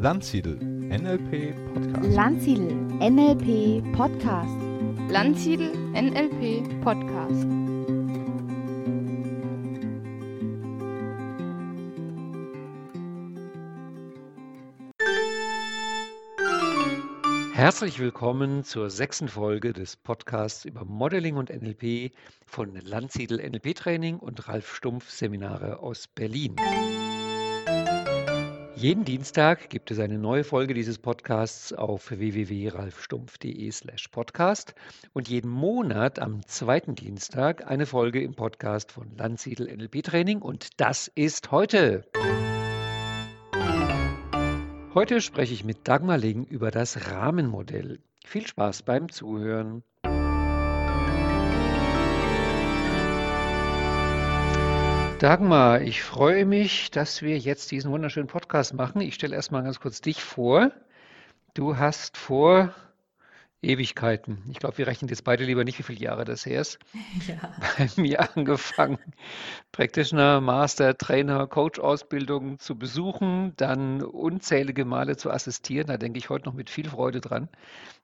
Landsiedel 0.00 0.54
NLP 0.60 1.56
Podcast. 1.74 2.14
Landsiedel 2.14 2.72
NLP 3.00 3.82
Podcast. 3.96 4.56
Landsiedel 5.10 5.72
NLP 5.92 6.80
Podcast. 6.84 7.48
Herzlich 17.54 17.98
willkommen 17.98 18.62
zur 18.62 18.90
sechsten 18.90 19.26
Folge 19.26 19.72
des 19.72 19.96
Podcasts 19.96 20.64
über 20.64 20.84
Modeling 20.84 21.34
und 21.34 21.50
NLP 21.50 22.12
von 22.46 22.76
Landsiedel 22.76 23.38
NLP 23.38 23.74
Training 23.74 24.20
und 24.20 24.46
Ralf 24.46 24.76
Stumpf 24.76 25.10
Seminare 25.10 25.80
aus 25.80 26.06
Berlin. 26.06 26.54
Jeden 28.78 29.04
Dienstag 29.04 29.68
gibt 29.70 29.90
es 29.90 29.98
eine 29.98 30.18
neue 30.18 30.44
Folge 30.44 30.72
dieses 30.72 30.98
Podcasts 30.98 31.72
auf 31.72 32.12
www.ralfstumpf.de/podcast 32.12 34.76
und 35.12 35.28
jeden 35.28 35.50
Monat 35.50 36.20
am 36.20 36.46
zweiten 36.46 36.94
Dienstag 36.94 37.68
eine 37.68 37.86
Folge 37.86 38.22
im 38.22 38.36
Podcast 38.36 38.92
von 38.92 39.16
Landsiedel 39.16 39.66
NLP 39.76 40.04
Training 40.04 40.40
und 40.40 40.80
das 40.80 41.10
ist 41.16 41.50
heute. 41.50 42.04
Heute 44.94 45.20
spreche 45.22 45.54
ich 45.54 45.64
mit 45.64 45.88
Dagmar 45.88 46.18
Ling 46.18 46.44
über 46.44 46.70
das 46.70 47.10
Rahmenmodell. 47.10 47.98
Viel 48.24 48.46
Spaß 48.46 48.84
beim 48.84 49.08
Zuhören. 49.08 49.82
Dagmar, 55.18 55.80
ich 55.82 56.02
freue 56.02 56.44
mich, 56.46 56.90
dass 56.90 57.22
wir 57.22 57.38
jetzt 57.38 57.70
diesen 57.72 57.90
wunderschönen 57.90 58.28
Podcast 58.28 58.74
machen. 58.74 59.00
Ich 59.00 59.14
stelle 59.14 59.34
erstmal 59.34 59.64
ganz 59.64 59.80
kurz 59.80 60.00
dich 60.00 60.22
vor. 60.22 60.70
Du 61.54 61.76
hast 61.76 62.16
vor 62.16 62.72
Ewigkeiten, 63.60 64.44
ich 64.52 64.60
glaube, 64.60 64.78
wir 64.78 64.86
rechnen 64.86 65.08
jetzt 65.08 65.24
beide 65.24 65.42
lieber 65.44 65.64
nicht, 65.64 65.76
wie 65.80 65.82
viele 65.82 65.98
Jahre 65.98 66.24
das 66.24 66.46
her 66.46 66.60
ist, 66.60 66.78
Ja. 67.26 67.34
bei 67.76 67.88
mir 68.00 68.36
angefangen, 68.36 68.98
Practitioner, 69.72 70.40
Master, 70.40 70.96
Trainer, 70.96 71.48
Coach-Ausbildung 71.48 72.60
zu 72.60 72.78
besuchen, 72.78 73.54
dann 73.56 74.02
unzählige 74.02 74.84
Male 74.84 75.16
zu 75.16 75.32
assistieren. 75.32 75.88
Da 75.88 75.96
denke 75.96 76.18
ich 76.18 76.30
heute 76.30 76.44
noch 76.44 76.54
mit 76.54 76.70
viel 76.70 76.88
Freude 76.88 77.20
dran. 77.20 77.48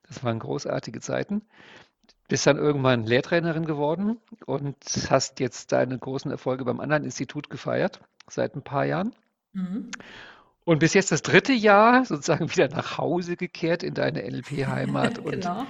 Das 0.09 0.21
waren 0.25 0.39
großartige 0.39 0.99
Zeiten. 0.99 1.41
Bist 2.27 2.47
dann 2.47 2.57
irgendwann 2.57 3.03
Lehrtrainerin 3.03 3.65
geworden 3.65 4.17
und 4.45 4.77
hast 5.09 5.39
jetzt 5.39 5.71
deine 5.71 5.97
großen 5.97 6.31
Erfolge 6.31 6.65
beim 6.65 6.79
anderen 6.79 7.03
Institut 7.03 7.49
gefeiert, 7.49 8.01
seit 8.27 8.55
ein 8.55 8.63
paar 8.63 8.85
Jahren. 8.85 9.13
Mhm. 9.53 9.91
Und 10.63 10.79
bis 10.79 10.95
jetzt 10.95 11.11
das 11.11 11.21
dritte 11.21 11.53
Jahr 11.53 12.03
sozusagen 12.05 12.49
wieder 12.49 12.67
nach 12.69 12.97
Hause 12.97 13.35
gekehrt 13.37 13.83
in 13.83 13.93
deine 13.93 14.23
NLP-Heimat 14.23 15.19
und 15.19 15.31
Genau. 15.41 15.65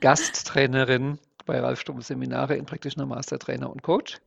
Gasttrainerin 0.00 1.18
bei 1.46 1.60
Ralf 1.60 1.80
Stumpf 1.80 2.04
Seminare 2.04 2.56
in 2.56 2.66
Practitioner 2.66 3.06
Master 3.06 3.38
Trainer 3.38 3.70
und 3.70 3.82
Coach. 3.82 4.18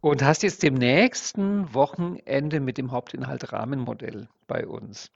Und 0.00 0.22
hast 0.22 0.44
jetzt 0.44 0.62
dem 0.62 0.74
nächsten 0.74 1.74
Wochenende 1.74 2.60
mit 2.60 2.78
dem 2.78 2.92
Hauptinhalt 2.92 3.52
Rahmenmodell 3.52 4.28
bei 4.46 4.64
uns. 4.64 5.10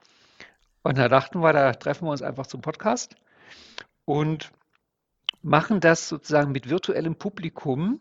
Und 0.81 0.97
da 0.97 1.07
dachten 1.07 1.39
wir, 1.39 1.53
da 1.53 1.71
treffen 1.71 2.05
wir 2.05 2.11
uns 2.11 2.21
einfach 2.21 2.47
zum 2.47 2.59
Podcast 2.59 3.15
und 4.03 4.51
machen 5.43 5.79
das 5.79 6.09
sozusagen 6.09 6.51
mit 6.51 6.69
virtuellem 6.69 7.15
Publikum, 7.15 7.99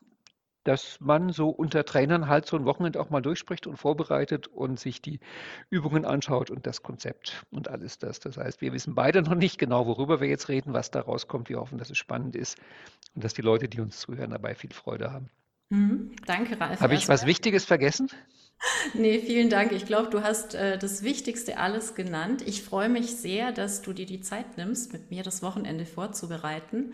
dass 0.65 0.99
man 1.01 1.33
so 1.33 1.49
unter 1.49 1.85
Trainern 1.85 2.29
halt 2.29 2.47
so 2.47 2.57
ein 2.57 2.65
Wochenende 2.65 3.01
auch 3.01 3.11
mal 3.11 3.21
durchspricht 3.21 3.67
und 3.67 3.77
vorbereitet 3.77 4.47
und 4.47 4.79
sich 4.79 5.03
die 5.03 5.19
Übungen 5.71 6.05
anschaut 6.05 6.51
und 6.51 6.67
das 6.67 6.85
Konzept 6.85 7.45
und 7.51 7.69
alles 7.69 7.99
das. 7.99 8.21
Das 8.21 8.37
heißt, 8.37 8.61
wir 8.61 8.73
wissen 8.73 8.95
beide 8.95 9.23
noch 9.23 9.35
nicht 9.35 9.59
genau, 9.59 9.89
worüber 9.89 10.21
wir 10.21 10.29
jetzt 10.29 10.49
reden, 10.49 10.73
was 10.73 10.93
da 10.93 11.01
rauskommt. 11.01 11.49
Wir 11.49 11.59
hoffen, 11.59 11.79
dass 11.79 11.91
es 11.91 11.99
spannend 11.99 12.37
ist 12.37 12.59
und 13.15 13.25
dass 13.25 13.35
die 13.35 13.43
Leute, 13.43 13.69
die 13.69 13.81
uns 13.81 13.99
zuhören, 13.99 14.31
dabei 14.31 14.55
viel 14.55 14.73
Freude 14.73 15.13
haben. 15.13 15.31
Mhm. 15.71 16.13
Danke, 16.27 16.61
Ralf. 16.61 16.81
Habe 16.81 16.95
ich 16.95 17.09
was. 17.09 17.27
Wichtiges 17.27 17.65
vergessen? 17.65 18.09
Nee, 18.95 19.19
vielen 19.19 19.51
Dank. 19.51 19.73
Ich 19.73 19.87
glaube, 19.87 20.09
du 20.09 20.23
hast 20.23 20.55
äh, 20.55 20.79
das 20.79 21.03
Wichtigste 21.03 21.59
alles 21.59 21.97
genannt. 21.97 22.43
Ich 22.47 22.63
freue 22.63 22.89
mich 22.89 23.17
sehr, 23.17 23.51
dass 23.51 23.83
du 23.83 23.93
dir 23.93 24.07
die 24.07 24.21
Zeit 24.21 24.57
nimmst, 24.57 24.93
mit 24.93 25.11
mir 25.11 25.25
das 25.25 25.43
Wochenende 25.43 25.85
vorzubereiten 25.85 26.93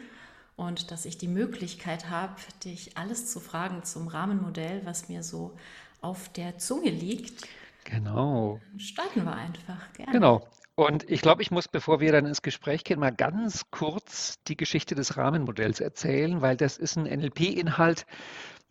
und 0.58 0.90
dass 0.90 1.04
ich 1.04 1.16
die 1.16 1.28
Möglichkeit 1.28 2.10
habe, 2.10 2.34
dich 2.64 2.98
alles 2.98 3.30
zu 3.30 3.38
fragen 3.38 3.84
zum 3.84 4.08
Rahmenmodell, 4.08 4.82
was 4.84 5.08
mir 5.08 5.22
so 5.22 5.54
auf 6.00 6.28
der 6.30 6.58
Zunge 6.58 6.90
liegt. 6.90 7.46
Genau. 7.84 8.60
Starten 8.76 9.24
wir 9.24 9.34
einfach. 9.34 9.92
Gerne. 9.94 10.12
Genau. 10.12 10.48
Und 10.74 11.08
ich 11.08 11.22
glaube, 11.22 11.42
ich 11.42 11.52
muss, 11.52 11.68
bevor 11.68 12.00
wir 12.00 12.10
dann 12.10 12.26
ins 12.26 12.42
Gespräch 12.42 12.82
gehen, 12.82 12.98
mal 12.98 13.14
ganz 13.14 13.70
kurz 13.70 14.42
die 14.48 14.56
Geschichte 14.56 14.96
des 14.96 15.16
Rahmenmodells 15.16 15.78
erzählen, 15.78 16.42
weil 16.42 16.56
das 16.56 16.76
ist 16.76 16.96
ein 16.96 17.04
NLP-Inhalt, 17.04 18.04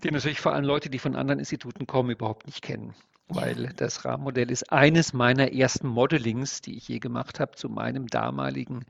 den 0.03 0.13
natürlich 0.13 0.41
vor 0.41 0.53
allem 0.53 0.65
Leute, 0.65 0.89
die 0.89 0.99
von 0.99 1.15
anderen 1.15 1.39
Instituten 1.39 1.87
kommen, 1.87 2.09
überhaupt 2.09 2.47
nicht 2.47 2.61
kennen. 2.61 2.95
Ja. 3.29 3.37
Weil 3.37 3.73
das 3.77 4.03
Rahmenmodell 4.03 4.51
ist 4.51 4.73
eines 4.73 5.13
meiner 5.13 5.53
ersten 5.53 5.87
Modellings, 5.87 6.61
die 6.61 6.75
ich 6.75 6.89
je 6.89 6.99
gemacht 6.99 7.39
habe, 7.39 7.55
zu 7.55 7.69
meinem 7.69 8.07
damaligen 8.07 8.85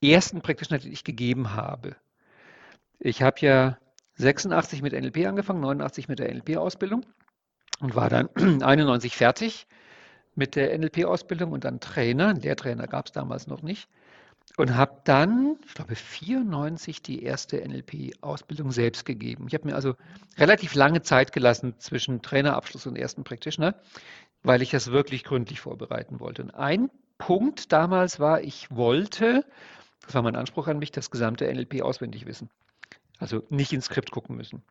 ersten 0.00 0.42
Practitioner, 0.42 0.80
den 0.80 0.92
ich 0.92 1.02
gegeben 1.02 1.54
habe. 1.54 1.96
Ich 2.98 3.22
habe 3.22 3.40
ja 3.40 3.78
86 4.14 4.82
mit 4.82 4.92
NLP 4.92 5.26
angefangen, 5.26 5.60
89 5.60 6.08
mit 6.08 6.18
der 6.18 6.32
NLP-Ausbildung 6.32 7.04
und 7.80 7.94
war 7.94 8.08
dann 8.08 8.28
91 8.62 9.16
fertig 9.16 9.66
mit 10.34 10.56
der 10.56 10.76
NLP-Ausbildung 10.78 11.52
und 11.52 11.64
dann 11.64 11.80
Trainer. 11.80 12.28
Einen 12.28 12.40
Lehrtrainer 12.40 12.86
gab 12.86 13.06
es 13.06 13.12
damals 13.12 13.46
noch 13.46 13.62
nicht. 13.62 13.88
Und 14.56 14.76
habe 14.76 15.00
dann, 15.04 15.56
ich 15.66 15.74
glaube, 15.74 15.96
94 15.96 17.02
die 17.02 17.22
erste 17.22 17.58
NLP-Ausbildung 17.60 18.70
selbst 18.70 19.04
gegeben. 19.04 19.46
Ich 19.48 19.54
habe 19.54 19.66
mir 19.66 19.74
also 19.74 19.94
relativ 20.38 20.74
lange 20.74 21.02
Zeit 21.02 21.32
gelassen 21.32 21.74
zwischen 21.78 22.22
Trainerabschluss 22.22 22.86
und 22.86 22.96
ersten 22.96 23.24
Practitioner, 23.24 23.74
weil 24.42 24.62
ich 24.62 24.70
das 24.70 24.92
wirklich 24.92 25.24
gründlich 25.24 25.60
vorbereiten 25.60 26.20
wollte. 26.20 26.42
Und 26.42 26.54
ein 26.54 26.90
Punkt 27.18 27.72
damals 27.72 28.20
war, 28.20 28.40
ich 28.40 28.70
wollte, 28.70 29.44
das 30.04 30.14
war 30.14 30.22
mein 30.22 30.36
Anspruch 30.36 30.68
an 30.68 30.78
mich, 30.78 30.92
das 30.92 31.10
gesamte 31.10 31.52
NLP 31.52 31.82
auswendig 31.82 32.26
wissen. 32.26 32.48
Also 33.18 33.42
nicht 33.48 33.72
ins 33.72 33.86
Skript 33.86 34.10
gucken 34.10 34.36
müssen. 34.36 34.62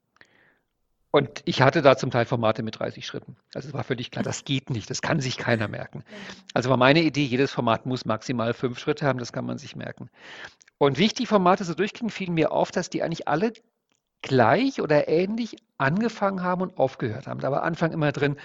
Und 1.15 1.41
ich 1.45 1.61
hatte 1.61 1.81
da 1.81 1.95
zum 1.95 2.11
Teil 2.11 2.25
Formate 2.25 2.61
mit 2.61 2.77
30 2.77 3.05
Schritten. 3.05 3.37
Also 3.53 3.69
es 3.69 3.73
war 3.73 3.85
völlig 3.85 4.11
klar, 4.11 4.23
das 4.23 4.43
geht 4.43 4.69
nicht, 4.69 4.89
das 4.89 5.01
kann 5.01 5.21
sich 5.21 5.37
keiner 5.37 5.69
merken. 5.69 6.03
Also 6.53 6.69
war 6.69 6.75
meine 6.75 7.01
Idee, 7.03 7.23
jedes 7.23 7.53
Format 7.53 7.85
muss 7.85 8.03
maximal 8.03 8.53
fünf 8.53 8.79
Schritte 8.79 9.05
haben, 9.05 9.17
das 9.17 9.31
kann 9.31 9.45
man 9.45 9.57
sich 9.57 9.77
merken. 9.77 10.09
Und 10.77 10.99
wie 10.99 11.05
ich 11.05 11.13
die 11.13 11.25
Formate 11.25 11.63
so 11.63 11.73
durchging, 11.73 12.09
fiel 12.09 12.29
mir 12.29 12.51
auf, 12.51 12.69
dass 12.69 12.89
die 12.89 13.01
eigentlich 13.01 13.29
alle 13.29 13.53
gleich 14.21 14.81
oder 14.81 15.07
ähnlich 15.07 15.55
angefangen 15.77 16.43
haben 16.43 16.61
und 16.61 16.77
aufgehört 16.77 17.27
haben. 17.27 17.39
Da 17.39 17.49
war 17.49 17.63
Anfang 17.63 17.93
immer 17.93 18.11
drin, 18.11 18.35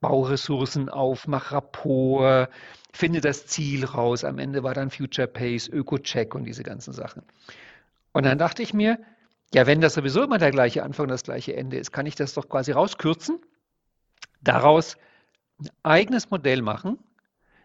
bau 0.00 0.22
Ressourcen 0.22 0.88
auf, 0.88 1.28
mach 1.28 1.52
Rapport, 1.52 2.48
finde 2.92 3.20
das 3.20 3.46
Ziel 3.46 3.84
raus. 3.84 4.24
Am 4.24 4.38
Ende 4.38 4.64
war 4.64 4.74
dann 4.74 4.90
Future 4.90 5.28
Pace, 5.28 5.68
Öko-Check 5.68 6.34
und 6.34 6.44
diese 6.44 6.64
ganzen 6.64 6.92
Sachen. 6.92 7.22
Und 8.12 8.24
dann 8.24 8.38
dachte 8.38 8.62
ich 8.62 8.74
mir, 8.74 8.98
ja, 9.54 9.66
wenn 9.66 9.80
das 9.80 9.94
sowieso 9.94 10.22
immer 10.22 10.38
der 10.38 10.50
gleiche 10.50 10.82
Anfang 10.82 11.04
und 11.04 11.10
das 11.10 11.22
gleiche 11.22 11.56
Ende 11.56 11.76
ist, 11.76 11.92
kann 11.92 12.06
ich 12.06 12.14
das 12.14 12.34
doch 12.34 12.48
quasi 12.48 12.72
rauskürzen, 12.72 13.38
daraus 14.40 14.96
ein 15.58 15.70
eigenes 15.82 16.30
Modell 16.30 16.62
machen, 16.62 16.98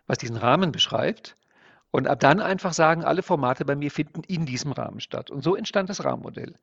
was 0.07 0.17
diesen 0.17 0.37
Rahmen 0.37 0.71
beschreibt 0.71 1.35
und 1.91 2.07
ab 2.07 2.19
dann 2.19 2.39
einfach 2.39 2.73
sagen, 2.73 3.03
alle 3.03 3.23
Formate 3.23 3.65
bei 3.65 3.75
mir 3.75 3.91
finden 3.91 4.23
in 4.27 4.45
diesem 4.45 4.71
Rahmen 4.71 4.99
statt. 4.99 5.29
Und 5.29 5.43
so 5.43 5.55
entstand 5.55 5.89
das 5.89 6.03
Rahmenmodell. 6.03 6.55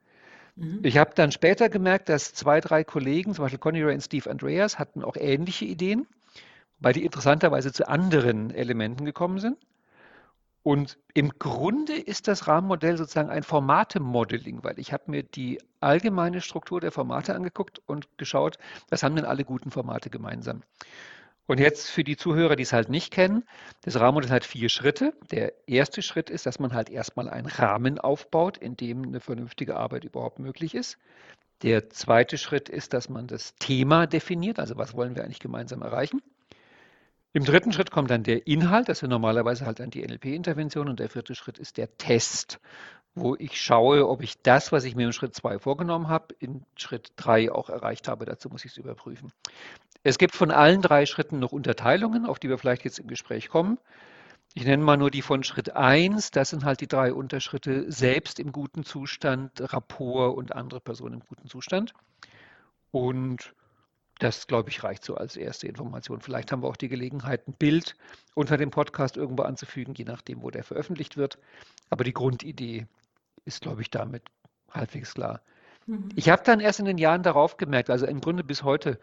Mhm. 0.57 0.81
Ich 0.83 0.97
habe 0.97 1.13
dann 1.15 1.33
später 1.33 1.69
gemerkt, 1.69 2.09
dass 2.09 2.35
zwei, 2.35 2.61
drei 2.61 2.83
Kollegen, 2.85 3.35
zum 3.35 3.45
Beispiel 3.45 3.59
Conny 3.59 3.83
Ray 3.83 3.95
und 3.95 4.01
Steve 4.01 4.31
Andreas, 4.31 4.79
hatten 4.79 5.05
auch 5.05 5.17
ähnliche 5.17 5.67
Ideen, 5.67 6.07
weil 6.81 6.95
die 6.95 7.05
interessanterweise 7.05 7.73
zu 7.73 7.89
anderen 7.89 8.51
Elementen 8.51 9.05
gekommen 9.05 9.39
sind. 9.39 9.59
Und 10.63 10.99
im 11.15 11.31
Grunde 11.39 11.95
ist 11.95 12.29
das 12.29 12.47
Rahmenmodell 12.47 12.97
sozusagen 12.97 13.31
ein 13.31 13.43
Formate-Modeling, 13.43 14.65
weil 14.65 14.79
ich 14.79 14.93
habe 14.93 15.11
mir 15.11 15.23
die 15.23 15.61
allgemeine 15.81 16.41
Struktur 16.41 16.81
der 16.81 16.93
Formate 16.93 17.35
angeguckt 17.35 17.81
und 17.87 18.07
geschaut, 18.19 18.59
was 18.91 19.03
haben 19.03 19.17
denn 19.17 19.25
alle 19.25 19.45
guten 19.45 19.71
Formate 19.71 20.11
gemeinsam. 20.11 20.63
Und 21.47 21.61
jetzt 21.61 21.89
für 21.89 22.05
die 22.05 22.19
Zuhörer, 22.19 22.57
die 22.57 22.65
es 22.65 22.75
halt 22.75 22.91
nicht 22.91 23.11
kennen, 23.11 23.45
das 23.83 23.99
Rahmenmodell 23.99 24.31
hat 24.31 24.45
vier 24.45 24.69
Schritte. 24.69 25.15
Der 25.31 25.55
erste 25.67 26.03
Schritt 26.03 26.29
ist, 26.29 26.45
dass 26.45 26.59
man 26.59 26.75
halt 26.75 26.91
erstmal 26.91 27.31
einen 27.31 27.47
Rahmen 27.47 27.99
aufbaut, 27.99 28.59
in 28.59 28.77
dem 28.77 29.05
eine 29.05 29.21
vernünftige 29.21 29.77
Arbeit 29.77 30.05
überhaupt 30.05 30.39
möglich 30.41 30.75
ist. 30.75 30.99
Der 31.63 31.89
zweite 31.89 32.37
Schritt 32.37 32.69
ist, 32.69 32.93
dass 32.93 33.09
man 33.09 33.27
das 33.27 33.55
Thema 33.55 34.07
definiert, 34.07 34.59
also 34.59 34.77
was 34.77 34.95
wollen 34.95 35.17
wir 35.17 35.25
eigentlich 35.25 35.41
gemeinsam 35.41 35.81
erreichen. 35.81 36.21
Im 37.33 37.45
dritten 37.45 37.73
Schritt 37.73 37.91
kommt 37.91 38.11
dann 38.11 38.23
der 38.23 38.47
Inhalt, 38.47 38.89
das 38.89 39.03
ist 39.03 39.09
normalerweise 39.09 39.67
halt 39.67 39.81
dann 39.81 39.91
die 39.91 40.03
NLP-Intervention. 40.03 40.89
Und 40.89 40.99
der 40.99 41.11
vierte 41.11 41.35
Schritt 41.35 41.59
ist 41.59 41.77
der 41.77 41.97
Test, 41.99 42.59
wo 43.15 43.37
ich 43.37 43.61
schaue, 43.61 44.09
ob 44.09 44.23
ich 44.23 44.41
das, 44.43 44.73
was 44.73 44.85
ich 44.85 44.97
mir 44.97 45.07
im 45.07 45.13
Schritt 45.13 45.35
2 45.35 45.59
vorgenommen 45.59 46.09
habe, 46.09 46.35
in 46.39 46.65
Schritt 46.77 47.13
3 47.17 47.53
auch 47.53 47.69
erreicht 47.69 48.09
habe. 48.09 48.25
Dazu 48.25 48.49
muss 48.49 48.65
ich 48.65 48.73
es 48.73 48.77
überprüfen. 48.79 49.33
Es 50.03 50.17
gibt 50.17 50.35
von 50.35 50.51
allen 50.51 50.81
drei 50.81 51.07
Schritten 51.07 51.39
noch 51.39 51.53
Unterteilungen, 51.53 52.25
auf 52.25 52.39
die 52.39 52.49
wir 52.49 52.59
vielleicht 52.59 52.85
jetzt 52.85 52.99
im 52.99 53.09
Gespräch 53.09 53.49
kommen. 53.49 53.79
Ich 54.55 54.65
nenne 54.65 54.83
mal 54.83 54.97
nur 54.97 55.11
die 55.11 55.23
von 55.23 55.45
Schritt 55.45 55.77
1. 55.77 56.31
Das 56.31 56.51
sind 56.51 56.65
halt 56.65 56.81
die 56.81 56.89
drei 56.89 57.13
Unterschritte. 57.13 57.91
Selbst 57.93 58.41
im 58.41 58.53
guten 58.53 58.85
Zustand, 58.85 59.73
Rapport 59.73 60.37
und 60.37 60.55
andere 60.55 60.81
Personen 60.81 61.15
im 61.15 61.27
guten 61.29 61.49
Zustand. 61.49 61.93
Und 62.91 63.55
das, 64.19 64.47
glaube 64.47 64.71
ich, 64.71 64.83
reicht 64.83 65.05
so 65.05 65.17
als 65.17 65.37
erste 65.37 65.67
Information. 65.67 66.21
Vielleicht 66.21 66.51
haben 66.51 66.63
wir 66.63 66.69
auch 66.69 66.77
die 66.77 66.89
Gelegenheit, 66.89 67.47
ein 67.47 67.55
Bild 67.55 67.97
unter 68.35 68.57
dem 68.57 68.71
Podcast 68.71 69.17
irgendwo 69.17 69.45
anzufügen, 69.45 69.95
je 69.95 70.05
nachdem, 70.05 70.43
wo 70.43 70.51
der 70.51 70.65
veröffentlicht 70.65 71.17
wird. 71.17 71.39
Aber 71.91 72.05
die 72.05 72.13
Grundidee 72.13 72.87
ist, 73.45 73.61
glaube 73.63 73.83
ich, 73.83 73.91
damit 73.91 74.25
halbwegs 74.71 75.15
klar. 75.15 75.41
Mhm. 75.87 76.09
Ich 76.17 76.29
habe 76.29 76.43
dann 76.45 76.61
erst 76.61 76.81
in 76.81 76.85
den 76.85 76.99
Jahren 76.99 77.23
darauf 77.23 77.57
gemerkt, 77.57 77.91
also 77.91 78.07
im 78.07 78.21
Grunde 78.21 78.45
bis 78.45 78.63
heute, 78.63 78.99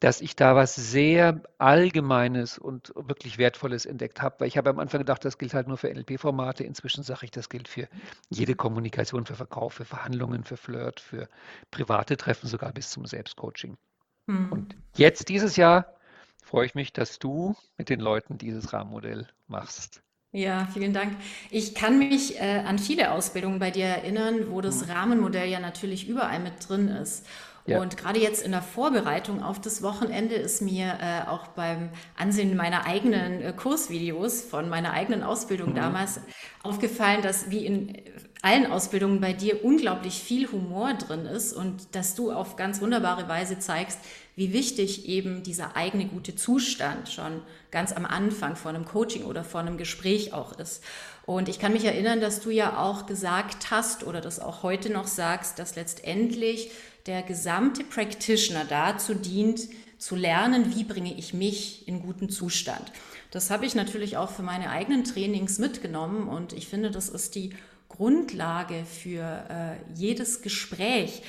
dass 0.00 0.20
ich 0.20 0.36
da 0.36 0.54
was 0.54 0.74
sehr 0.74 1.40
Allgemeines 1.58 2.58
und 2.58 2.92
wirklich 2.94 3.38
Wertvolles 3.38 3.86
entdeckt 3.86 4.20
habe. 4.20 4.40
Weil 4.40 4.48
ich 4.48 4.58
habe 4.58 4.68
am 4.68 4.78
Anfang 4.78 4.98
gedacht, 4.98 5.24
das 5.24 5.38
gilt 5.38 5.54
halt 5.54 5.68
nur 5.68 5.78
für 5.78 5.88
NLP-Formate. 5.88 6.64
Inzwischen 6.64 7.02
sage 7.02 7.24
ich, 7.24 7.30
das 7.30 7.48
gilt 7.48 7.68
für 7.68 7.88
jede 8.28 8.54
Kommunikation, 8.54 9.24
für 9.24 9.36
Verkauf, 9.36 9.74
für 9.74 9.86
Verhandlungen, 9.86 10.44
für 10.44 10.58
Flirt, 10.58 11.00
für 11.00 11.28
private 11.70 12.16
Treffen, 12.16 12.46
sogar 12.46 12.72
bis 12.72 12.90
zum 12.90 13.06
Selbstcoaching. 13.06 13.78
Mhm. 14.26 14.52
Und 14.52 14.76
jetzt 14.96 15.28
dieses 15.28 15.56
Jahr 15.56 15.94
freue 16.42 16.66
ich 16.66 16.74
mich, 16.74 16.92
dass 16.92 17.18
du 17.18 17.56
mit 17.76 17.88
den 17.88 18.00
Leuten 18.00 18.38
dieses 18.38 18.72
Rahmenmodell 18.72 19.28
machst. 19.48 20.02
Ja, 20.32 20.68
vielen 20.72 20.92
Dank. 20.92 21.16
Ich 21.50 21.74
kann 21.74 21.98
mich 21.98 22.38
äh, 22.38 22.58
an 22.66 22.78
viele 22.78 23.12
Ausbildungen 23.12 23.58
bei 23.58 23.70
dir 23.70 23.86
erinnern, 23.86 24.50
wo 24.50 24.60
das 24.60 24.84
mhm. 24.84 24.90
Rahmenmodell 24.92 25.48
ja 25.48 25.60
natürlich 25.60 26.08
überall 26.08 26.40
mit 26.40 26.68
drin 26.68 26.88
ist. 26.88 27.26
Ja. 27.66 27.80
Und 27.80 27.96
gerade 27.96 28.20
jetzt 28.20 28.44
in 28.44 28.52
der 28.52 28.62
Vorbereitung 28.62 29.42
auf 29.42 29.60
das 29.60 29.82
Wochenende 29.82 30.36
ist 30.36 30.62
mir 30.62 30.98
äh, 31.00 31.28
auch 31.28 31.48
beim 31.48 31.90
Ansehen 32.16 32.56
meiner 32.56 32.86
eigenen 32.86 33.42
äh, 33.42 33.52
Kursvideos 33.52 34.42
von 34.42 34.68
meiner 34.68 34.92
eigenen 34.92 35.22
Ausbildung 35.22 35.70
mhm. 35.70 35.76
damals 35.76 36.20
aufgefallen, 36.62 37.22
dass 37.22 37.50
wie 37.50 37.66
in 37.66 38.02
allen 38.42 38.70
Ausbildungen 38.70 39.20
bei 39.20 39.32
dir 39.32 39.64
unglaublich 39.64 40.20
viel 40.22 40.50
Humor 40.52 40.94
drin 40.94 41.26
ist 41.26 41.52
und 41.52 41.94
dass 41.96 42.14
du 42.14 42.30
auf 42.30 42.54
ganz 42.54 42.80
wunderbare 42.80 43.28
Weise 43.28 43.58
zeigst, 43.58 43.98
wie 44.36 44.52
wichtig 44.52 45.08
eben 45.08 45.42
dieser 45.42 45.76
eigene 45.76 46.06
gute 46.06 46.36
Zustand 46.36 47.08
schon 47.08 47.42
ganz 47.72 47.92
am 47.92 48.06
Anfang 48.06 48.54
von 48.54 48.76
einem 48.76 48.84
Coaching 48.84 49.24
oder 49.24 49.42
von 49.42 49.66
einem 49.66 49.78
Gespräch 49.78 50.32
auch 50.32 50.58
ist. 50.58 50.84
Und 51.24 51.48
ich 51.48 51.58
kann 51.58 51.72
mich 51.72 51.84
erinnern, 51.84 52.20
dass 52.20 52.40
du 52.40 52.50
ja 52.50 52.78
auch 52.78 53.06
gesagt 53.06 53.70
hast 53.70 54.04
oder 54.04 54.20
das 54.20 54.38
auch 54.38 54.62
heute 54.62 54.92
noch 54.92 55.08
sagst, 55.08 55.58
dass 55.58 55.74
letztendlich 55.74 56.70
der 57.06 57.22
gesamte 57.22 57.84
Practitioner 57.84 58.64
dazu 58.64 59.14
dient, 59.14 59.68
zu 59.98 60.14
lernen, 60.14 60.74
wie 60.74 60.84
bringe 60.84 61.14
ich 61.14 61.32
mich 61.32 61.88
in 61.88 62.00
guten 62.00 62.28
Zustand. 62.28 62.92
Das 63.30 63.50
habe 63.50 63.66
ich 63.66 63.74
natürlich 63.74 64.16
auch 64.16 64.30
für 64.30 64.42
meine 64.42 64.70
eigenen 64.70 65.04
Trainings 65.04 65.58
mitgenommen 65.58 66.28
und 66.28 66.52
ich 66.52 66.68
finde, 66.68 66.90
das 66.90 67.08
ist 67.08 67.34
die 67.34 67.50
Grundlage 67.88 68.84
für 68.84 69.46
äh, 69.48 69.76
jedes 69.94 70.42
Gespräch. 70.42 71.22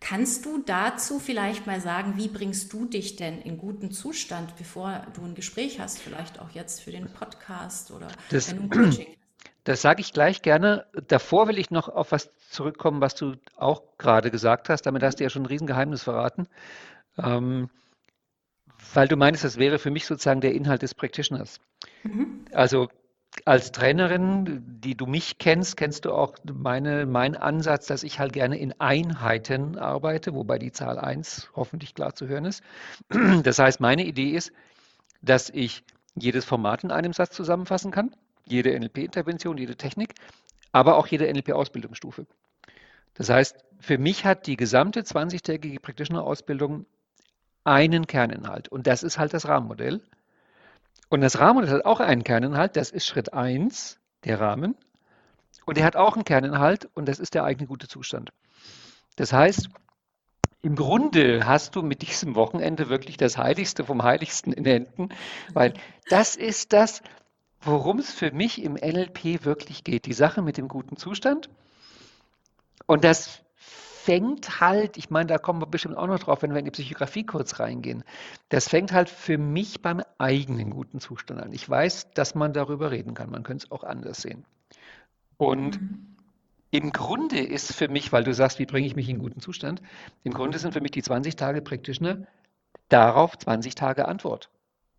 Kannst 0.00 0.46
du 0.46 0.62
dazu 0.64 1.18
vielleicht 1.18 1.66
mal 1.66 1.80
sagen, 1.80 2.14
wie 2.16 2.28
bringst 2.28 2.72
du 2.72 2.86
dich 2.86 3.16
denn 3.16 3.40
in 3.42 3.58
guten 3.58 3.90
Zustand, 3.90 4.56
bevor 4.56 5.06
du 5.14 5.22
ein 5.22 5.34
Gespräch 5.34 5.78
hast, 5.78 5.98
vielleicht 5.98 6.40
auch 6.40 6.50
jetzt 6.50 6.80
für 6.80 6.90
den 6.90 7.12
Podcast 7.12 7.90
oder 7.90 8.08
das, 8.30 8.50
wenn 8.50 8.56
du 8.56 8.62
ein 8.62 8.70
Coaching? 8.70 9.06
Das 9.70 9.82
sage 9.82 10.00
ich 10.00 10.12
gleich 10.12 10.42
gerne. 10.42 10.84
Davor 11.06 11.46
will 11.46 11.56
ich 11.56 11.70
noch 11.70 11.88
auf 11.88 12.10
was 12.10 12.32
zurückkommen, 12.50 13.00
was 13.00 13.14
du 13.14 13.36
auch 13.54 13.82
gerade 13.98 14.32
gesagt 14.32 14.68
hast. 14.68 14.82
Damit 14.82 15.04
hast 15.04 15.20
du 15.20 15.22
ja 15.22 15.30
schon 15.30 15.44
ein 15.44 15.46
Riesengeheimnis 15.46 16.02
verraten. 16.02 16.48
Ähm, 17.16 17.70
weil 18.92 19.06
du 19.06 19.14
meinst, 19.14 19.44
das 19.44 19.58
wäre 19.58 19.78
für 19.78 19.92
mich 19.92 20.06
sozusagen 20.06 20.40
der 20.40 20.54
Inhalt 20.54 20.82
des 20.82 20.96
Practitioners. 20.96 21.60
Mhm. 22.02 22.46
Also 22.50 22.88
als 23.44 23.70
Trainerin, 23.70 24.80
die 24.80 24.96
du 24.96 25.06
mich 25.06 25.38
kennst, 25.38 25.76
kennst 25.76 26.04
du 26.04 26.14
auch 26.14 26.34
meine, 26.52 27.06
meinen 27.06 27.36
Ansatz, 27.36 27.86
dass 27.86 28.02
ich 28.02 28.18
halt 28.18 28.32
gerne 28.32 28.58
in 28.58 28.74
Einheiten 28.80 29.78
arbeite, 29.78 30.34
wobei 30.34 30.58
die 30.58 30.72
Zahl 30.72 30.98
1 30.98 31.50
hoffentlich 31.54 31.94
klar 31.94 32.12
zu 32.16 32.26
hören 32.26 32.44
ist. 32.44 32.64
Das 33.44 33.60
heißt, 33.60 33.78
meine 33.78 34.04
Idee 34.04 34.30
ist, 34.30 34.50
dass 35.22 35.48
ich 35.48 35.84
jedes 36.16 36.44
Format 36.44 36.82
in 36.82 36.90
einem 36.90 37.12
Satz 37.12 37.36
zusammenfassen 37.36 37.92
kann 37.92 38.16
jede 38.50 38.78
NLP-Intervention, 38.78 39.58
jede 39.58 39.76
Technik, 39.76 40.14
aber 40.72 40.96
auch 40.96 41.06
jede 41.06 41.32
NLP-Ausbildungsstufe. 41.32 42.26
Das 43.14 43.28
heißt, 43.28 43.56
für 43.80 43.98
mich 43.98 44.24
hat 44.24 44.46
die 44.46 44.56
gesamte 44.56 45.00
20-tägige 45.00 45.80
Practitioner-Ausbildung 45.80 46.86
einen 47.64 48.06
Kerninhalt 48.06 48.68
und 48.68 48.86
das 48.86 49.02
ist 49.02 49.18
halt 49.18 49.34
das 49.34 49.46
Rahmenmodell. 49.46 50.00
Und 51.08 51.20
das 51.20 51.38
Rahmenmodell 51.38 51.78
hat 51.78 51.84
auch 51.84 52.00
einen 52.00 52.24
Kerninhalt, 52.24 52.76
das 52.76 52.90
ist 52.90 53.06
Schritt 53.06 53.32
1, 53.32 53.98
der 54.24 54.40
Rahmen. 54.40 54.76
Und 55.66 55.76
der 55.76 55.84
hat 55.84 55.96
auch 55.96 56.14
einen 56.14 56.24
Kerninhalt 56.24 56.88
und 56.94 57.06
das 57.06 57.18
ist 57.18 57.34
der 57.34 57.44
eigene 57.44 57.66
gute 57.66 57.88
Zustand. 57.88 58.30
Das 59.16 59.32
heißt, 59.32 59.68
im 60.62 60.76
Grunde 60.76 61.46
hast 61.46 61.74
du 61.74 61.82
mit 61.82 62.02
diesem 62.02 62.34
Wochenende 62.34 62.88
wirklich 62.88 63.16
das 63.16 63.38
Heiligste 63.38 63.84
vom 63.84 64.02
Heiligsten 64.02 64.52
in 64.52 64.64
Händen, 64.64 65.08
weil 65.54 65.74
das 66.08 66.36
ist 66.36 66.72
das, 66.72 67.02
worum 67.60 67.98
es 67.98 68.12
für 68.12 68.32
mich 68.32 68.62
im 68.62 68.74
NLP 68.74 69.44
wirklich 69.44 69.84
geht. 69.84 70.06
Die 70.06 70.12
Sache 70.12 70.42
mit 70.42 70.56
dem 70.56 70.68
guten 70.68 70.96
Zustand. 70.96 71.50
Und 72.86 73.04
das 73.04 73.42
fängt 73.64 74.60
halt, 74.60 74.96
ich 74.96 75.10
meine, 75.10 75.26
da 75.26 75.38
kommen 75.38 75.60
wir 75.60 75.66
bestimmt 75.66 75.96
auch 75.96 76.06
noch 76.06 76.18
drauf, 76.18 76.42
wenn 76.42 76.52
wir 76.52 76.58
in 76.58 76.64
die 76.64 76.70
Psychografie 76.70 77.24
kurz 77.24 77.60
reingehen. 77.60 78.02
Das 78.48 78.68
fängt 78.68 78.92
halt 78.92 79.10
für 79.10 79.36
mich 79.36 79.82
beim 79.82 80.02
eigenen 80.18 80.70
guten 80.70 81.00
Zustand 81.00 81.40
an. 81.40 81.52
Ich 81.52 81.68
weiß, 81.68 82.12
dass 82.14 82.34
man 82.34 82.52
darüber 82.52 82.90
reden 82.90 83.14
kann. 83.14 83.30
Man 83.30 83.42
könnte 83.42 83.66
es 83.66 83.70
auch 83.70 83.84
anders 83.84 84.22
sehen. 84.22 84.46
Und 85.36 85.80
mhm. 85.80 86.16
im 86.70 86.92
Grunde 86.92 87.40
ist 87.40 87.74
für 87.74 87.88
mich, 87.88 88.10
weil 88.10 88.24
du 88.24 88.32
sagst, 88.32 88.58
wie 88.58 88.66
bringe 88.66 88.86
ich 88.86 88.96
mich 88.96 89.08
in 89.08 89.18
guten 89.18 89.40
Zustand? 89.40 89.82
Im 90.24 90.32
Grunde 90.32 90.58
sind 90.58 90.72
für 90.72 90.80
mich 90.80 90.92
die 90.92 91.02
20 91.02 91.36
Tage 91.36 91.60
Practitioner 91.60 92.26
darauf 92.88 93.36
20 93.36 93.74
Tage 93.74 94.08
Antwort. 94.08 94.50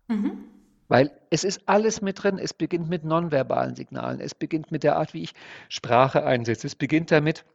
Mhm. 0.06 0.44
Weil 0.92 1.10
es 1.30 1.42
ist 1.42 1.62
alles 1.70 2.02
mit 2.02 2.22
drin. 2.22 2.36
Es 2.36 2.52
beginnt 2.52 2.90
mit 2.90 3.02
nonverbalen 3.02 3.74
Signalen. 3.74 4.20
Es 4.20 4.34
beginnt 4.34 4.70
mit 4.70 4.82
der 4.82 4.96
Art, 4.96 5.14
wie 5.14 5.22
ich 5.22 5.32
Sprache 5.70 6.26
einsetze. 6.26 6.66
Es 6.66 6.74
beginnt 6.74 7.10
damit, 7.10 7.46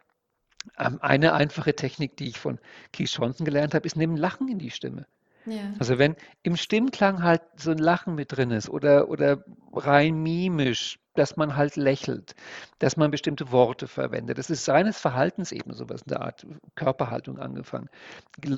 ähm, 0.79 0.97
eine 1.01 1.33
einfache 1.33 1.75
Technik, 1.75 2.17
die 2.17 2.29
ich 2.29 2.39
von 2.39 2.57
Keith 2.91 3.11
Johnson 3.11 3.45
gelernt 3.45 3.75
habe, 3.75 3.85
ist 3.85 3.95
neben 3.95 4.17
Lachen 4.17 4.47
in 4.47 4.57
die 4.57 4.71
Stimme. 4.71 5.05
Ja. 5.45 5.71
Also 5.77 5.99
wenn 5.99 6.15
im 6.41 6.57
Stimmklang 6.57 7.21
halt 7.21 7.43
so 7.57 7.69
ein 7.69 7.77
Lachen 7.77 8.15
mit 8.15 8.35
drin 8.35 8.49
ist 8.49 8.69
oder, 8.69 9.07
oder 9.07 9.43
rein 9.71 10.17
mimisch, 10.23 10.97
dass 11.13 11.37
man 11.37 11.55
halt 11.55 11.75
lächelt, 11.75 12.33
dass 12.79 12.97
man 12.97 13.11
bestimmte 13.11 13.51
Worte 13.51 13.87
verwendet. 13.87 14.39
Das 14.39 14.49
ist 14.49 14.67
reines 14.67 14.99
Verhaltensebene, 14.99 15.75
sowas 15.75 16.01
in 16.01 16.09
der 16.09 16.21
Art 16.21 16.47
Körperhaltung 16.73 17.37
angefangen. 17.37 17.87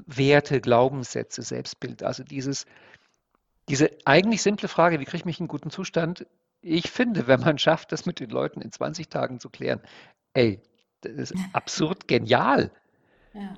Werte, 0.07 0.62
Glaubenssätze, 0.62 1.41
Selbstbild. 1.41 2.01
Also 2.01 2.24
dieses 2.24 2.65
diese 3.69 3.91
eigentlich 4.05 4.41
simple 4.41 4.67
Frage, 4.67 4.99
wie 4.99 5.05
kriege 5.05 5.17
ich 5.17 5.25
mich 5.25 5.39
in 5.39 5.47
guten 5.47 5.69
Zustand? 5.69 6.25
Ich 6.61 6.89
finde, 6.89 7.27
wenn 7.27 7.39
man 7.39 7.57
schafft, 7.57 7.91
das 7.91 8.05
mit 8.05 8.19
den 8.19 8.29
Leuten 8.29 8.61
in 8.61 8.71
20 8.71 9.09
Tagen 9.09 9.39
zu 9.39 9.49
klären, 9.49 9.79
ey, 10.33 10.59
das 11.01 11.13
ist 11.13 11.35
absurd 11.53 12.07
genial. 12.07 12.71
Ja. 13.33 13.55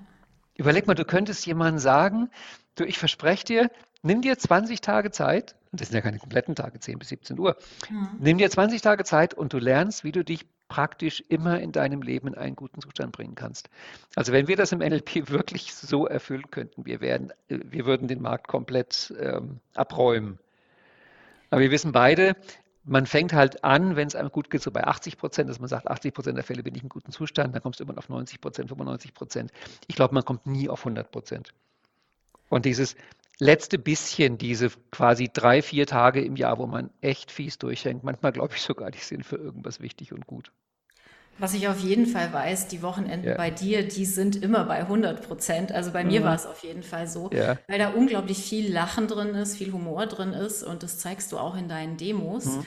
Überleg 0.55 0.85
mal, 0.85 0.93
du 0.93 1.05
könntest 1.05 1.45
jemandem 1.45 1.79
sagen, 1.79 2.29
du, 2.75 2.83
ich 2.83 2.99
verspreche 2.99 3.45
dir, 3.45 3.71
nimm 4.03 4.21
dir 4.21 4.37
20 4.37 4.81
Tage 4.81 5.11
Zeit, 5.11 5.55
das 5.71 5.87
sind 5.87 5.95
ja 5.95 6.01
keine 6.01 6.19
kompletten 6.19 6.55
Tage, 6.55 6.79
10 6.79 6.99
bis 6.99 7.09
17 7.09 7.39
Uhr, 7.39 7.57
mhm. 7.89 8.09
nimm 8.19 8.37
dir 8.37 8.49
20 8.49 8.81
Tage 8.81 9.03
Zeit 9.03 9.33
und 9.33 9.53
du 9.53 9.57
lernst, 9.57 10.03
wie 10.03 10.11
du 10.11 10.23
dich 10.23 10.45
praktisch 10.71 11.21
immer 11.27 11.59
in 11.59 11.73
deinem 11.73 12.01
Leben 12.01 12.29
in 12.29 12.35
einen 12.35 12.55
guten 12.55 12.79
Zustand 12.79 13.11
bringen 13.11 13.35
kannst. 13.35 13.69
Also 14.15 14.31
wenn 14.31 14.47
wir 14.47 14.55
das 14.55 14.71
im 14.71 14.79
NLP 14.79 15.27
wirklich 15.29 15.73
so 15.73 16.07
erfüllen 16.07 16.49
könnten, 16.49 16.85
wir, 16.85 17.01
wären, 17.01 17.33
wir 17.49 17.85
würden 17.85 18.07
den 18.07 18.21
Markt 18.21 18.47
komplett 18.47 19.13
ähm, 19.19 19.59
abräumen. 19.75 20.39
Aber 21.49 21.59
wir 21.59 21.71
wissen 21.71 21.91
beide, 21.91 22.37
man 22.85 23.05
fängt 23.05 23.33
halt 23.33 23.65
an, 23.65 23.97
wenn 23.97 24.07
es 24.07 24.15
einem 24.15 24.31
gut 24.31 24.49
geht, 24.49 24.61
so 24.61 24.71
bei 24.71 24.85
80 24.85 25.17
Prozent, 25.17 25.49
dass 25.49 25.59
man 25.59 25.67
sagt, 25.67 25.89
80 25.89 26.13
Prozent 26.13 26.37
der 26.37 26.45
Fälle 26.45 26.63
bin 26.63 26.73
ich 26.73 26.83
in 26.83 26.87
gutem 26.87 27.11
Zustand, 27.11 27.53
dann 27.53 27.61
kommst 27.61 27.81
du 27.81 27.83
immer 27.83 27.97
auf 27.97 28.07
90 28.07 28.39
Prozent, 28.39 28.69
95 28.69 29.13
Prozent. 29.13 29.51
Ich 29.87 29.97
glaube, 29.97 30.13
man 30.13 30.23
kommt 30.23 30.47
nie 30.47 30.69
auf 30.69 30.79
100 30.79 31.11
Prozent. 31.11 31.53
Und 32.47 32.63
dieses 32.63 32.95
letzte 33.39 33.77
bisschen, 33.77 34.37
diese 34.37 34.69
quasi 34.89 35.29
drei, 35.33 35.61
vier 35.61 35.85
Tage 35.85 36.23
im 36.23 36.37
Jahr, 36.37 36.59
wo 36.59 36.65
man 36.65 36.91
echt 37.01 37.29
fies 37.29 37.57
durchhängt, 37.57 38.05
manchmal 38.05 38.31
glaube 38.31 38.53
ich 38.55 38.61
sogar, 38.61 38.89
die 38.89 38.99
sind 38.99 39.25
für 39.25 39.35
irgendwas 39.35 39.81
wichtig 39.81 40.13
und 40.13 40.25
gut. 40.27 40.53
Was 41.41 41.55
ich 41.55 41.67
auf 41.67 41.79
jeden 41.79 42.05
Fall 42.05 42.31
weiß, 42.31 42.67
die 42.67 42.83
Wochenenden 42.83 43.29
ja. 43.29 43.35
bei 43.35 43.49
dir, 43.49 43.87
die 43.87 44.05
sind 44.05 44.35
immer 44.35 44.63
bei 44.65 44.77
100 44.77 45.27
Prozent. 45.27 45.71
Also 45.71 45.91
bei 45.91 46.03
mhm. 46.03 46.11
mir 46.11 46.23
war 46.23 46.35
es 46.35 46.45
auf 46.45 46.63
jeden 46.63 46.83
Fall 46.83 47.07
so, 47.07 47.31
ja. 47.33 47.57
weil 47.67 47.79
da 47.79 47.89
unglaublich 47.89 48.37
viel 48.37 48.71
Lachen 48.71 49.07
drin 49.07 49.29
ist, 49.29 49.57
viel 49.57 49.73
Humor 49.73 50.05
drin 50.05 50.33
ist 50.33 50.61
und 50.61 50.83
das 50.83 50.99
zeigst 50.99 51.31
du 51.31 51.39
auch 51.39 51.57
in 51.57 51.67
deinen 51.67 51.97
Demos. 51.97 52.45
Mhm. 52.45 52.65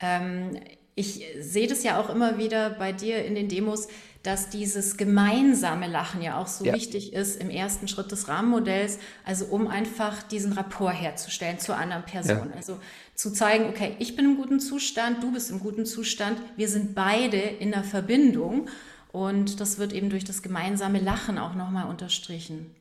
Ähm, 0.00 0.60
ich 0.94 1.24
sehe 1.40 1.66
das 1.66 1.82
ja 1.82 2.00
auch 2.00 2.08
immer 2.08 2.38
wieder 2.38 2.70
bei 2.70 2.92
dir 2.92 3.24
in 3.24 3.34
den 3.34 3.48
Demos, 3.48 3.88
dass 4.22 4.48
dieses 4.48 4.96
gemeinsame 4.96 5.86
Lachen 5.86 6.22
ja 6.22 6.38
auch 6.38 6.46
so 6.46 6.64
Ja. 6.64 6.72
wichtig 6.72 7.12
ist 7.12 7.38
im 7.40 7.50
ersten 7.50 7.88
Schritt 7.88 8.10
des 8.10 8.26
Rahmenmodells, 8.26 8.98
also 9.24 9.44
um 9.46 9.66
einfach 9.66 10.22
diesen 10.22 10.52
Rapport 10.54 10.94
herzustellen 10.94 11.58
zur 11.58 11.76
anderen 11.76 12.04
Person. 12.04 12.52
Also 12.56 12.78
zu 13.14 13.32
zeigen, 13.32 13.66
okay, 13.66 13.96
ich 13.98 14.16
bin 14.16 14.24
im 14.24 14.36
guten 14.36 14.60
Zustand, 14.60 15.22
du 15.22 15.32
bist 15.32 15.50
im 15.50 15.60
guten 15.60 15.84
Zustand, 15.84 16.38
wir 16.56 16.68
sind 16.68 16.94
beide 16.94 17.36
in 17.36 17.70
der 17.70 17.84
Verbindung 17.84 18.68
und 19.12 19.60
das 19.60 19.78
wird 19.78 19.92
eben 19.92 20.08
durch 20.08 20.24
das 20.24 20.42
gemeinsame 20.42 21.00
Lachen 21.00 21.36
auch 21.36 21.54
nochmal 21.54 21.86
unterstrichen. 21.86 22.74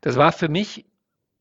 Das 0.00 0.16
war 0.16 0.32
für 0.32 0.48
mich 0.48 0.84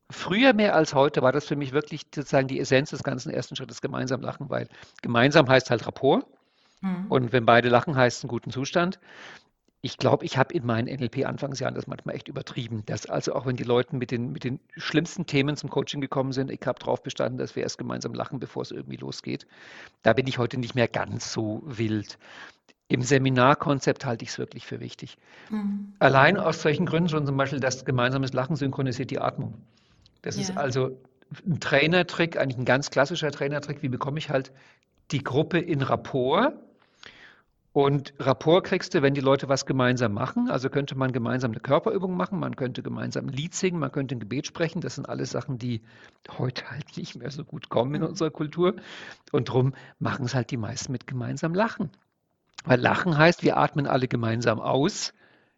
früher 0.10 0.54
mehr 0.54 0.76
als 0.76 0.94
heute, 0.94 1.22
war 1.22 1.32
das 1.32 1.46
für 1.46 1.56
mich 1.56 1.72
wirklich 1.72 2.04
sozusagen 2.14 2.48
die 2.48 2.60
Essenz 2.60 2.90
des 2.90 3.04
ganzen 3.04 3.30
ersten 3.32 3.56
Schrittes, 3.56 3.82
gemeinsam 3.82 4.22
lachen, 4.22 4.50
weil 4.50 4.68
gemeinsam 5.02 5.48
heißt 5.48 5.70
halt 5.70 5.86
Rapport 5.86 6.26
und 7.10 7.34
wenn 7.34 7.46
beide 7.46 7.70
lachen, 7.70 7.96
heißt 7.96 8.20
es 8.20 8.24
einen 8.24 8.30
guten 8.30 8.52
Zustand. 8.52 9.00
Ich 9.82 9.98
glaube, 9.98 10.26
ich 10.26 10.38
habe 10.38 10.54
in 10.54 10.66
meinen 10.66 10.88
NLP-Anfangsjahren 10.94 11.74
das 11.74 11.88
manchmal 11.88 12.16
echt 12.16 12.28
übertrieben. 12.28 12.84
Dass 12.86 13.06
also 13.06 13.34
auch 13.34 13.46
wenn 13.46 13.56
die 13.56 13.64
Leute 13.64 13.96
mit 13.96 14.12
den, 14.12 14.32
mit 14.32 14.44
den 14.44 14.60
schlimmsten 14.76 15.26
Themen 15.26 15.56
zum 15.56 15.70
Coaching 15.70 16.02
gekommen 16.02 16.34
sind, 16.34 16.52
ich 16.52 16.60
habe 16.66 16.80
darauf 16.80 17.02
bestanden, 17.02 17.38
dass 17.38 17.56
wir 17.56 17.64
erst 17.64 17.78
gemeinsam 17.78 18.14
lachen, 18.14 18.40
bevor 18.40 18.64
es 18.64 18.72
irgendwie 18.72 18.98
losgeht. 18.98 19.48
Da 20.04 20.14
bin 20.14 20.28
ich 20.28 20.38
heute 20.38 20.58
nicht 20.58 20.76
mehr 20.76 20.90
ganz 20.90 21.32
so 21.32 21.62
wild. 21.66 22.18
Im 22.90 23.04
Seminarkonzept 23.04 24.06
halte 24.06 24.24
ich 24.24 24.32
es 24.32 24.38
wirklich 24.38 24.66
für 24.66 24.80
wichtig. 24.82 25.18
Allein 26.00 26.38
aus 26.38 26.62
solchen 26.62 26.86
Gründen 26.86 27.10
schon 27.10 27.26
zum 27.26 27.38
Beispiel, 27.38 27.60
dass 27.60 27.86
gemeinsames 27.86 28.34
Lachen 28.34 28.56
synchronisiert 28.58 29.12
die 29.12 29.20
Atmung. 29.20 29.54
Das 30.22 30.38
ist 30.38 30.50
Ja. 30.50 30.56
also 30.58 31.00
ein 31.46 31.60
Trainertrick, 31.60 32.38
eigentlich 32.38 32.58
ein 32.58 32.66
ganz 32.66 32.90
klassischer 32.90 33.32
Trainertrick. 33.32 33.82
Wie 33.84 33.90
bekomme 33.90 34.20
ich 34.20 34.30
halt 34.30 34.52
die 35.12 35.24
Gruppe 35.24 35.60
in 35.60 35.82
Rapport? 35.82 36.54
Und 37.72 38.14
Rapport 38.18 38.66
kriegst 38.66 38.96
du, 38.96 39.04
wenn 39.04 39.14
die 39.14 39.22
Leute 39.22 39.48
was 39.48 39.66
gemeinsam 39.68 40.14
machen. 40.14 40.50
Also 40.50 40.70
könnte 40.70 40.96
man 40.96 41.12
gemeinsam 41.12 41.52
eine 41.52 41.60
Körperübung 41.60 42.18
machen, 42.18 42.40
man 42.40 42.56
könnte 42.56 42.82
gemeinsam 42.82 43.28
ein 43.28 43.34
Lied 43.34 43.54
singen, 43.54 43.80
man 43.80 43.92
könnte 43.92 44.16
ein 44.16 44.20
Gebet 44.20 44.48
sprechen. 44.48 44.82
Das 44.82 44.96
sind 44.96 45.08
alles 45.08 45.30
Sachen, 45.30 45.60
die 45.60 45.82
heute 46.38 46.70
halt 46.70 46.86
nicht 46.98 47.16
mehr 47.16 47.30
so 47.30 47.44
gut 47.44 47.70
kommen 47.70 47.96
in 47.96 48.04
unserer 48.04 48.32
Kultur. 48.32 48.76
Und 49.32 49.50
darum 49.50 49.74
machen 50.00 50.26
es 50.26 50.34
halt 50.34 50.50
die 50.50 50.58
meisten 50.58 50.92
mit 50.92 51.06
gemeinsam 51.06 51.54
Lachen. 51.54 51.92
Weil 52.66 52.82
Lachen 52.82 53.18
heißt, 53.18 53.44
wir 53.44 53.58
atmen 53.58 53.86
alle 53.88 54.08
gemeinsam 54.08 54.60
aus 54.60 55.14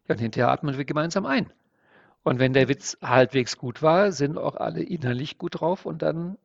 ja, 0.06 0.14
und 0.14 0.20
hinterher 0.20 0.50
atmen 0.50 0.76
wir 0.76 0.84
gemeinsam 0.84 1.26
ein. 1.26 1.50
Und 2.24 2.38
wenn 2.38 2.52
der 2.52 2.68
Witz 2.68 2.96
halbwegs 3.02 3.58
gut 3.58 3.82
war, 3.82 4.12
sind 4.12 4.38
auch 4.38 4.56
alle 4.56 4.82
innerlich 4.82 5.38
gut 5.38 5.60
drauf 5.60 5.86
und 5.86 6.02
dann 6.02 6.38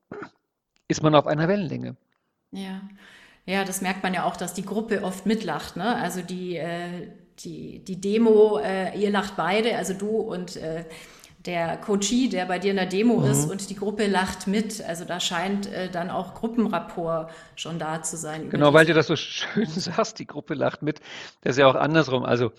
ist 0.88 1.04
man 1.04 1.14
auf 1.16 1.28
einer 1.28 1.48
Wellenlänge. 1.48 1.96
Ja. 2.52 2.82
Ja, 3.46 3.64
das 3.64 3.82
merkt 3.82 4.04
man 4.04 4.14
ja 4.14 4.26
auch, 4.26 4.36
dass 4.36 4.54
die 4.54 4.66
Gruppe 4.66 5.04
oft 5.04 5.26
mitlacht, 5.26 5.78
ne? 5.78 5.96
Also 5.96 6.22
die, 6.22 6.58
äh, 6.58 7.08
die, 7.40 7.80
die 7.80 8.02
Demo, 8.02 8.60
äh, 8.60 9.00
ihr 9.00 9.10
lacht 9.10 9.38
beide, 9.38 9.78
also 9.78 9.94
du 9.94 10.10
und 10.10 10.58
äh, 10.58 10.84
der 11.46 11.78
Coachie, 11.78 12.28
der 12.28 12.46
bei 12.46 12.60
dir 12.60 12.72
in 12.72 12.78
der 12.78 12.88
Demo 12.88 13.24
ist 13.24 13.50
und 13.50 13.70
die 13.70 13.76
Gruppe 13.76 14.08
lacht 14.08 14.48
mit. 14.48 14.84
Also 14.84 15.06
da 15.06 15.20
scheint 15.20 15.72
äh, 15.72 15.90
dann 15.90 16.10
auch 16.10 16.34
Gruppenrapport 16.34 17.32
schon 17.56 17.80
da 17.80 18.04
zu 18.04 18.18
sein. 18.18 18.50
Genau, 18.50 18.74
weil 18.74 18.86
du 18.86 18.94
das 18.94 19.08
so 19.08 19.16
schön 19.16 19.66
sagst, 19.68 20.20
die 20.20 20.28
Gruppe 20.28 20.54
lacht 20.54 20.82
mit. 20.82 21.00
Das 21.42 21.52
ist 21.52 21.60
ja 21.60 21.68
auch 21.68 21.76
andersrum. 21.76 22.26
Also, 22.26 22.52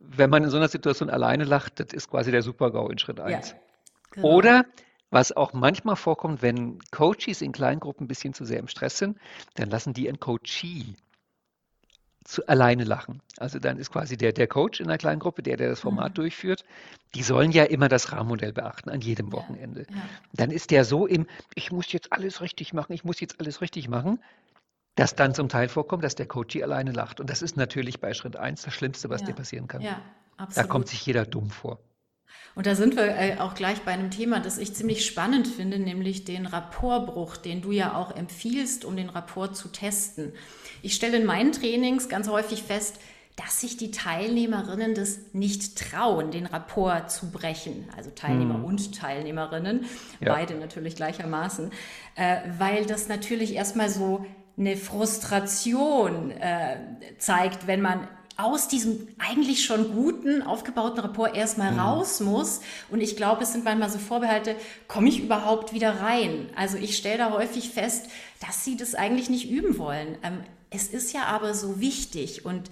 wenn 0.00 0.30
man 0.30 0.44
in 0.44 0.50
so 0.50 0.56
einer 0.56 0.68
Situation 0.68 1.10
alleine 1.10 1.44
lacht, 1.44 1.80
das 1.80 1.92
ist 1.92 2.10
quasi 2.10 2.30
der 2.30 2.42
Super-GAU 2.42 2.88
in 2.88 2.98
Schritt 2.98 3.18
Ja, 3.18 3.24
1. 3.24 3.56
genau. 4.10 4.28
Oder, 4.28 4.64
was 5.10 5.32
auch 5.32 5.52
manchmal 5.52 5.96
vorkommt, 5.96 6.42
wenn 6.42 6.78
Coaches 6.90 7.42
in 7.42 7.52
Kleingruppen 7.52 8.04
ein 8.04 8.08
bisschen 8.08 8.34
zu 8.34 8.44
sehr 8.44 8.58
im 8.58 8.68
Stress 8.68 8.98
sind, 8.98 9.18
dann 9.54 9.70
lassen 9.70 9.94
die 9.94 10.08
einen 10.08 10.20
Coachee 10.20 10.94
zu, 12.24 12.46
alleine 12.46 12.84
lachen. 12.84 13.22
Also 13.38 13.58
dann 13.58 13.78
ist 13.78 13.90
quasi 13.90 14.18
der, 14.18 14.32
der 14.32 14.46
Coach 14.46 14.80
in 14.80 14.86
einer 14.86 14.98
kleinen 14.98 15.18
Gruppe, 15.18 15.42
der, 15.42 15.56
der 15.56 15.70
das 15.70 15.80
Format 15.80 16.18
durchführt, 16.18 16.64
die 17.14 17.22
sollen 17.22 17.52
ja 17.52 17.64
immer 17.64 17.88
das 17.88 18.12
Rahmenmodell 18.12 18.52
beachten 18.52 18.90
an 18.90 19.00
jedem 19.00 19.32
Wochenende. 19.32 19.86
ja. 19.88 19.96
Dann 20.34 20.50
ist 20.50 20.70
der 20.70 20.84
so 20.84 21.06
im, 21.06 21.26
ich 21.54 21.72
muss 21.72 21.90
jetzt 21.90 22.12
alles 22.12 22.42
richtig 22.42 22.74
machen, 22.74 22.92
ich 22.92 23.02
muss 23.02 23.18
jetzt 23.20 23.40
alles 23.40 23.62
richtig 23.62 23.88
machen, 23.88 24.20
dass 24.98 25.14
dann 25.14 25.34
zum 25.34 25.48
Teil 25.48 25.68
vorkommt, 25.68 26.02
dass 26.04 26.14
der 26.14 26.26
Coachee 26.26 26.62
alleine 26.62 26.92
lacht. 26.92 27.20
Und 27.20 27.30
das 27.30 27.42
ist 27.42 27.56
natürlich 27.56 28.00
bei 28.00 28.14
Schritt 28.14 28.36
1 28.36 28.62
das 28.62 28.74
Schlimmste, 28.74 29.08
was 29.10 29.20
Ja. 29.22 29.28
dir 29.28 29.34
passieren 29.34 29.68
kann. 29.68 29.80
Ja, 29.82 30.00
Da 30.36 30.44
absolut. 30.44 30.68
kommt 30.70 30.88
sich 30.88 31.04
jeder 31.06 31.24
dumm 31.24 31.50
vor. 31.50 31.78
Und 32.54 32.66
da 32.66 32.74
sind 32.74 32.96
wir 32.96 33.04
äh, 33.16 33.38
auch 33.38 33.54
gleich 33.54 33.82
bei 33.82 33.92
einem 33.92 34.10
Thema, 34.10 34.40
das 34.40 34.58
ich 34.58 34.74
ziemlich 34.74 35.06
spannend 35.06 35.46
finde, 35.46 35.78
nämlich 35.78 36.24
den 36.24 36.46
Rapportbruch, 36.46 37.36
den 37.36 37.62
du 37.62 37.70
ja 37.72 37.94
auch 37.96 38.14
empfiehlst, 38.14 38.84
um 38.84 38.96
den 38.96 39.08
Rapport 39.10 39.56
zu 39.56 39.68
testen. 39.68 40.32
Ich 40.82 40.94
stelle 40.94 41.16
in 41.18 41.24
meinen 41.26 41.52
Trainings 41.52 42.08
ganz 42.08 42.28
häufig 42.28 42.62
fest, 42.64 42.98
dass 43.36 43.60
sich 43.60 43.76
die 43.76 43.92
Teilnehmerinnen 43.92 44.94
das 44.94 45.20
nicht 45.32 45.78
trauen, 45.78 46.32
den 46.32 46.46
Rapport 46.46 47.08
zu 47.10 47.30
brechen. 47.30 47.88
Also 47.96 48.10
Teilnehmer 48.10 48.64
und 48.64 48.92
Teilnehmerinnen, 48.96 49.84
Ja. 50.18 50.34
beide 50.34 50.54
natürlich 50.56 50.96
gleichermaßen, 50.96 51.70
äh, 52.16 52.38
weil 52.58 52.84
das 52.86 53.06
natürlich 53.08 53.54
erstmal 53.54 53.88
so 53.90 54.26
eine 54.58 54.76
Frustration 54.76 56.30
äh, 56.32 56.76
zeigt, 57.18 57.66
wenn 57.66 57.80
man 57.80 58.08
aus 58.36 58.68
diesem 58.68 59.08
eigentlich 59.18 59.64
schon 59.64 59.92
guten, 59.94 60.42
aufgebauten 60.42 61.00
Rapport 61.00 61.36
erstmal 61.36 61.76
raus 61.76 62.20
muss. 62.20 62.60
Und 62.88 63.00
ich 63.00 63.16
glaube, 63.16 63.42
es 63.42 63.52
sind 63.52 63.64
manchmal 63.64 63.90
so 63.90 63.98
Vorbehalte, 63.98 64.54
komme 64.86 65.08
ich 65.08 65.20
überhaupt 65.20 65.72
wieder 65.72 66.00
rein? 66.00 66.48
Also 66.54 66.78
ich 66.78 66.96
stelle 66.96 67.18
da 67.18 67.32
häufig 67.32 67.70
fest, 67.70 68.06
dass 68.46 68.64
sie 68.64 68.76
das 68.76 68.94
eigentlich 68.94 69.28
nicht 69.28 69.50
üben 69.50 69.76
wollen. 69.78 70.16
Ähm, 70.22 70.40
es 70.70 70.86
ist 70.86 71.12
ja 71.12 71.24
aber 71.24 71.54
so 71.54 71.80
wichtig 71.80 72.44
und 72.44 72.70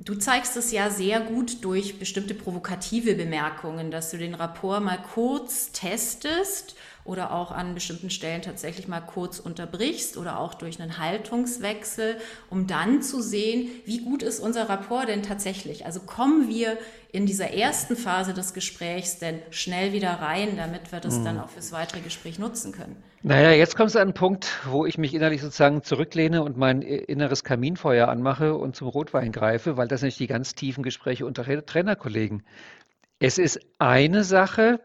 Du 0.00 0.16
zeigst 0.16 0.56
es 0.56 0.72
ja 0.72 0.90
sehr 0.90 1.20
gut 1.20 1.64
durch 1.64 2.00
bestimmte 2.00 2.34
provokative 2.34 3.14
Bemerkungen, 3.14 3.92
dass 3.92 4.10
du 4.10 4.18
den 4.18 4.34
Rapport 4.34 4.82
mal 4.82 4.98
kurz 5.14 5.70
testest 5.70 6.74
oder 7.04 7.32
auch 7.32 7.50
an 7.50 7.74
bestimmten 7.74 8.10
Stellen 8.10 8.42
tatsächlich 8.42 8.88
mal 8.88 9.00
kurz 9.00 9.38
unterbrichst 9.38 10.16
oder 10.16 10.38
auch 10.38 10.54
durch 10.54 10.80
einen 10.80 10.98
Haltungswechsel, 10.98 12.16
um 12.50 12.66
dann 12.66 13.02
zu 13.02 13.20
sehen, 13.20 13.68
wie 13.84 14.00
gut 14.00 14.22
ist 14.22 14.40
unser 14.40 14.68
Rapport 14.68 15.08
denn 15.08 15.22
tatsächlich. 15.22 15.84
Also 15.84 16.00
kommen 16.00 16.48
wir 16.48 16.78
in 17.12 17.26
dieser 17.26 17.52
ersten 17.52 17.94
Phase 17.94 18.34
des 18.34 18.54
Gesprächs 18.54 19.18
denn 19.18 19.38
schnell 19.50 19.92
wieder 19.92 20.10
rein, 20.10 20.56
damit 20.56 20.90
wir 20.90 21.00
das 21.00 21.22
dann 21.22 21.38
auch 21.38 21.48
fürs 21.48 21.70
weitere 21.70 22.00
Gespräch 22.00 22.40
nutzen 22.40 22.72
können. 22.72 22.96
Naja, 23.22 23.52
jetzt 23.52 23.76
kommst 23.76 23.94
du 23.94 24.00
an 24.00 24.08
einen 24.08 24.14
Punkt, 24.14 24.60
wo 24.66 24.84
ich 24.84 24.98
mich 24.98 25.14
innerlich 25.14 25.40
sozusagen 25.40 25.82
zurücklehne 25.82 26.42
und 26.42 26.56
mein 26.56 26.82
inneres 26.82 27.44
Kaminfeuer 27.44 28.08
anmache 28.08 28.54
und 28.54 28.74
zum 28.76 28.88
Rotwein 28.88 29.30
greife, 29.30 29.76
weil 29.76 29.88
das 29.88 30.00
sind 30.00 30.08
nicht 30.08 30.20
die 30.20 30.26
ganz 30.26 30.54
tiefen 30.54 30.82
Gespräche 30.82 31.24
unter 31.24 31.44
Trainerkollegen. 31.44 32.42
Es 33.20 33.38
ist 33.38 33.60
eine 33.78 34.24
Sache, 34.24 34.80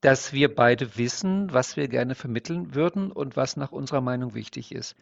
dass 0.00 0.32
wir 0.32 0.54
beide 0.54 0.96
wissen, 0.96 1.52
was 1.52 1.76
wir 1.76 1.88
gerne 1.88 2.14
vermitteln 2.14 2.74
würden 2.74 3.12
und 3.12 3.36
was 3.36 3.56
nach 3.56 3.72
unserer 3.72 4.00
Meinung 4.00 4.34
wichtig 4.34 4.72
ist. 4.72 4.96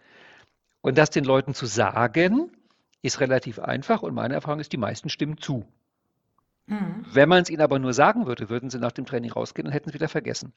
Und 0.81 0.99
das 0.99 1.11
den 1.11 1.25
Leuten 1.25 1.55
zu 1.55 1.67
sagen, 1.67 2.51
ist 3.03 3.21
relativ 3.21 3.59
einfach 3.59 4.03
und 4.03 4.15
meine 4.15 4.35
Erfahrung 4.35 4.61
ist, 4.61 4.73
die 4.73 4.77
meisten 4.77 5.09
stimmen 5.09 5.39
zu. 5.39 5.67
Wenn 7.13 7.29
man 7.29 7.43
es 7.43 7.49
ihnen 7.49 7.63
aber 7.63 7.79
nur 7.79 7.95
sagen 7.95 8.27
würde, 8.27 8.51
würden 8.51 8.69
sie 8.69 8.79
nach 8.79 8.93
dem 8.93 9.07
Training 9.07 9.33
rausgehen 9.33 9.67
und 9.67 9.73
hätten 9.73 9.89
es 9.89 9.95
wieder 9.95 10.09
vergessen. 10.09 10.53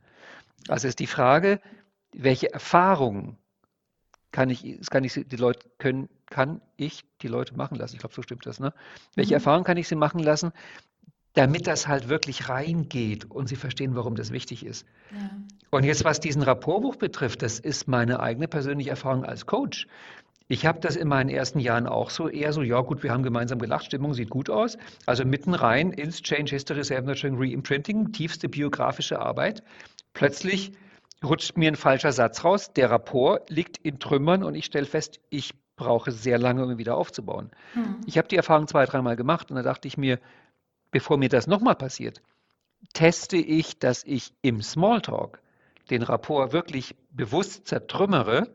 Also 0.68 0.88
ist 0.88 1.00
die 1.00 1.08
Frage, 1.08 1.62
welche 2.14 2.52
Erfahrungen 2.52 3.38
kann 4.32 4.50
ich, 4.50 4.80
kann 4.90 5.04
ich 5.06 5.14
die 5.14 5.36
Leute 5.38 5.70
können, 5.78 6.10
kann 6.30 6.62
ich 6.76 7.06
die 7.22 7.28
Leute 7.28 7.56
machen 7.56 7.78
lassen? 7.78 7.96
Ich 7.96 8.00
glaube, 8.00 8.16
so 8.16 8.22
stimmt 8.22 8.46
das, 8.46 8.60
ne? 8.60 8.74
Welche 9.16 9.36
Erfahrungen 9.36 9.64
kann 9.64 9.78
ich 9.78 9.88
sie 9.88 9.96
machen 9.96 10.20
lassen, 10.20 10.52
damit 11.34 11.68
das 11.68 11.88
halt 11.88 12.10
wirklich 12.10 12.50
reingeht 12.50 13.30
und 13.30 13.48
sie 13.48 13.56
verstehen, 13.56 13.96
warum 13.96 14.16
das 14.16 14.32
wichtig 14.32 14.66
ist. 14.66 14.86
Ja. 15.12 15.30
Und 15.70 15.84
jetzt, 15.84 16.04
was 16.04 16.20
diesen 16.20 16.42
Rapportbuch 16.42 16.98
betrifft, 16.98 17.42
das 17.42 17.60
ist 17.60 17.88
meine 17.88 18.20
eigene 18.20 18.48
persönliche 18.48 18.90
Erfahrung 18.90 19.24
als 19.24 19.46
Coach. 19.46 19.88
Ich 20.50 20.66
habe 20.66 20.82
das 20.82 20.98
in 20.98 21.08
meinen 21.08 21.30
ersten 21.30 21.60
Jahren 21.60 21.88
auch 21.88 22.10
so 22.10 22.28
eher 22.28 22.52
so, 22.52 22.62
ja 22.62 22.82
gut, 22.82 23.04
wir 23.04 23.12
haben 23.12 23.24
gemeinsam 23.24 23.60
gelacht, 23.60 23.86
Stimmung 23.86 24.14
sieht 24.14 24.30
gut 24.30 24.50
aus. 24.50 24.78
Also 25.06 25.24
mitten 25.24 25.54
rein 25.54 25.92
ins 25.92 26.22
Change 26.22 26.52
History 26.52 26.84
Self-Nurturing 26.84 27.38
Reimprinting, 27.38 28.12
tiefste 28.12 28.50
biografische 28.50 29.20
Arbeit. 29.20 29.64
Plötzlich 30.14 30.74
rutscht 31.24 31.56
mir 31.56 31.72
ein 31.72 31.78
falscher 31.78 32.12
Satz 32.12 32.44
raus, 32.44 32.74
der 32.74 32.90
Rapport 32.90 33.50
liegt 33.50 33.78
in 33.78 34.00
Trümmern 34.00 34.44
und 34.44 34.56
ich 34.56 34.66
stelle 34.66 34.86
fest, 34.86 35.22
ich 35.30 35.54
brauche 35.78 36.12
sehr 36.12 36.38
lange, 36.38 36.66
um 36.66 36.72
ihn 36.72 36.78
wieder 36.78 36.98
aufzubauen. 36.98 37.50
Ich 38.06 38.18
habe 38.18 38.28
die 38.28 38.36
Erfahrung 38.36 38.68
zwei, 38.68 38.86
dreimal 38.86 39.16
gemacht 39.16 39.52
und 39.52 39.56
da 39.56 39.64
dachte 39.64 39.88
ich 39.88 39.98
mir, 39.98 40.20
bevor 40.92 41.18
mir 41.18 41.30
das 41.30 41.48
nochmal 41.48 41.76
passiert, 41.76 42.22
teste 42.94 43.38
ich, 43.38 43.80
dass 43.80 44.04
ich 44.04 44.34
im 44.42 44.62
Smalltalk 44.62 45.42
den 45.90 46.04
Rapport 46.04 46.54
wirklich 46.54 46.96
bewusst 47.12 47.68
zertrümmere 47.68 48.48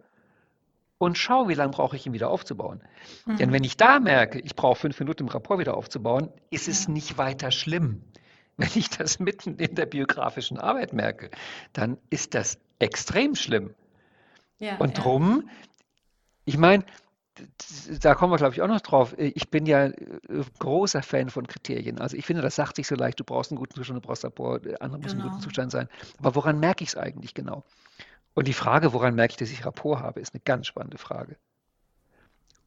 und 0.99 1.19
schaue, 1.19 1.49
wie 1.49 1.55
lange 1.55 1.73
brauche 1.73 1.97
ich 1.97 2.07
ihn 2.07 2.13
wieder 2.13 2.31
aufzubauen. 2.31 2.81
Denn 3.39 3.53
wenn 3.53 3.65
ich 3.65 3.77
da 3.77 4.01
merke, 4.01 4.39
ich 4.41 4.57
brauche 4.57 4.77
fünf 4.77 4.99
Minuten, 4.99 5.27
den 5.27 5.31
Rapport 5.31 5.59
wieder 5.59 5.77
aufzubauen, 5.77 6.31
ist 6.51 6.69
es 6.69 6.89
nicht 6.89 7.19
weiter 7.19 7.51
schlimm. 7.51 8.03
Wenn 8.59 8.71
ich 8.75 8.89
das 8.89 9.19
mitten 9.19 9.57
in 9.57 9.75
der 9.75 9.85
biografischen 9.85 10.57
Arbeit 10.59 10.95
merke, 10.95 11.31
dann 11.75 11.99
ist 12.09 12.35
das 12.35 12.59
extrem 12.79 13.35
schlimm. 13.35 13.75
Ja, 14.59 14.77
Und 14.79 14.97
ja. 14.97 15.03
drum, 15.03 15.51
ich 16.47 16.57
meine, 16.57 16.87
da 18.01 18.15
kommen 18.15 18.33
wir, 18.33 18.37
glaube 18.37 18.55
ich, 18.55 18.63
auch 18.63 18.69
noch 18.69 18.81
drauf. 18.81 19.15
Ich 19.19 19.51
bin 19.51 19.67
ja 19.67 19.87
äh, 19.87 19.95
großer 20.59 21.03
Fan 21.03 21.31
von 21.31 21.47
Kriterien. 21.47 21.99
Also 22.01 22.17
ich 22.17 22.25
finde, 22.25 22.43
das 22.43 22.57
sagt 22.57 22.77
sich 22.77 22.87
so 22.87 22.95
leicht, 22.95 23.21
du 23.21 23.25
brauchst 23.25 23.51
einen 23.51 23.59
guten 23.59 23.75
Zustand, 23.75 24.03
du 24.03 24.07
brauchst 24.07 24.25
Rapport, 24.25 24.65
der 24.65 24.81
andere 24.83 25.01
muss 25.01 25.13
genau. 25.13 25.25
einen 25.25 25.33
guten. 25.33 25.43
Zustand 25.43 25.73
sein. 25.73 25.89
Aber 26.19 26.35
woran 26.35 26.59
merke 26.61 26.85
ich 26.85 26.91
es 26.91 26.97
eigentlich 26.97 27.35
genau? 27.35 27.65
Und 28.35 28.49
die 28.49 28.53
Frage, 28.53 28.93
woran 28.93 29.15
merke 29.15 29.33
ich, 29.33 29.37
dass 29.37 29.51
ich 29.51 29.65
Rapport 29.65 30.01
habe, 30.01 30.21
ist 30.21 30.35
eine 30.35 30.43
ganz 30.45 30.67
spannende 30.67 30.99
Frage. 30.99 31.37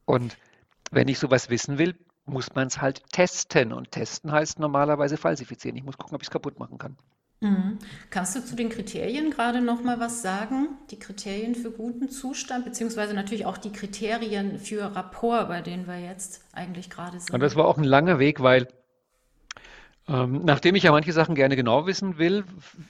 Und 0.04 0.36
wenn 0.90 1.08
ich 1.08 1.18
sowas 1.18 1.50
wissen 1.50 1.78
will, 1.78 1.96
muss 2.24 2.54
man 2.54 2.66
es 2.66 2.80
halt 2.80 3.02
testen. 3.12 3.72
Und 3.72 3.92
testen 3.92 4.32
heißt 4.32 4.58
normalerweise 4.58 5.16
falsifizieren. 5.16 5.76
Ich 5.76 5.84
muss 5.84 5.98
gucken, 5.98 6.16
ob 6.16 6.22
ich 6.22 6.28
es 6.28 6.32
kaputt 6.32 6.58
machen 6.58 6.78
kann. 6.78 6.96
Mhm. 7.40 7.78
Kannst 8.10 8.36
du 8.36 8.44
zu 8.44 8.54
den 8.54 8.68
Kriterien 8.68 9.30
gerade 9.30 9.62
noch 9.62 9.82
mal 9.82 9.98
was 9.98 10.20
sagen? 10.20 10.68
Die 10.90 10.98
Kriterien 10.98 11.54
für 11.54 11.70
guten 11.70 12.10
Zustand, 12.10 12.66
beziehungsweise 12.66 13.14
natürlich 13.14 13.46
auch 13.46 13.56
die 13.56 13.72
Kriterien 13.72 14.58
für 14.58 14.94
Rapport, 14.94 15.48
bei 15.48 15.62
denen 15.62 15.86
wir 15.86 15.98
jetzt 15.98 16.44
eigentlich 16.52 16.90
gerade 16.90 17.18
sind. 17.18 17.32
Und 17.32 17.40
das 17.40 17.56
war 17.56 17.66
auch 17.66 17.78
ein 17.78 17.84
langer 17.84 18.18
Weg, 18.18 18.42
weil 18.42 18.68
ähm, 20.06 20.42
nachdem 20.44 20.74
ich 20.74 20.82
ja 20.82 20.90
manche 20.90 21.12
Sachen 21.12 21.34
gerne 21.34 21.56
genau 21.56 21.86
wissen 21.86 22.18
will, 22.18 22.44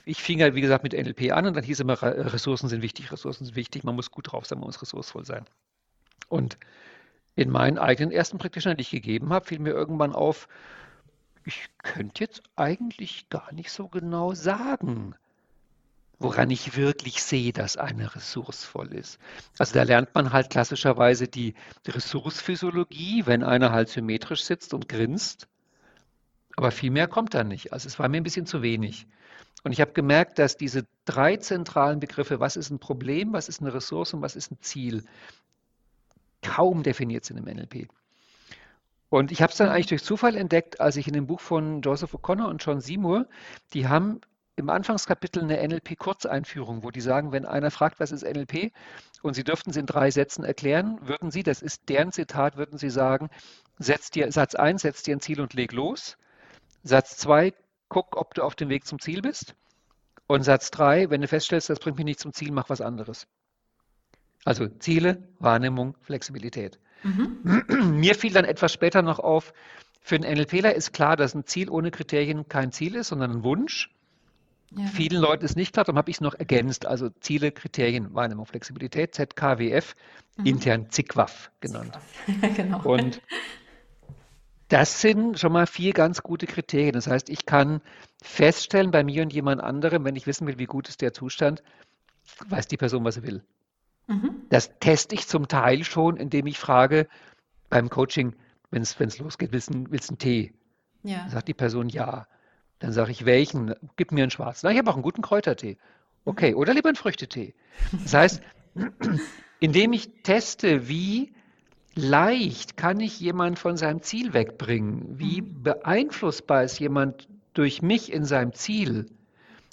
ich 0.05 0.21
fing 0.21 0.41
halt 0.41 0.55
wie 0.55 0.61
gesagt 0.61 0.83
mit 0.83 0.93
NLP 0.93 1.31
an 1.31 1.45
und 1.45 1.55
dann 1.55 1.63
hieß 1.63 1.79
immer, 1.79 2.01
Ressourcen 2.01 2.67
sind 2.67 2.81
wichtig, 2.81 3.11
Ressourcen 3.11 3.45
sind 3.45 3.55
wichtig, 3.55 3.85
man 3.85 3.95
muss 3.95 4.11
gut 4.11 4.31
drauf 4.31 4.45
sein, 4.45 4.59
man 4.59 4.67
muss 4.67 4.81
ressourcevoll 4.81 5.25
sein. 5.25 5.45
Und 6.27 6.57
in 7.35 7.49
meinen 7.49 7.77
eigenen 7.77 8.11
ersten 8.11 8.37
Praktiken, 8.37 8.75
die 8.75 8.81
ich 8.81 8.89
gegeben 8.89 9.31
habe, 9.31 9.45
fiel 9.45 9.59
mir 9.59 9.71
irgendwann 9.71 10.13
auf, 10.13 10.47
ich 11.45 11.69
könnte 11.83 12.23
jetzt 12.23 12.43
eigentlich 12.55 13.29
gar 13.29 13.51
nicht 13.53 13.71
so 13.71 13.87
genau 13.87 14.33
sagen, 14.33 15.15
woran 16.19 16.51
ich 16.51 16.75
wirklich 16.77 17.23
sehe, 17.23 17.51
dass 17.51 17.77
eine 17.77 18.15
ressourcevoll 18.15 18.93
ist. 18.93 19.19
Also 19.57 19.73
da 19.73 19.83
lernt 19.83 20.13
man 20.13 20.31
halt 20.31 20.51
klassischerweise 20.51 21.27
die 21.27 21.55
Ressourcephysiologie, 21.87 23.25
wenn 23.25 23.43
einer 23.43 23.71
halt 23.71 23.89
symmetrisch 23.89 24.43
sitzt 24.43 24.73
und 24.73 24.87
grinst. 24.87 25.47
Aber 26.55 26.71
viel 26.71 26.91
mehr 26.91 27.07
kommt 27.07 27.33
da 27.33 27.43
nicht. 27.43 27.73
Also 27.73 27.87
es 27.87 27.97
war 27.97 28.07
mir 28.07 28.17
ein 28.17 28.23
bisschen 28.23 28.45
zu 28.45 28.61
wenig. 28.61 29.07
Und 29.63 29.71
ich 29.71 29.81
habe 29.81 29.93
gemerkt, 29.93 30.37
dass 30.39 30.57
diese 30.57 30.85
drei 31.05 31.37
zentralen 31.37 31.99
Begriffe, 31.99 32.39
was 32.39 32.55
ist 32.55 32.69
ein 32.69 32.79
Problem, 32.79 33.33
was 33.33 33.49
ist 33.49 33.61
eine 33.61 33.73
Ressource 33.73 34.13
und 34.13 34.21
was 34.21 34.35
ist 34.35 34.51
ein 34.51 34.61
Ziel, 34.61 35.03
kaum 36.41 36.83
definiert 36.83 37.25
sind 37.25 37.37
im 37.37 37.45
NLP. 37.45 37.87
Und 39.11 39.33
ich 39.33 39.41
habe 39.41 39.51
es 39.51 39.57
dann 39.57 39.67
eigentlich 39.67 39.87
durch 39.87 40.05
Zufall 40.05 40.37
entdeckt, 40.37 40.79
als 40.79 40.95
ich 40.95 41.05
in 41.05 41.13
dem 41.13 41.27
Buch 41.27 41.41
von 41.41 41.81
Joseph 41.81 42.15
O'Connor 42.15 42.47
und 42.47 42.63
John 42.63 42.79
Seymour, 42.79 43.27
die 43.73 43.89
haben 43.89 44.21
im 44.55 44.69
Anfangskapitel 44.69 45.43
eine 45.43 45.61
NLP-Kurzeinführung, 45.67 46.81
wo 46.81 46.91
die 46.91 47.01
sagen, 47.01 47.33
wenn 47.33 47.45
einer 47.45 47.71
fragt, 47.71 47.99
was 47.99 48.13
ist 48.13 48.23
NLP, 48.23 48.71
und 49.21 49.33
sie 49.33 49.43
dürften 49.43 49.71
es 49.71 49.75
in 49.75 49.85
drei 49.85 50.11
Sätzen 50.11 50.45
erklären, 50.45 50.97
würden 51.01 51.29
sie, 51.29 51.43
das 51.43 51.61
ist 51.61 51.89
deren 51.89 52.13
Zitat, 52.13 52.55
würden 52.55 52.77
sie 52.77 52.89
sagen, 52.89 53.29
setz 53.79 54.11
dir, 54.11 54.31
Satz 54.31 54.55
1, 54.55 54.81
setz 54.81 55.03
dir 55.03 55.13
ein 55.13 55.19
Ziel 55.19 55.41
und 55.41 55.55
leg 55.55 55.73
los. 55.73 56.15
Satz 56.81 57.17
2, 57.17 57.53
guck, 57.89 58.15
ob 58.15 58.33
du 58.33 58.43
auf 58.43 58.55
dem 58.55 58.69
Weg 58.69 58.87
zum 58.87 58.99
Ziel 59.01 59.21
bist. 59.21 59.55
Und 60.25 60.43
Satz 60.43 60.71
3, 60.71 61.09
wenn 61.09 61.19
du 61.19 61.27
feststellst, 61.27 61.69
das 61.69 61.79
bringt 61.79 61.97
mich 61.97 62.05
nicht 62.05 62.21
zum 62.21 62.31
Ziel, 62.31 62.53
mach 62.53 62.69
was 62.69 62.79
anderes. 62.79 63.27
Also 64.45 64.69
Ziele, 64.69 65.27
Wahrnehmung, 65.39 65.97
Flexibilität. 65.99 66.79
Mhm. 67.03 67.99
Mir 67.99 68.15
fiel 68.15 68.33
dann 68.33 68.45
etwas 68.45 68.71
später 68.71 69.01
noch 69.01 69.19
auf, 69.19 69.53
für 70.01 70.15
einen 70.15 70.33
NLPler 70.33 70.75
ist 70.75 70.93
klar, 70.93 71.15
dass 71.15 71.35
ein 71.35 71.45
Ziel 71.45 71.69
ohne 71.69 71.91
Kriterien 71.91 72.47
kein 72.47 72.71
Ziel 72.71 72.95
ist, 72.95 73.09
sondern 73.09 73.31
ein 73.31 73.43
Wunsch. 73.43 73.89
Ja. 74.75 74.85
Vielen 74.87 75.21
Leuten 75.21 75.45
ist 75.45 75.55
nicht 75.55 75.73
klar, 75.73 75.83
darum 75.83 75.97
habe 75.97 76.09
ich 76.09 76.17
es 76.17 76.21
noch 76.21 76.33
ergänzt. 76.33 76.85
Also 76.85 77.09
Ziele, 77.19 77.51
Kriterien, 77.51 78.13
Wahrnehmung, 78.13 78.45
Flexibilität, 78.45 79.13
ZKWF, 79.13 79.95
mhm. 80.37 80.45
intern 80.45 80.89
ZICWAF 80.89 81.51
genannt. 81.59 81.99
genau. 82.55 82.81
Und 82.83 83.21
das 84.69 85.01
sind 85.01 85.37
schon 85.37 85.51
mal 85.51 85.67
vier 85.67 85.91
ganz 85.91 86.23
gute 86.23 86.47
Kriterien. 86.47 86.93
Das 86.93 87.07
heißt, 87.07 87.29
ich 87.29 87.45
kann 87.45 87.81
feststellen 88.23 88.91
bei 88.91 89.03
mir 89.03 89.23
und 89.23 89.33
jemand 89.33 89.61
anderem, 89.61 90.05
wenn 90.05 90.15
ich 90.15 90.25
wissen 90.25 90.47
will, 90.47 90.57
wie 90.57 90.65
gut 90.65 90.87
ist 90.87 91.01
der 91.01 91.13
Zustand, 91.13 91.61
weiß 92.47 92.67
die 92.67 92.77
Person, 92.77 93.03
was 93.03 93.15
sie 93.15 93.23
will. 93.23 93.43
Mhm. 94.07 94.43
Das 94.49 94.77
teste 94.79 95.15
ich 95.15 95.27
zum 95.27 95.47
Teil 95.47 95.83
schon, 95.83 96.17
indem 96.17 96.47
ich 96.47 96.59
frage 96.59 97.07
beim 97.69 97.89
Coaching, 97.89 98.35
wenn 98.69 98.81
es 98.81 98.97
losgeht, 99.19 99.51
willst 99.51 99.73
du 99.73 99.85
willst 99.89 100.09
einen 100.09 100.17
Tee? 100.17 100.53
Ja. 101.03 101.19
Dann 101.19 101.29
sagt 101.29 101.47
die 101.47 101.53
Person 101.53 101.89
ja. 101.89 102.27
Dann 102.79 102.93
sage 102.93 103.11
ich, 103.11 103.25
welchen? 103.25 103.75
Gib 103.95 104.11
mir 104.11 104.23
einen 104.23 104.31
schwarzen. 104.31 104.67
Na, 104.67 104.71
ich 104.71 104.77
habe 104.77 104.89
auch 104.89 104.95
einen 104.95 105.03
guten 105.03 105.21
Kräutertee. 105.21 105.77
Okay, 106.25 106.51
mhm. 106.51 106.57
oder 106.57 106.73
lieber 106.73 106.89
einen 106.89 106.95
Früchtetee. 106.95 107.53
Das 107.91 108.13
heißt, 108.13 108.41
indem 109.59 109.93
ich 109.93 110.09
teste, 110.23 110.87
wie 110.87 111.33
leicht 111.95 112.77
kann 112.77 112.99
ich 112.99 113.19
jemand 113.19 113.59
von 113.59 113.77
seinem 113.77 114.01
Ziel 114.01 114.33
wegbringen, 114.33 115.19
wie 115.19 115.41
mhm. 115.41 115.63
beeinflussbar 115.63 116.63
ist 116.63 116.79
jemand 116.79 117.27
durch 117.53 117.81
mich 117.81 118.11
in 118.11 118.25
seinem 118.25 118.53
Ziel. 118.53 119.11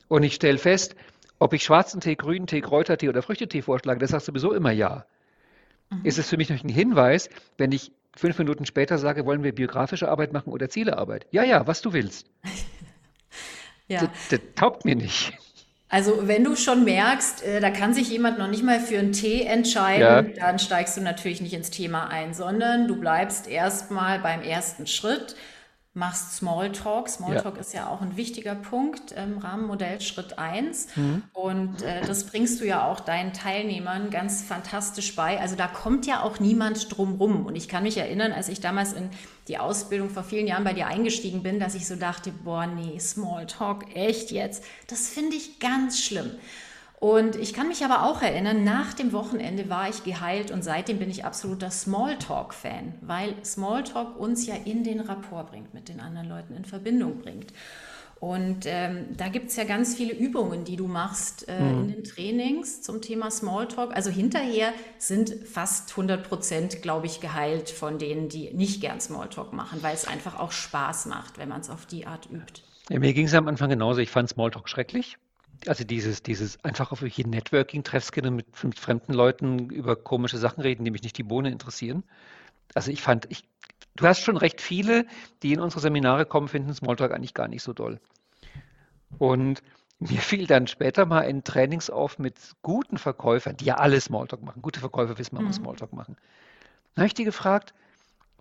Und 0.08 0.22
ich 0.22 0.34
stelle 0.34 0.58
fest, 0.58 0.96
ob 1.38 1.52
ich 1.52 1.62
schwarzen 1.62 2.00
Tee, 2.00 2.16
grünen 2.16 2.46
Tee, 2.46 2.60
Kräutertee 2.60 3.08
oder 3.08 3.22
Früchtetee 3.22 3.62
vorschlage, 3.62 4.00
das 4.00 4.10
sagst 4.10 4.28
du 4.28 4.32
sowieso 4.32 4.52
immer 4.52 4.72
ja. 4.72 5.04
Mhm. 5.90 6.04
Ist 6.04 6.18
es 6.18 6.28
für 6.28 6.36
mich 6.36 6.50
noch 6.50 6.62
ein 6.62 6.68
Hinweis, 6.68 7.28
wenn 7.56 7.72
ich 7.72 7.92
fünf 8.16 8.38
Minuten 8.38 8.66
später 8.66 8.98
sage, 8.98 9.24
wollen 9.26 9.42
wir 9.42 9.54
biografische 9.54 10.08
Arbeit 10.08 10.32
machen 10.32 10.52
oder 10.52 10.68
Zielearbeit? 10.68 11.26
Ja, 11.30 11.44
ja, 11.44 11.66
was 11.66 11.82
du 11.82 11.92
willst. 11.92 12.26
ja. 13.88 14.00
Das, 14.00 14.10
das 14.30 14.40
taugt 14.56 14.84
mir 14.84 14.96
nicht. 14.96 15.32
Also 15.90 16.28
wenn 16.28 16.44
du 16.44 16.54
schon 16.54 16.84
merkst, 16.84 17.42
äh, 17.44 17.60
da 17.60 17.70
kann 17.70 17.94
sich 17.94 18.10
jemand 18.10 18.38
noch 18.38 18.48
nicht 18.48 18.62
mal 18.62 18.78
für 18.78 18.98
einen 18.98 19.12
Tee 19.12 19.44
entscheiden, 19.44 20.34
ja. 20.34 20.46
dann 20.46 20.58
steigst 20.58 20.98
du 20.98 21.00
natürlich 21.00 21.40
nicht 21.40 21.54
ins 21.54 21.70
Thema 21.70 22.08
ein, 22.08 22.34
sondern 22.34 22.88
du 22.88 22.96
bleibst 22.96 23.48
erstmal 23.48 24.18
beim 24.18 24.42
ersten 24.42 24.86
Schritt 24.86 25.34
machst 25.98 26.36
Smalltalk. 26.36 27.08
Smalltalk 27.08 27.56
ja. 27.56 27.60
ist 27.60 27.74
ja 27.74 27.88
auch 27.88 28.00
ein 28.00 28.16
wichtiger 28.16 28.54
Punkt 28.54 29.12
im 29.12 29.38
Rahmenmodell 29.38 30.00
Schritt 30.00 30.38
1. 30.38 30.96
Mhm. 30.96 31.22
Und 31.32 31.82
äh, 31.82 32.06
das 32.06 32.24
bringst 32.24 32.60
du 32.60 32.64
ja 32.64 32.86
auch 32.86 33.00
deinen 33.00 33.32
Teilnehmern 33.32 34.10
ganz 34.10 34.42
fantastisch 34.42 35.16
bei. 35.16 35.40
Also 35.40 35.56
da 35.56 35.66
kommt 35.66 36.06
ja 36.06 36.22
auch 36.22 36.38
niemand 36.40 36.96
drum 36.96 37.16
rum. 37.16 37.44
Und 37.46 37.56
ich 37.56 37.68
kann 37.68 37.82
mich 37.82 37.98
erinnern, 37.98 38.32
als 38.32 38.48
ich 38.48 38.60
damals 38.60 38.92
in 38.92 39.10
die 39.48 39.58
Ausbildung 39.58 40.08
vor 40.08 40.22
vielen 40.22 40.46
Jahren 40.46 40.64
bei 40.64 40.72
dir 40.72 40.86
eingestiegen 40.86 41.42
bin, 41.42 41.58
dass 41.58 41.74
ich 41.74 41.86
so 41.86 41.96
dachte, 41.96 42.30
boah, 42.30 42.66
nee, 42.66 42.98
Smalltalk, 42.98 43.96
echt 43.96 44.30
jetzt? 44.30 44.64
Das 44.86 45.08
finde 45.08 45.36
ich 45.36 45.58
ganz 45.58 46.00
schlimm. 46.00 46.30
Und 47.00 47.36
ich 47.36 47.54
kann 47.54 47.68
mich 47.68 47.84
aber 47.84 48.04
auch 48.04 48.22
erinnern, 48.22 48.64
nach 48.64 48.92
dem 48.92 49.12
Wochenende 49.12 49.70
war 49.70 49.88
ich 49.88 50.02
geheilt 50.02 50.50
und 50.50 50.64
seitdem 50.64 50.98
bin 50.98 51.10
ich 51.10 51.24
absoluter 51.24 51.70
Smalltalk-Fan, 51.70 52.94
weil 53.02 53.34
Smalltalk 53.44 54.18
uns 54.18 54.46
ja 54.46 54.56
in 54.56 54.82
den 54.82 54.98
Rapport 54.98 55.50
bringt, 55.50 55.74
mit 55.74 55.88
den 55.88 56.00
anderen 56.00 56.28
Leuten 56.28 56.56
in 56.56 56.64
Verbindung 56.64 57.18
bringt. 57.18 57.52
Und 58.18 58.64
ähm, 58.64 59.06
da 59.16 59.28
gibt 59.28 59.50
es 59.50 59.56
ja 59.56 59.62
ganz 59.62 59.94
viele 59.94 60.12
Übungen, 60.12 60.64
die 60.64 60.74
du 60.74 60.88
machst 60.88 61.46
äh, 61.48 61.60
mhm. 61.60 61.82
in 61.82 61.88
den 61.92 62.04
Trainings 62.04 62.82
zum 62.82 63.00
Thema 63.00 63.30
Smalltalk. 63.30 63.94
Also 63.94 64.10
hinterher 64.10 64.72
sind 64.98 65.32
fast 65.46 65.90
100 65.90 66.28
Prozent, 66.28 66.82
glaube 66.82 67.06
ich, 67.06 67.20
geheilt 67.20 67.70
von 67.70 67.98
denen, 67.98 68.28
die 68.28 68.52
nicht 68.52 68.80
gern 68.80 69.00
Smalltalk 69.00 69.52
machen, 69.52 69.84
weil 69.84 69.94
es 69.94 70.04
einfach 70.04 70.40
auch 70.40 70.50
Spaß 70.50 71.06
macht, 71.06 71.38
wenn 71.38 71.48
man 71.48 71.60
es 71.60 71.70
auf 71.70 71.86
die 71.86 72.06
Art 72.06 72.28
übt. 72.28 72.62
Ja, 72.90 72.98
mir 72.98 73.12
ging 73.12 73.26
es 73.26 73.34
am 73.34 73.46
Anfang 73.46 73.70
genauso. 73.70 74.00
Ich 74.00 74.10
fand 74.10 74.28
Smalltalk 74.28 74.68
schrecklich. 74.68 75.16
Also 75.66 75.84
dieses, 75.84 76.22
dieses 76.22 76.62
einfach 76.64 76.92
auf 76.92 77.02
jeden 77.02 77.30
Networking-Treffs 77.30 78.12
gehen 78.12 78.26
und 78.26 78.36
mit, 78.36 78.64
mit 78.64 78.78
fremden 78.78 79.12
Leuten 79.12 79.70
über 79.70 79.96
komische 79.96 80.38
Sachen 80.38 80.60
reden, 80.60 80.84
die 80.84 80.90
mich 80.90 81.02
nicht 81.02 81.18
die 81.18 81.22
Bohne 81.22 81.50
interessieren. 81.50 82.04
Also 82.74 82.90
ich 82.90 83.02
fand, 83.02 83.26
ich, 83.30 83.44
du 83.96 84.06
hast 84.06 84.20
schon 84.20 84.36
recht 84.36 84.60
viele, 84.60 85.06
die 85.42 85.52
in 85.52 85.60
unsere 85.60 85.80
Seminare 85.80 86.26
kommen, 86.26 86.48
finden 86.48 86.72
Smalltalk 86.72 87.12
eigentlich 87.12 87.34
gar 87.34 87.48
nicht 87.48 87.62
so 87.62 87.72
doll. 87.72 88.00
Und 89.18 89.62
mir 89.98 90.20
fiel 90.20 90.46
dann 90.46 90.66
später 90.66 91.06
mal 91.06 91.22
in 91.22 91.42
Trainings 91.42 91.90
auf 91.90 92.18
mit 92.18 92.36
guten 92.62 92.98
Verkäufern, 92.98 93.56
die 93.56 93.64
ja 93.64 93.78
alle 93.78 94.00
Smalltalk 94.00 94.42
machen. 94.42 94.62
Gute 94.62 94.80
Verkäufer 94.80 95.18
wissen, 95.18 95.34
man 95.34 95.44
muss 95.44 95.58
mhm. 95.58 95.64
Smalltalk 95.64 95.92
machen. 95.92 96.16
Dann 96.94 97.02
habe 97.02 97.08
ich 97.08 97.14
die 97.14 97.24
gefragt, 97.24 97.74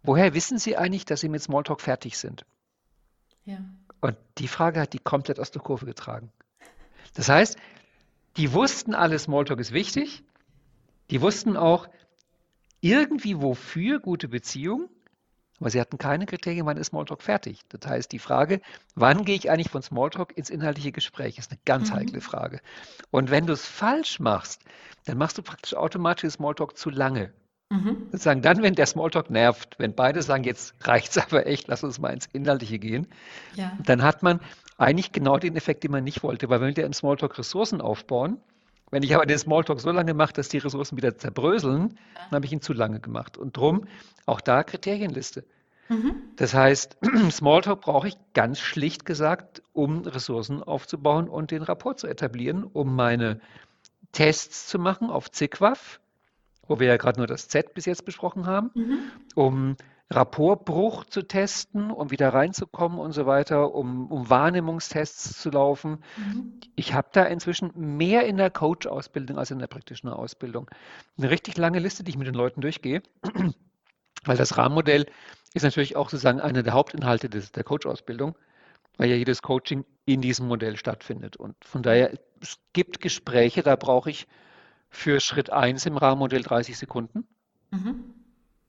woher 0.04 0.34
wissen 0.34 0.60
Sie 0.60 0.78
eigentlich, 0.78 1.06
dass 1.06 1.22
Sie 1.22 1.30
mit 1.30 1.42
Smalltalk 1.42 1.82
fertig 1.82 2.18
sind? 2.18 2.46
Ja. 3.46 3.58
Und 4.02 4.18
die 4.38 4.48
Frage 4.48 4.80
hat 4.80 4.94
die 4.94 5.00
komplett 5.00 5.40
aus 5.40 5.52
der 5.52 5.62
Kurve 5.62 5.86
getragen. 5.86 6.32
Das 7.14 7.30
heißt, 7.30 7.58
die 8.38 8.54
wussten 8.54 8.94
alle, 8.94 9.18
Smalltalk 9.18 9.60
ist 9.60 9.72
wichtig. 9.72 10.24
Die 11.10 11.22
wussten 11.22 11.58
auch 11.58 11.88
irgendwie 12.82 13.42
wofür 13.42 14.00
gute 14.00 14.28
Beziehung, 14.28 14.90
aber 15.60 15.72
sie 15.72 15.82
hatten 15.82 15.98
keine 15.98 16.26
Kriterien, 16.26 16.66
wann 16.66 16.78
ist 16.78 16.88
Smalltalk 16.88 17.24
fertig. 17.24 17.62
Das 17.70 17.90
heißt, 17.90 18.12
die 18.12 18.20
Frage, 18.20 18.62
wann 18.94 19.26
gehe 19.26 19.36
ich 19.36 19.50
eigentlich 19.50 19.72
von 19.72 19.82
Smalltalk 19.82 20.38
ins 20.38 20.50
inhaltliche 20.50 20.92
Gespräch, 20.92 21.40
ist 21.40 21.52
eine 21.52 21.60
ganz 21.66 21.90
mhm. 21.90 21.96
heikle 21.96 22.22
Frage. 22.22 22.62
Und 23.10 23.32
wenn 23.32 23.48
du 23.48 23.54
es 23.54 23.66
falsch 23.66 24.20
machst, 24.20 24.62
dann 25.06 25.18
machst 25.18 25.38
du 25.38 25.42
praktisch 25.42 25.74
automatisch 25.74 26.34
Smalltalk 26.34 26.78
zu 26.78 26.90
lange. 26.90 27.34
Mhm. 27.70 28.08
Sozusagen 28.12 28.42
dann, 28.42 28.64
wenn 28.64 28.76
der 28.76 28.86
Smalltalk 28.86 29.30
nervt, 29.30 29.78
wenn 29.78 29.94
beide 29.94 30.22
sagen, 30.22 30.44
jetzt 30.46 30.74
reicht 30.88 31.12
es 31.12 31.18
aber 31.24 31.48
echt, 31.48 31.68
lass 31.68 31.84
uns 31.84 32.00
mal 32.00 32.10
ins 32.10 32.28
Inhaltliche 32.28 32.80
gehen, 32.80 33.08
ja. 33.56 33.78
dann 33.84 34.04
hat 34.04 34.24
man 34.24 34.40
eigentlich 34.78 35.12
genau 35.12 35.38
den 35.38 35.56
Effekt, 35.56 35.84
den 35.84 35.92
man 35.92 36.04
nicht 36.04 36.24
wollte, 36.24 36.50
weil 36.50 36.62
will 36.62 36.78
ja 36.78 36.86
im 36.86 36.94
Smalltalk 36.94 37.38
Ressourcen 37.38 37.82
aufbauen, 37.82 38.40
Wenn 38.90 39.04
ich 39.04 39.14
aber 39.16 39.26
den 39.26 39.38
Smalltalk 39.38 39.82
so 39.82 39.92
lange 39.92 40.14
mache, 40.14 40.34
dass 40.34 40.50
die 40.50 40.60
Ressourcen 40.60 40.96
wieder 40.98 41.18
zerbröseln, 41.18 41.98
dann 42.30 42.38
habe 42.38 42.46
ich 42.46 42.54
ihn 42.54 42.62
zu 42.62 42.74
lange 42.74 43.00
gemacht. 43.02 43.38
Und 43.38 43.58
drum 43.58 43.86
auch 44.26 44.40
da 44.40 44.64
Kriterienliste. 44.64 45.44
Mhm. 45.90 46.16
Das 46.38 46.54
heißt, 46.54 46.98
Smalltalk 47.32 47.82
brauche 47.82 48.08
ich 48.08 48.18
ganz 48.34 48.60
schlicht 48.60 49.06
gesagt, 49.06 49.62
um 49.74 50.04
Ressourcen 50.04 50.64
aufzubauen 50.64 51.28
und 51.28 51.52
den 51.52 51.64
Rapport 51.64 52.00
zu 52.00 52.08
etablieren, 52.08 52.64
um 52.64 52.96
meine 52.96 53.42
Tests 54.12 54.68
zu 54.68 54.80
machen 54.80 55.10
auf 55.10 55.32
ZIGWAF, 55.32 56.00
wo 56.68 56.80
wir 56.80 56.88
ja 56.88 56.98
gerade 56.98 57.20
nur 57.20 57.28
das 57.28 57.48
Z 57.48 57.74
bis 57.74 57.86
jetzt 57.86 58.06
besprochen 58.06 58.46
haben, 58.46 58.72
Mhm. 58.74 59.00
um 59.36 59.76
Rapportbruch 60.10 61.04
zu 61.04 61.22
testen, 61.24 61.92
um 61.92 62.12
wieder 62.12 62.30
reinzukommen 62.30 62.98
und 62.98 63.12
so 63.12 63.26
weiter, 63.26 63.74
um, 63.74 64.10
um 64.10 64.30
Wahrnehmungstests 64.30 65.42
zu 65.42 65.50
laufen. 65.50 66.04
Mhm. 66.16 66.62
Ich 66.76 66.94
habe 66.94 67.10
da 67.12 67.24
inzwischen 67.24 67.72
mehr 67.76 68.26
in 68.26 68.38
der 68.38 68.50
Coach-Ausbildung 68.50 69.38
als 69.38 69.52
in 69.52 69.60
der 69.60 69.68
praktischen 69.68 70.10
Ausbildung. 70.10 70.70
Eine 71.18 71.30
richtig 71.30 71.58
lange 71.58 71.80
Liste, 71.80 72.04
die 72.04 72.12
ich 72.12 72.18
mit 72.18 72.28
den 72.28 72.36
Leuten 72.36 72.62
durchgehe, 72.62 73.02
weil 74.24 74.38
das 74.38 74.58
Rahmenmodell 74.58 75.08
ist 75.54 75.64
natürlich 75.64 75.98
auch 75.98 76.10
sozusagen 76.10 76.40
einer 76.40 76.64
der 76.64 76.74
Hauptinhalte 76.74 77.30
des, 77.30 77.52
der 77.52 77.66
Coach-Ausbildung, 77.66 78.38
weil 78.98 79.10
ja 79.10 79.16
jedes 79.16 79.42
Coaching 79.42 79.84
in 80.06 80.22
diesem 80.22 80.48
Modell 80.48 80.78
stattfindet. 80.78 81.36
Und 81.36 81.56
von 81.66 81.84
daher, 81.84 82.14
es 82.42 82.60
gibt 82.72 83.02
Gespräche, 83.02 83.62
da 83.62 83.76
brauche 83.76 84.10
ich 84.10 84.28
für 84.90 85.20
Schritt 85.20 85.52
1 85.52 85.86
im 85.86 85.98
Rahmenmodell 85.98 86.42
30 86.44 86.78
Sekunden. 86.78 87.28
Mhm. 87.72 88.04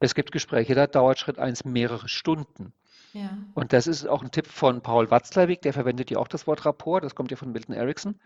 Es 0.00 0.14
gibt 0.14 0.33
Gespräche, 0.33 0.74
da 0.74 0.87
dauert 0.87 1.18
Schritt 1.18 1.38
1 1.38 1.64
mehrere 1.64 2.09
Stunden. 2.09 2.72
Ja. 3.12 3.31
Und 3.54 3.72
das 3.72 3.87
ist 3.87 4.07
auch 4.07 4.22
ein 4.22 4.31
Tipp 4.31 4.46
von 4.46 4.83
Paul 4.83 5.11
Watzlawick, 5.11 5.62
der 5.62 5.72
verwendet 5.72 6.11
ja 6.11 6.18
auch 6.18 6.28
das 6.28 6.46
Wort 6.46 6.64
Rapport, 6.64 7.02
das 7.02 7.14
kommt 7.14 7.31
ja 7.31 7.37
von 7.37 7.52
Milton 7.52 7.74
Erickson. 7.74 8.16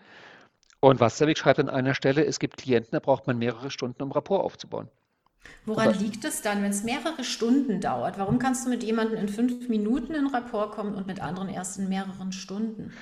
Und 0.80 1.00
Watzlawick 1.00 1.38
schreibt 1.38 1.60
an 1.60 1.68
einer 1.68 1.94
Stelle, 1.94 2.24
es 2.24 2.40
gibt 2.40 2.56
Klienten, 2.56 2.90
da 2.92 2.98
braucht 2.98 3.26
man 3.26 3.38
mehrere 3.38 3.70
Stunden, 3.70 4.02
um 4.02 4.10
Rapport 4.10 4.42
aufzubauen. 4.44 4.88
Woran 5.64 5.88
Aber- 5.88 5.98
liegt 5.98 6.24
es 6.24 6.42
dann, 6.42 6.62
wenn 6.62 6.70
es 6.70 6.82
mehrere 6.82 7.24
Stunden 7.24 7.80
dauert? 7.80 8.18
Warum 8.18 8.38
kannst 8.38 8.66
du 8.66 8.70
mit 8.70 8.82
jemandem 8.82 9.18
in 9.18 9.28
fünf 9.28 9.68
Minuten 9.68 10.14
in 10.14 10.26
Rapport 10.28 10.72
kommen 10.72 10.94
und 10.94 11.06
mit 11.06 11.20
anderen 11.20 11.48
erst 11.48 11.78
in 11.78 11.88
mehreren 11.88 12.32
Stunden? 12.32 12.92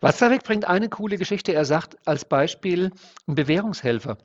Watzlawick 0.00 0.42
bringt 0.42 0.64
eine 0.66 0.88
coole 0.88 1.18
Geschichte. 1.18 1.52
Er 1.52 1.64
sagt 1.64 1.96
als 2.06 2.24
Beispiel 2.24 2.90
ein 3.28 3.34
Bewährungshelfer. 3.34 4.18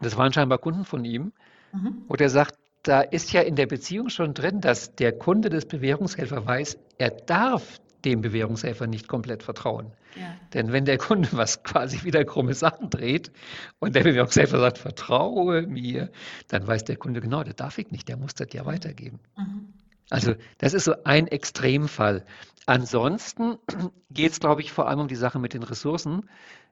Das 0.00 0.16
waren 0.16 0.32
scheinbar 0.32 0.58
Kunden 0.58 0.84
von 0.84 1.04
ihm. 1.04 1.32
Mhm. 1.72 2.04
Und 2.08 2.20
er 2.20 2.30
sagt, 2.30 2.54
da 2.82 3.00
ist 3.00 3.32
ja 3.32 3.42
in 3.42 3.56
der 3.56 3.66
Beziehung 3.66 4.08
schon 4.08 4.34
drin, 4.34 4.60
dass 4.60 4.94
der 4.94 5.12
Kunde 5.12 5.50
des 5.50 5.66
Bewährungshelfer 5.66 6.46
weiß, 6.46 6.78
er 6.98 7.10
darf 7.10 7.80
dem 8.04 8.22
Bewährungshelfer 8.22 8.86
nicht 8.86 9.08
komplett 9.08 9.42
vertrauen. 9.42 9.92
Ja. 10.16 10.34
Denn 10.54 10.72
wenn 10.72 10.84
der 10.84 10.98
Kunde 10.98 11.28
was 11.32 11.62
quasi 11.62 12.04
wieder 12.04 12.24
krumme 12.24 12.54
Sachen 12.54 12.90
dreht 12.90 13.30
und 13.78 13.94
der 13.94 14.02
Bewährungshelfer 14.02 14.58
sagt, 14.58 14.78
vertraue 14.78 15.62
mir, 15.66 16.10
dann 16.48 16.66
weiß 16.66 16.84
der 16.84 16.96
Kunde 16.96 17.20
genau, 17.20 17.42
der 17.44 17.54
darf 17.54 17.78
ich 17.78 17.90
nicht, 17.90 18.08
der 18.08 18.16
muss 18.16 18.34
das 18.34 18.48
ja 18.52 18.64
weitergeben. 18.64 19.20
Mhm. 19.36 19.74
Also 20.08 20.34
das 20.58 20.74
ist 20.74 20.84
so 20.84 20.94
ein 21.04 21.28
Extremfall. 21.28 22.24
Ansonsten 22.66 23.58
geht 24.10 24.32
es, 24.32 24.40
glaube 24.40 24.62
ich, 24.62 24.72
vor 24.72 24.88
allem 24.88 25.00
um 25.00 25.08
die 25.08 25.16
Sache 25.16 25.38
mit 25.38 25.54
den 25.54 25.62
Ressourcen. 25.62 26.28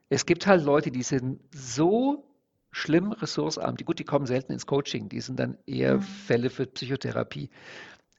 Es 0.08 0.26
gibt 0.26 0.46
halt 0.46 0.64
Leute, 0.64 0.90
die 0.90 1.02
sind 1.02 1.40
so 1.52 2.24
schlimm 2.70 3.12
ressourcenarm. 3.12 3.76
Die, 3.76 3.84
gut, 3.84 3.98
die 3.98 4.04
kommen 4.04 4.26
selten 4.26 4.52
ins 4.52 4.66
Coaching, 4.66 5.08
die 5.08 5.20
sind 5.20 5.38
dann 5.38 5.58
eher 5.66 5.96
Mhm. 5.96 6.02
Fälle 6.02 6.50
für 6.50 6.66
Psychotherapie. 6.66 7.50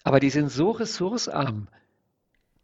Aber 0.03 0.19
die 0.19 0.29
sind 0.29 0.49
so 0.49 0.71
ressourcenarm, 0.71 1.67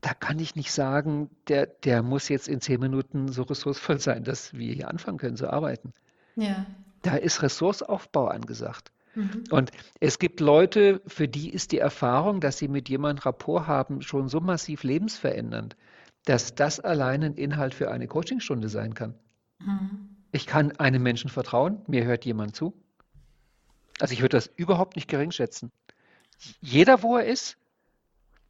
da 0.02 0.13
kann 0.13 0.39
ich 0.39 0.56
nicht 0.56 0.71
sagen, 0.71 1.30
der, 1.48 1.65
der 1.65 2.04
muss 2.04 2.30
jetzt 2.30 2.48
in 2.48 2.62
zehn 2.62 2.80
Minuten 2.80 3.28
so 3.32 3.43
ressourcevoll 3.43 4.00
sein, 4.00 4.24
dass 4.24 4.54
wir 4.54 4.74
hier 4.74 4.88
anfangen 4.88 5.17
können 5.17 5.36
zu 5.36 5.52
arbeiten. 5.52 5.93
Ja. 6.36 6.65
Da 7.02 7.15
ist 7.15 7.41
Ressourceaufbau 7.41 8.28
angesagt. 8.28 8.91
Mhm. 9.15 9.45
Und 9.50 9.71
es 10.00 10.19
gibt 10.19 10.41
Leute, 10.41 11.02
für 11.08 11.28
die 11.28 11.50
ist 11.50 11.71
die 11.71 11.80
Erfahrung, 11.80 12.39
dass 12.39 12.58
sie 12.58 12.67
mit 12.67 12.88
jemandem 12.89 13.24
Rapport 13.24 13.67
haben, 13.67 14.02
schon 14.02 14.28
so 14.28 14.39
massiv 14.41 14.84
lebensverändernd, 14.84 15.76
dass 16.26 16.54
das 16.54 16.80
allein 16.80 17.24
ein 17.24 17.34
Inhalt 17.36 17.74
für 17.74 17.89
eine 17.89 18.08
Coachingstunde 18.08 18.69
sein 18.69 18.93
kann. 18.93 19.15
Mhm. 19.60 20.14
Ich 20.36 20.48
kann 20.48 20.74
einem 20.80 21.02
Menschen 21.02 21.30
vertrauen, 21.30 21.82
mir 21.88 22.04
hört 22.04 22.26
jemand 22.26 22.58
zu. 22.58 22.74
Also 24.02 24.12
ich 24.12 24.19
würde 24.19 24.36
das 24.36 24.48
überhaupt 24.58 24.98
nicht 24.98 25.08
gering 25.08 25.32
schätzen. 25.32 25.71
Jeder, 26.60 27.04
wo 27.04 27.15
er 27.15 27.24
ist. 27.24 27.56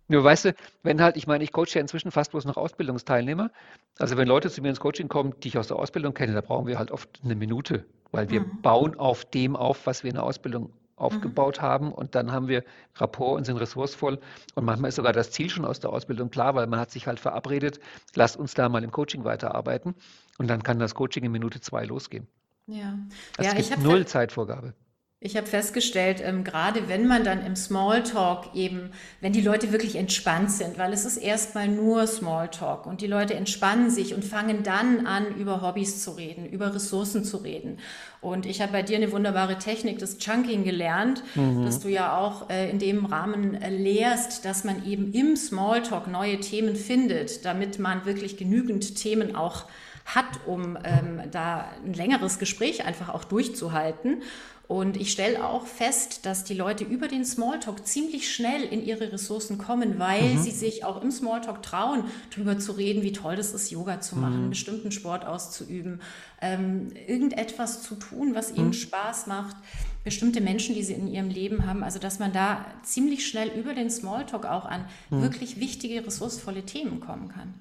Nur 0.08 0.24
weißt 0.24 0.46
du, 0.46 0.56
wenn 0.82 1.00
halt, 1.00 1.16
ich 1.16 1.28
meine, 1.28 1.44
ich 1.44 1.52
coache 1.52 1.76
ja 1.76 1.82
inzwischen 1.82 2.10
fast 2.10 2.32
bloß 2.32 2.46
noch 2.46 2.58
Ausbildungsteilnehmer. 2.58 3.52
Also 4.00 4.18
wenn 4.18 4.28
Leute 4.28 4.50
zu 4.50 4.64
mir 4.64 4.70
ins 4.70 4.80
Coaching 4.80 5.10
kommen, 5.10 5.36
die 5.42 5.50
ich 5.50 5.60
aus 5.60 5.68
der 5.68 5.78
Ausbildung 5.78 6.16
kenne, 6.16 6.34
da 6.34 6.42
brauchen 6.42 6.66
wir 6.66 6.80
halt 6.80 6.90
oft 6.90 7.20
eine 7.24 7.36
Minute, 7.36 7.86
weil 8.12 8.32
wir 8.32 8.42
Mhm. 8.42 8.62
bauen 8.64 8.98
auf 8.98 9.24
dem 9.24 9.56
auf, 9.56 9.86
was 9.86 10.02
wir 10.02 10.10
in 10.10 10.16
der 10.16 10.24
Ausbildung 10.24 10.74
aufgebaut 10.96 11.62
haben 11.62 11.92
und 11.92 12.16
dann 12.16 12.32
haben 12.32 12.48
wir 12.48 12.64
Rapport 12.96 13.38
und 13.38 13.44
sind 13.44 13.58
ressourcevoll 13.58 14.20
und 14.56 14.66
manchmal 14.66 14.90
ist 14.90 14.96
sogar 14.96 15.14
das 15.14 15.30
Ziel 15.30 15.52
schon 15.52 15.66
aus 15.66 15.80
der 15.80 15.92
Ausbildung 15.92 16.32
klar, 16.32 16.56
weil 16.56 16.66
man 16.66 16.80
hat 16.80 16.90
sich 16.90 17.06
halt 17.06 17.20
verabredet, 17.20 17.80
lasst 18.16 18.38
uns 18.38 18.56
da 18.56 18.70
mal 18.70 18.84
im 18.84 18.92
Coaching 18.92 19.24
weiterarbeiten 19.24 19.94
und 20.38 20.48
dann 20.48 20.64
kann 20.64 20.80
das 20.80 20.96
Coaching 20.96 21.24
in 21.24 21.32
Minute 21.32 21.62
zwei 21.62 21.86
losgehen. 21.86 22.28
Ja. 22.68 22.98
Also 23.38 23.52
Ja, 23.52 23.58
es 23.58 23.66
ich 23.66 23.70
gibt 23.72 23.84
null 23.84 24.06
Zeitvorgabe. 24.06 24.74
Ich 25.22 25.36
habe 25.38 25.48
festgestellt, 25.48 26.22
ähm, 26.24 26.44
gerade 26.44 26.88
wenn 26.88 27.08
man 27.08 27.24
dann 27.24 27.44
im 27.44 27.56
Smalltalk 27.56 28.54
eben, 28.54 28.92
wenn 29.22 29.34
die 29.34 29.42
Leute 29.42 29.72
wirklich 29.72 29.96
entspannt 29.96 30.52
sind, 30.52 30.78
weil 30.78 30.94
es 30.94 31.04
ist 31.04 31.18
erstmal 31.18 31.68
nur 31.68 32.06
Smalltalk 32.06 32.86
und 32.86 33.02
die 33.02 33.08
Leute 33.08 33.34
entspannen 33.34 33.90
sich 33.90 34.14
und 34.14 34.24
fangen 34.24 34.62
dann 34.62 35.08
an, 35.08 35.34
über 35.36 35.64
Hobbys 35.64 36.04
zu 36.04 36.12
reden, 36.12 36.46
über 36.46 36.76
Ressourcen 36.76 37.24
zu 37.24 37.38
reden. 37.38 37.80
Und 38.22 38.46
ich 38.46 38.62
habe 38.62 38.74
bei 38.74 38.84
dir 38.84 38.98
eine 38.98 39.12
wunderbare 39.12 39.58
Technik 39.58 39.98
des 39.98 40.20
Chunking 40.20 40.64
gelernt, 40.64 41.24
dass 41.64 41.80
du 41.80 41.88
ja 41.88 42.18
auch 42.18 42.50
äh, 42.52 42.70
in 42.70 42.78
dem 42.78 43.06
Rahmen 43.06 43.56
äh, 43.56 43.70
lehrst, 43.70 44.46
dass 44.46 44.64
man 44.64 44.86
eben 44.86 45.12
im 45.12 45.36
Smalltalk 45.36 46.08
neue 46.08 46.40
Themen 46.40 46.76
findet, 46.76 47.46
damit 47.46 47.80
man 47.80 48.06
wirklich 48.06 48.38
genügend 48.38 48.96
Themen 48.96 49.36
auch 49.36 49.66
hat, 50.06 50.26
um 50.46 50.78
ähm, 50.84 51.22
da 51.32 51.72
ein 51.84 51.94
längeres 51.94 52.38
Gespräch 52.40 52.86
einfach 52.86 53.10
auch 53.10 53.24
durchzuhalten. 53.24 54.22
Und 54.68 54.98
ich 54.98 55.12
stelle 55.12 55.48
auch 55.48 55.68
fest, 55.68 56.26
dass 56.26 56.44
die 56.44 56.56
Leute 56.56 56.84
über 56.84 57.08
den 57.08 57.24
Smalltalk 57.24 57.86
ziemlich 57.86 58.34
schnell 58.34 58.64
in 58.64 58.84
ihre 58.84 59.12
Ressourcen 59.12 59.60
kommen, 59.60 60.00
weil 60.00 60.40
sie 60.40 60.50
sich 60.50 60.84
auch 60.84 61.04
im 61.04 61.12
Smalltalk 61.12 61.62
trauen, 61.62 62.04
darüber 62.32 62.58
zu 62.58 62.72
reden, 62.72 63.04
wie 63.04 63.12
toll 63.12 63.36
das 63.36 63.54
ist, 63.54 63.70
Yoga 63.70 64.02
zu 64.02 64.16
machen, 64.16 64.34
einen 64.34 64.50
bestimmten 64.50 64.92
Sport 64.92 65.24
auszuüben, 65.24 66.02
ähm, 66.42 66.88
irgendetwas 67.08 67.84
zu 67.84 67.94
tun, 67.94 68.34
was 68.34 68.56
ihnen 68.56 68.74
Spaß 68.74 69.28
macht, 69.28 69.56
bestimmte 70.04 70.42
Menschen, 70.42 70.74
die 70.74 70.84
sie 70.84 70.94
in 70.94 71.08
ihrem 71.08 71.30
Leben 71.30 71.68
haben. 71.68 71.84
Also, 71.84 72.00
dass 72.00 72.18
man 72.18 72.34
da 72.34 72.66
ziemlich 72.82 73.28
schnell 73.28 73.50
über 73.50 73.76
den 73.76 73.92
Smalltalk 73.92 74.46
auch 74.46 74.66
an 74.66 74.86
wirklich 75.12 75.60
wichtige, 75.60 76.08
ressourcevolle 76.08 76.64
Themen 76.64 77.02
kommen 77.02 77.28
kann. 77.28 77.54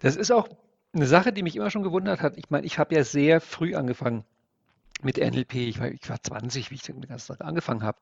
Das 0.00 0.16
ist 0.16 0.30
auch 0.30 0.48
eine 0.94 1.06
Sache, 1.06 1.32
die 1.32 1.42
mich 1.42 1.56
immer 1.56 1.70
schon 1.70 1.82
gewundert 1.82 2.20
hat. 2.20 2.36
Ich 2.36 2.50
meine, 2.50 2.66
ich 2.66 2.78
habe 2.78 2.94
ja 2.94 3.04
sehr 3.04 3.40
früh 3.40 3.74
angefangen 3.74 4.24
mit 5.02 5.16
NLP. 5.16 5.54
Ich 5.54 5.80
war, 5.80 5.88
ich 5.88 6.08
war 6.08 6.22
20, 6.22 6.70
wie 6.70 6.74
ich 6.74 6.82
den 6.82 7.00
ganzen 7.00 7.28
Tag 7.36 7.46
angefangen 7.46 7.82
habe. 7.82 7.98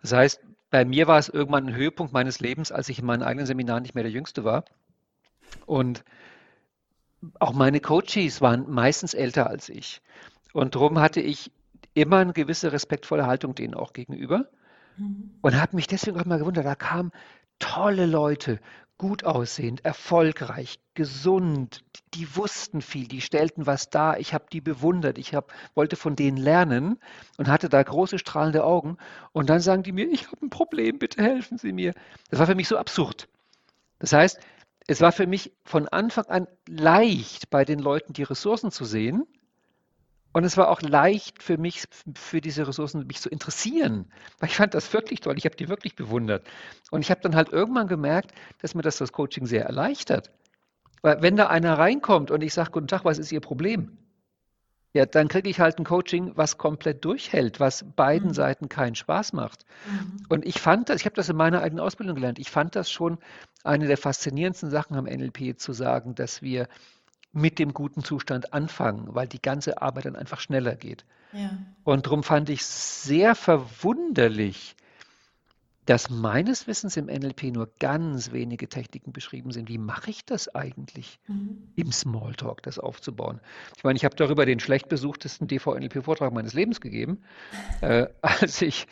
Das 0.00 0.12
heißt, 0.12 0.40
bei 0.70 0.84
mir 0.84 1.06
war 1.06 1.18
es 1.18 1.28
irgendwann 1.28 1.68
ein 1.68 1.74
Höhepunkt 1.74 2.12
meines 2.12 2.40
Lebens, 2.40 2.72
als 2.72 2.88
ich 2.88 2.98
in 2.98 3.06
meinen 3.06 3.22
eigenen 3.22 3.46
Seminaren 3.46 3.82
nicht 3.82 3.94
mehr 3.94 4.04
der 4.04 4.12
Jüngste 4.12 4.44
war. 4.44 4.64
Und 5.66 6.04
auch 7.38 7.52
meine 7.52 7.80
Coaches 7.80 8.40
waren 8.40 8.70
meistens 8.70 9.14
älter 9.14 9.48
als 9.48 9.68
ich. 9.68 10.02
Und 10.52 10.74
darum 10.74 10.98
hatte 10.98 11.20
ich 11.20 11.50
immer 11.94 12.18
eine 12.18 12.32
gewisse 12.32 12.72
respektvolle 12.72 13.26
Haltung 13.26 13.54
denen 13.54 13.74
auch 13.74 13.92
gegenüber. 13.92 14.48
Und 15.40 15.60
habe 15.60 15.76
mich 15.76 15.86
deswegen 15.86 16.18
auch 16.18 16.24
mal 16.24 16.38
gewundert, 16.38 16.66
da 16.66 16.74
kamen 16.74 17.12
tolle 17.58 18.06
Leute, 18.06 18.60
gut 19.02 19.24
aussehend, 19.24 19.84
erfolgreich, 19.84 20.78
gesund, 20.94 21.82
die 22.14 22.36
wussten 22.36 22.80
viel, 22.82 23.08
die 23.08 23.20
stellten 23.20 23.66
was 23.66 23.90
dar, 23.90 24.20
ich 24.20 24.32
habe 24.32 24.44
die 24.52 24.60
bewundert, 24.60 25.18
ich 25.18 25.34
hab, 25.34 25.52
wollte 25.74 25.96
von 25.96 26.14
denen 26.14 26.36
lernen 26.36 27.00
und 27.36 27.48
hatte 27.48 27.68
da 27.68 27.82
große 27.82 28.20
strahlende 28.20 28.62
Augen. 28.62 28.98
Und 29.32 29.50
dann 29.50 29.58
sagen 29.58 29.82
die 29.82 29.90
mir, 29.90 30.06
ich 30.06 30.28
habe 30.28 30.46
ein 30.46 30.50
Problem, 30.50 31.00
bitte 31.00 31.20
helfen 31.20 31.58
Sie 31.58 31.72
mir. 31.72 31.94
Das 32.30 32.38
war 32.38 32.46
für 32.46 32.54
mich 32.54 32.68
so 32.68 32.76
absurd. 32.76 33.26
Das 33.98 34.12
heißt, 34.12 34.38
es 34.86 35.00
war 35.00 35.10
für 35.10 35.26
mich 35.26 35.52
von 35.64 35.88
Anfang 35.88 36.26
an 36.26 36.46
leicht, 36.68 37.50
bei 37.50 37.64
den 37.64 37.80
Leuten 37.80 38.12
die 38.12 38.22
Ressourcen 38.22 38.70
zu 38.70 38.84
sehen. 38.84 39.26
Und 40.32 40.44
es 40.44 40.56
war 40.56 40.68
auch 40.68 40.80
leicht 40.80 41.42
für 41.42 41.58
mich, 41.58 41.84
für 42.14 42.40
diese 42.40 42.66
Ressourcen 42.66 43.06
mich 43.06 43.20
zu 43.20 43.28
interessieren, 43.28 44.10
weil 44.38 44.48
ich 44.48 44.56
fand 44.56 44.74
das 44.74 44.92
wirklich 44.92 45.20
toll. 45.20 45.36
Ich 45.36 45.44
habe 45.44 45.56
die 45.56 45.68
wirklich 45.68 45.94
bewundert. 45.94 46.46
Und 46.90 47.02
ich 47.02 47.10
habe 47.10 47.20
dann 47.20 47.36
halt 47.36 47.50
irgendwann 47.50 47.86
gemerkt, 47.86 48.32
dass 48.60 48.74
mir 48.74 48.82
das 48.82 48.96
das 48.96 49.12
Coaching 49.12 49.46
sehr 49.46 49.64
erleichtert. 49.64 50.30
Weil 51.02 51.20
wenn 51.20 51.36
da 51.36 51.48
einer 51.48 51.78
reinkommt 51.78 52.30
und 52.30 52.42
ich 52.42 52.54
sage, 52.54 52.70
guten 52.70 52.86
Tag, 52.86 53.04
was 53.04 53.18
ist 53.18 53.32
Ihr 53.32 53.40
Problem? 53.40 53.98
Ja, 54.94 55.06
dann 55.06 55.28
kriege 55.28 55.48
ich 55.48 55.58
halt 55.58 55.78
ein 55.78 55.84
Coaching, 55.84 56.32
was 56.36 56.58
komplett 56.58 57.04
durchhält, 57.04 57.60
was 57.60 57.84
beiden 57.96 58.28
Mhm. 58.28 58.34
Seiten 58.34 58.68
keinen 58.68 58.94
Spaß 58.94 59.32
macht. 59.32 59.64
Mhm. 59.86 60.26
Und 60.28 60.46
ich 60.46 60.60
fand 60.60 60.90
das, 60.90 61.00
ich 61.00 61.06
habe 61.06 61.16
das 61.16 61.30
in 61.30 61.36
meiner 61.36 61.62
eigenen 61.62 61.80
Ausbildung 61.82 62.14
gelernt, 62.14 62.38
ich 62.38 62.50
fand 62.50 62.76
das 62.76 62.90
schon 62.90 63.18
eine 63.64 63.86
der 63.86 63.96
faszinierendsten 63.96 64.70
Sachen 64.70 64.96
am 64.96 65.06
NLP 65.06 65.58
zu 65.58 65.72
sagen, 65.72 66.14
dass 66.14 66.42
wir 66.42 66.68
mit 67.32 67.58
dem 67.58 67.72
guten 67.72 68.04
Zustand 68.04 68.52
anfangen, 68.52 69.14
weil 69.14 69.26
die 69.26 69.40
ganze 69.40 69.80
Arbeit 69.80 70.04
dann 70.04 70.16
einfach 70.16 70.40
schneller 70.40 70.74
geht. 70.74 71.04
Ja. 71.32 71.58
Und 71.84 72.06
darum 72.06 72.22
fand 72.22 72.50
ich 72.50 72.64
sehr 72.64 73.34
verwunderlich, 73.34 74.76
dass 75.86 76.10
meines 76.10 76.68
Wissens 76.68 76.96
im 76.96 77.06
NLP 77.06 77.44
nur 77.52 77.68
ganz 77.80 78.30
wenige 78.30 78.68
Techniken 78.68 79.12
beschrieben 79.12 79.50
sind. 79.50 79.68
Wie 79.68 79.78
mache 79.78 80.10
ich 80.10 80.24
das 80.24 80.54
eigentlich, 80.54 81.18
Mhm. 81.26 81.72
im 81.74 81.90
Smalltalk 81.90 82.62
das 82.62 82.78
aufzubauen? 82.78 83.40
Ich 83.76 83.82
meine, 83.82 83.96
ich 83.96 84.04
habe 84.04 84.14
darüber 84.14 84.46
den 84.46 84.60
schlecht 84.60 84.88
besuchtesten 84.88 85.48
DV-NLP-Vortrag 85.48 86.32
meines 86.32 86.52
Lebens 86.54 86.80
gegeben, 86.80 87.22
äh, 87.80 88.06
als 88.22 88.62
ich 88.62 88.86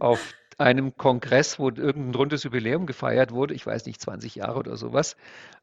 auf 0.00 0.34
einem 0.58 0.96
Kongress, 0.96 1.58
wo 1.58 1.68
irgendein 1.70 2.14
rundes 2.14 2.42
Jubiläum 2.44 2.86
gefeiert 2.86 3.32
wurde, 3.32 3.54
ich 3.54 3.66
weiß 3.66 3.86
nicht, 3.86 4.00
20 4.00 4.34
Jahre 4.36 4.58
oder 4.58 4.76
sowas, 4.76 5.16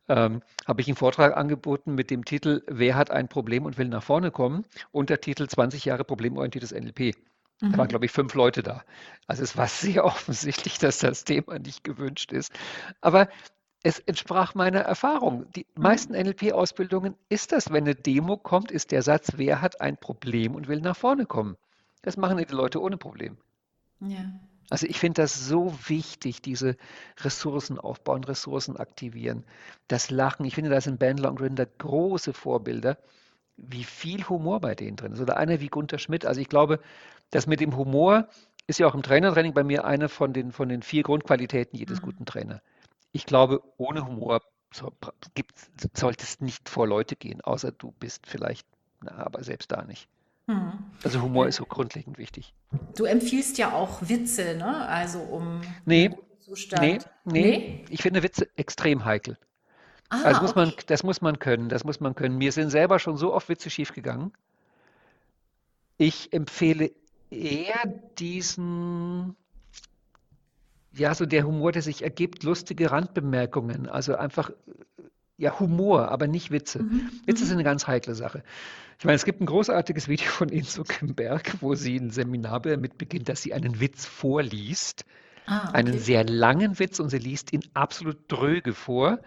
ähm, 0.08 0.42
habe 0.68 0.82
ich 0.82 0.88
einen 0.88 0.96
Vortrag 0.98 1.36
angeboten 1.38 1.96
mit 1.96 2.10
dem 2.12 2.26
Titel 2.26 2.64
Wer 2.68 2.96
hat 2.96 3.12
ein 3.12 3.28
Problem 3.30 3.66
und 3.66 3.78
will 3.78 3.88
nach 3.88 4.04
vorne 4.04 4.32
kommen? 4.32 4.66
Untertitel 4.92 5.48
20 5.48 5.86
Jahre 5.86 6.04
problemorientiertes 6.04 6.72
NLP. 6.72 7.14
Da 7.70 7.78
waren, 7.78 7.88
Mhm. 7.88 7.90
glaube 7.90 8.06
ich, 8.06 8.12
fünf 8.12 8.34
Leute 8.34 8.64
da. 8.64 8.84
Also 9.28 9.44
es 9.44 9.56
war 9.58 9.68
sehr 9.70 10.06
offensichtlich, 10.06 10.78
dass 10.80 11.00
das 11.00 11.24
Thema 11.26 11.60
nicht 11.60 11.84
gewünscht 11.84 12.32
ist. 12.32 12.52
Aber 13.02 13.30
es 13.84 14.00
entsprach 14.00 14.56
meiner 14.56 14.80
Erfahrung. 14.82 15.52
Die 15.54 15.68
Mhm. 15.82 15.84
meisten 15.84 16.14
NLP-Ausbildungen 16.14 17.16
ist 17.30 17.52
das, 17.52 17.72
wenn 17.72 17.84
eine 17.86 17.96
Demo 17.96 18.38
kommt, 18.38 18.72
ist 18.72 18.92
der 18.92 19.02
Satz, 19.04 19.34
wer 19.38 19.62
hat 19.62 19.82
ein 19.82 19.98
Problem 19.98 20.56
und 20.56 20.68
will 20.70 20.82
nach 20.82 20.98
vorne 20.98 21.26
kommen. 21.26 21.58
Das 22.02 22.18
machen 22.18 22.38
die 22.38 22.46
Leute 22.46 22.82
ohne 22.82 22.98
Problem. 22.98 23.38
Ja. 24.02 24.49
Also 24.70 24.86
ich 24.88 25.00
finde 25.00 25.22
das 25.22 25.48
so 25.48 25.74
wichtig, 25.88 26.42
diese 26.42 26.78
Ressourcen 27.22 27.80
aufbauen, 27.80 28.24
Ressourcen 28.24 28.78
aktivieren. 28.78 29.46
Das 29.88 30.12
Lachen, 30.12 30.46
ich 30.46 30.56
finde, 30.56 30.70
da 30.70 30.80
sind 30.82 31.00
Bandler 31.00 31.30
und 31.32 31.38
Grinder 31.38 31.66
große 31.66 32.34
Vorbilder, 32.34 32.98
wie 33.58 33.84
viel 33.84 34.28
Humor 34.30 34.60
bei 34.62 34.76
denen 34.76 34.98
drin 34.98 35.14
ist. 35.14 35.22
Oder 35.22 35.38
einer 35.38 35.60
wie 35.60 35.68
Gunther 35.70 36.00
Schmidt. 36.00 36.26
Also 36.26 36.42
ich 36.42 36.50
glaube, 36.50 36.80
das 37.32 37.48
mit 37.48 37.60
dem 37.60 37.76
Humor 37.78 38.28
ist 38.68 38.80
ja 38.80 38.88
auch 38.88 38.96
im 38.96 39.04
Trainertraining 39.04 39.54
bei 39.54 39.64
mir 39.64 39.86
eine 39.86 40.10
von 40.10 40.34
den, 40.34 40.52
von 40.52 40.70
den 40.70 40.84
vier 40.84 41.04
Grundqualitäten 41.04 41.78
jedes 41.78 42.02
Mhm. 42.02 42.06
guten 42.06 42.26
Trainer. 42.26 42.62
Ich 43.12 43.26
glaube, 43.26 43.64
ohne 43.78 44.06
Humor 44.08 44.42
so, 44.74 44.92
gibt, 45.36 45.54
sollte 45.98 46.24
es 46.24 46.42
nicht 46.42 46.70
vor 46.70 46.88
Leute 46.88 47.16
gehen, 47.16 47.42
außer 47.42 47.72
du 47.72 47.92
bist 48.00 48.28
vielleicht, 48.28 48.68
na, 49.02 49.14
aber 49.14 49.44
selbst 49.44 49.72
da 49.72 49.84
nicht. 49.84 50.08
Mhm. 50.50 50.74
Also 51.04 51.22
Humor 51.22 51.48
ist 51.48 51.58
so 51.58 51.66
grundlegend 51.66 52.18
wichtig. 52.18 52.54
Du 52.98 53.06
empfiehlst 53.06 53.58
ja 53.60 53.72
auch 53.72 54.02
Witze, 54.02 54.56
ne? 54.58 54.88
Also 54.88 55.20
um 55.20 55.62
Nee, 55.86 56.10
Zustand. 56.40 56.82
Nee, 56.82 57.00
nee, 57.26 57.42
Nee? 57.42 57.86
ich 57.90 58.02
finde 58.02 58.24
Witze 58.24 58.50
extrem 58.56 59.06
heikel. 59.06 59.38
Ah, 60.10 60.24
Also 60.24 60.42
muss 60.42 60.56
man, 60.56 60.70
okay. 60.70 60.84
das 60.88 61.04
muss 61.04 61.22
man 61.22 61.38
können, 61.38 61.70
das 61.70 61.84
muss 61.84 62.00
man 62.00 62.16
können. 62.16 62.38
Mir 62.40 62.52
sind 62.52 62.72
selber 62.72 62.98
schon 62.98 63.16
so 63.16 63.32
oft 63.32 63.48
Witze 63.48 63.70
schiefgegangen. 63.70 64.34
Ich 65.98 66.34
empfehle 66.34 66.92
eher 67.30 67.86
diesen, 68.18 69.36
ja, 70.94 71.14
so 71.14 71.28
der 71.28 71.46
Humor, 71.46 71.72
der 71.72 71.84
sich 71.84 72.02
ergibt, 72.02 72.42
lustige 72.42 72.90
Randbemerkungen. 72.90 73.88
Also 73.88 74.16
einfach, 74.16 74.50
äh, 74.50 74.54
ja, 75.40 75.60
Humor, 75.60 76.10
aber 76.10 76.28
nicht 76.28 76.52
Witze. 76.52 76.84
Mhm. 76.84 77.10
Witze 77.26 77.46
sind 77.46 77.56
Mhm. 77.56 77.60
eine 77.60 77.64
ganz 77.64 77.88
heikle 77.88 78.14
Sache. 78.14 78.44
Ich 79.00 79.06
meine, 79.06 79.16
es 79.16 79.26
gibt 79.26 79.42
ein 79.42 79.46
großartiges 79.46 80.08
Video 80.08 80.28
von 80.30 80.50
Inso 80.50 80.84
Kimberg, 80.84 81.56
wo 81.62 81.74
sie 81.76 81.96
ein 81.98 82.12
Seminar 82.12 82.60
damit 82.62 82.98
beginnt, 82.98 83.30
dass 83.30 83.42
sie 83.42 83.54
einen 83.54 83.80
Witz 83.80 84.06
vorliest 84.06 85.06
Ah, 85.48 85.72
einen 85.72 85.94
okay. 85.96 85.98
sehr 86.04 86.24
langen 86.26 86.78
Witz 86.78 87.00
und 87.00 87.10
sie 87.10 87.18
liest 87.18 87.54
ihn 87.54 87.62
absolut 87.74 88.18
dröge 88.28 88.74
vor. 88.74 89.20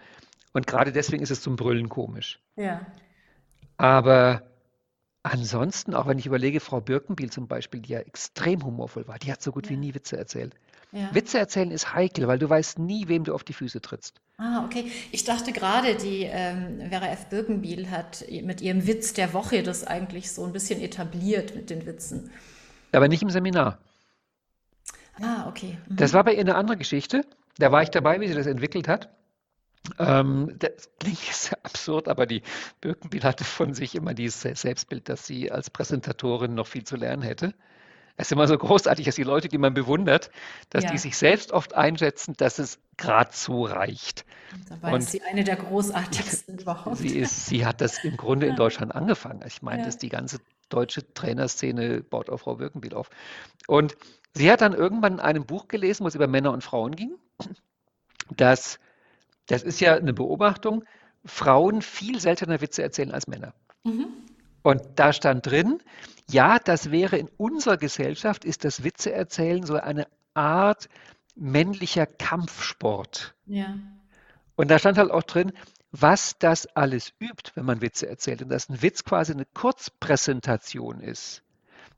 Und 0.53 0.67
gerade 0.67 0.91
deswegen 0.93 1.21
ist 1.23 1.31
es 1.31 1.41
zum 1.41 1.55
Brüllen 1.57 1.89
komisch. 1.89 2.39
Ja. 2.55 2.85
Aber 3.77 4.43
ansonsten, 5.23 5.93
auch 5.95 6.07
wenn 6.07 6.19
ich 6.19 6.25
überlege, 6.27 6.59
Frau 6.59 6.79
Birkenbiel 6.81 7.29
zum 7.31 7.47
Beispiel, 7.47 7.81
die 7.81 7.93
ja 7.93 7.99
extrem 7.99 8.63
humorvoll 8.63 9.07
war, 9.07 9.19
die 9.19 9.31
hat 9.31 9.41
so 9.41 9.51
gut 9.51 9.69
wie 9.69 9.73
Ja. 9.73 9.79
nie 9.79 9.95
Witze 9.95 10.17
erzählt. 10.17 10.55
Ja. 10.91 11.09
Witze 11.13 11.39
erzählen 11.39 11.71
ist 11.71 11.93
heikel, 11.93 12.27
weil 12.27 12.37
du 12.39 12.49
weißt 12.49 12.79
nie, 12.79 13.07
wem 13.07 13.23
du 13.23 13.33
auf 13.33 13.43
die 13.43 13.53
Füße 13.53 13.81
trittst. 13.81 14.21
Ah, 14.37 14.65
okay. 14.65 14.91
Ich 15.11 15.23
dachte 15.23 15.51
gerade, 15.53 15.95
die 15.95 16.23
ähm, 16.23 16.89
Vera 16.89 17.07
F. 17.07 17.27
Birkenbiel 17.29 17.89
hat 17.91 18.25
mit 18.43 18.61
ihrem 18.61 18.85
Witz 18.87 19.13
der 19.13 19.33
Woche 19.33 19.63
das 19.63 19.85
eigentlich 19.85 20.31
so 20.31 20.43
ein 20.43 20.51
bisschen 20.53 20.81
etabliert 20.81 21.55
mit 21.55 21.69
den 21.69 21.85
Witzen. 21.85 22.31
Aber 22.91 23.07
nicht 23.07 23.21
im 23.23 23.29
Seminar. 23.29 23.79
Ah, 25.21 25.47
okay. 25.47 25.77
Mhm. 25.87 25.95
Das 25.97 26.13
war 26.13 26.23
bei 26.23 26.33
ihr 26.33 26.39
eine 26.41 26.55
andere 26.55 26.77
Geschichte. 26.77 27.25
Da 27.57 27.71
war 27.71 27.83
ich 27.83 27.89
dabei, 27.89 28.19
wie 28.19 28.27
sie 28.27 28.33
das 28.33 28.47
entwickelt 28.47 28.87
hat. 28.87 29.09
Ähm, 29.99 30.55
das 30.59 30.89
klingt 30.99 31.19
sehr 31.19 31.59
absurd, 31.65 32.07
aber 32.07 32.25
die 32.25 32.43
Birkenbiel 32.81 33.23
hatte 33.23 33.43
von 33.43 33.73
sich 33.73 33.95
immer 33.95 34.13
dieses 34.13 34.41
Se- 34.41 34.55
Selbstbild, 34.55 35.09
dass 35.09 35.27
sie 35.27 35.51
als 35.51 35.69
Präsentatorin 35.69 36.55
noch 36.55 36.67
viel 36.67 36.83
zu 36.85 36.95
lernen 36.97 37.23
hätte. 37.23 37.53
Es 38.15 38.27
ist 38.27 38.31
immer 38.31 38.47
so 38.47 38.57
großartig, 38.57 39.05
dass 39.05 39.15
die 39.15 39.23
Leute, 39.23 39.47
die 39.47 39.57
man 39.57 39.73
bewundert, 39.73 40.29
dass 40.69 40.85
die 40.85 40.91
Ja. 40.93 40.97
sich 40.97 41.17
selbst 41.17 41.51
oft 41.51 41.73
einschätzen, 41.73 42.35
dass 42.37 42.59
es 42.59 42.79
gerade 42.97 43.31
so 43.33 43.65
reicht. 43.65 44.25
Dabei 44.69 44.93
Und 44.93 44.99
ist 45.01 45.11
sie 45.11 45.21
eine 45.23 45.43
der 45.43 45.55
großartigsten 45.55 46.59
überhaupt. 46.59 46.97
sie 46.97 47.17
ist, 47.17 47.47
sie 47.47 47.65
hat 47.65 47.81
das 47.81 48.03
im 48.03 48.15
Grunde 48.17 48.45
in 48.45 48.55
Deutschland 48.55 48.93
angefangen. 48.93 49.43
Ich 49.47 49.63
meine, 49.63 49.79
Ja. 49.79 49.85
das 49.85 49.97
die 49.97 50.09
ganze 50.09 50.39
deutsche 50.69 51.11
Trainerszene 51.13 52.01
baut 52.01 52.29
auf 52.29 52.41
Frau 52.41 52.55
Birkenbiel 52.55 52.93
auf. 52.93 53.09
Und 53.67 53.95
sie 54.35 54.51
hat 54.51 54.61
dann 54.61 54.73
irgendwann 54.73 55.13
in 55.13 55.19
einem 55.19 55.45
Buch 55.45 55.67
gelesen, 55.67 56.03
wo 56.03 56.07
es 56.07 56.15
über 56.15 56.27
Männer 56.27 56.51
und 56.51 56.63
Frauen 56.63 56.95
ging, 56.95 57.15
dass, 58.35 58.79
das 59.47 59.63
ist 59.63 59.79
ja 59.79 59.95
eine 59.95 60.13
Beobachtung, 60.13 60.83
Frauen 61.25 61.81
viel 61.81 62.19
seltener 62.19 62.61
Witze 62.61 62.83
erzählen 62.83 63.11
als 63.11 63.27
Männer. 63.27 63.53
Mhm. 63.83 64.07
Und 64.61 64.81
da 64.95 65.13
stand 65.13 65.45
drin, 65.45 65.79
ja, 66.29 66.59
das 66.59 66.91
wäre 66.91 67.17
in 67.17 67.29
unserer 67.37 67.77
Gesellschaft, 67.77 68.45
ist 68.45 68.63
das 68.63 68.83
Witzeerzählen 68.83 69.65
so 69.65 69.75
eine 69.75 70.07
Art 70.33 70.89
männlicher 71.35 72.05
Kampfsport. 72.05 73.35
Ja. 73.45 73.75
Und 74.55 74.69
da 74.69 74.79
stand 74.79 74.97
halt 74.97 75.11
auch 75.11 75.23
drin, 75.23 75.51
was 75.91 76.37
das 76.39 76.65
alles 76.75 77.13
übt, 77.19 77.51
wenn 77.55 77.65
man 77.65 77.81
Witze 77.81 78.07
erzählt. 78.07 78.41
Und 78.41 78.49
dass 78.49 78.69
ein 78.69 78.81
Witz 78.81 79.03
quasi 79.03 79.31
eine 79.31 79.45
Kurzpräsentation 79.45 80.99
ist, 81.01 81.43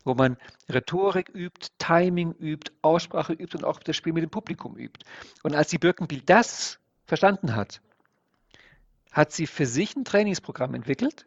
wo 0.03 0.13
man 0.13 0.37
Rhetorik 0.69 1.29
übt, 1.29 1.69
Timing 1.77 2.33
übt, 2.33 2.71
Aussprache 2.81 3.33
übt 3.33 3.57
und 3.57 3.63
auch 3.63 3.79
das 3.79 3.95
Spiel 3.95 4.13
mit 4.13 4.23
dem 4.23 4.29
Publikum 4.29 4.77
übt. 4.77 5.05
Und 5.43 5.55
als 5.55 5.69
die 5.69 5.77
Birkenbiel 5.77 6.21
das 6.25 6.79
verstanden 7.05 7.55
hat, 7.55 7.81
hat 9.11 9.31
sie 9.31 9.47
für 9.47 9.65
sich 9.65 9.95
ein 9.95 10.03
Trainingsprogramm 10.03 10.73
entwickelt, 10.73 11.25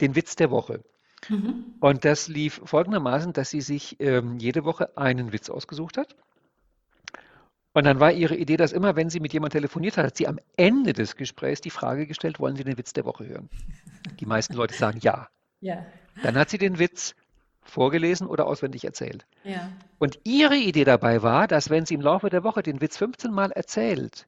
den 0.00 0.16
Witz 0.16 0.34
der 0.34 0.50
Woche. 0.50 0.82
Mhm. 1.28 1.74
Und 1.80 2.04
das 2.04 2.28
lief 2.28 2.60
folgendermaßen, 2.64 3.32
dass 3.32 3.50
sie 3.50 3.60
sich 3.60 4.00
ähm, 4.00 4.38
jede 4.38 4.64
Woche 4.64 4.96
einen 4.96 5.32
Witz 5.32 5.50
ausgesucht 5.50 5.98
hat. 5.98 6.16
Und 7.72 7.84
dann 7.84 8.00
war 8.00 8.10
ihre 8.10 8.34
Idee, 8.36 8.56
dass 8.56 8.72
immer, 8.72 8.96
wenn 8.96 9.10
sie 9.10 9.20
mit 9.20 9.32
jemandem 9.32 9.60
telefoniert 9.60 9.96
hat, 9.96 10.06
hat 10.06 10.16
sie 10.16 10.26
am 10.26 10.40
Ende 10.56 10.92
des 10.92 11.14
Gesprächs 11.14 11.60
die 11.60 11.70
Frage 11.70 12.06
gestellt, 12.06 12.40
wollen 12.40 12.56
Sie 12.56 12.64
den 12.64 12.76
Witz 12.78 12.92
der 12.92 13.04
Woche 13.04 13.26
hören? 13.26 13.48
Die 14.18 14.26
meisten 14.26 14.54
Leute 14.54 14.74
sagen 14.74 14.98
ja. 15.02 15.28
Ja. 15.60 15.86
Dann 16.22 16.36
hat 16.36 16.50
sie 16.50 16.58
den 16.58 16.78
Witz 16.78 17.14
vorgelesen 17.62 18.26
oder 18.26 18.46
auswendig 18.46 18.84
erzählt. 18.84 19.26
Ja. 19.44 19.70
Und 19.98 20.18
ihre 20.24 20.56
Idee 20.56 20.84
dabei 20.84 21.22
war, 21.22 21.46
dass 21.46 21.70
wenn 21.70 21.86
sie 21.86 21.94
im 21.94 22.00
Laufe 22.00 22.28
der 22.30 22.42
Woche 22.42 22.62
den 22.62 22.80
Witz 22.80 22.96
15 22.96 23.30
Mal 23.30 23.52
erzählt, 23.52 24.26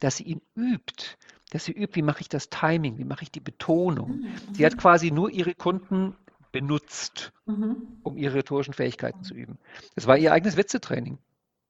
dass 0.00 0.16
sie 0.16 0.24
ihn 0.24 0.42
übt, 0.54 1.16
dass 1.50 1.64
sie 1.64 1.72
übt, 1.72 1.94
wie 1.94 2.02
mache 2.02 2.20
ich 2.20 2.28
das 2.28 2.50
Timing, 2.50 2.98
wie 2.98 3.04
mache 3.04 3.22
ich 3.22 3.30
die 3.30 3.40
Betonung. 3.40 4.22
Mhm. 4.22 4.54
Sie 4.54 4.66
hat 4.66 4.76
quasi 4.76 5.10
nur 5.10 5.30
ihre 5.30 5.54
Kunden 5.54 6.16
benutzt, 6.52 7.32
Mhm. 7.46 7.76
um 8.02 8.16
ihre 8.16 8.36
rhetorischen 8.36 8.74
Fähigkeiten 8.74 9.22
zu 9.24 9.34
üben. 9.34 9.58
Das 9.94 10.06
war 10.06 10.16
ihr 10.18 10.32
eigenes 10.32 10.56
Witzetraining. 10.56 11.18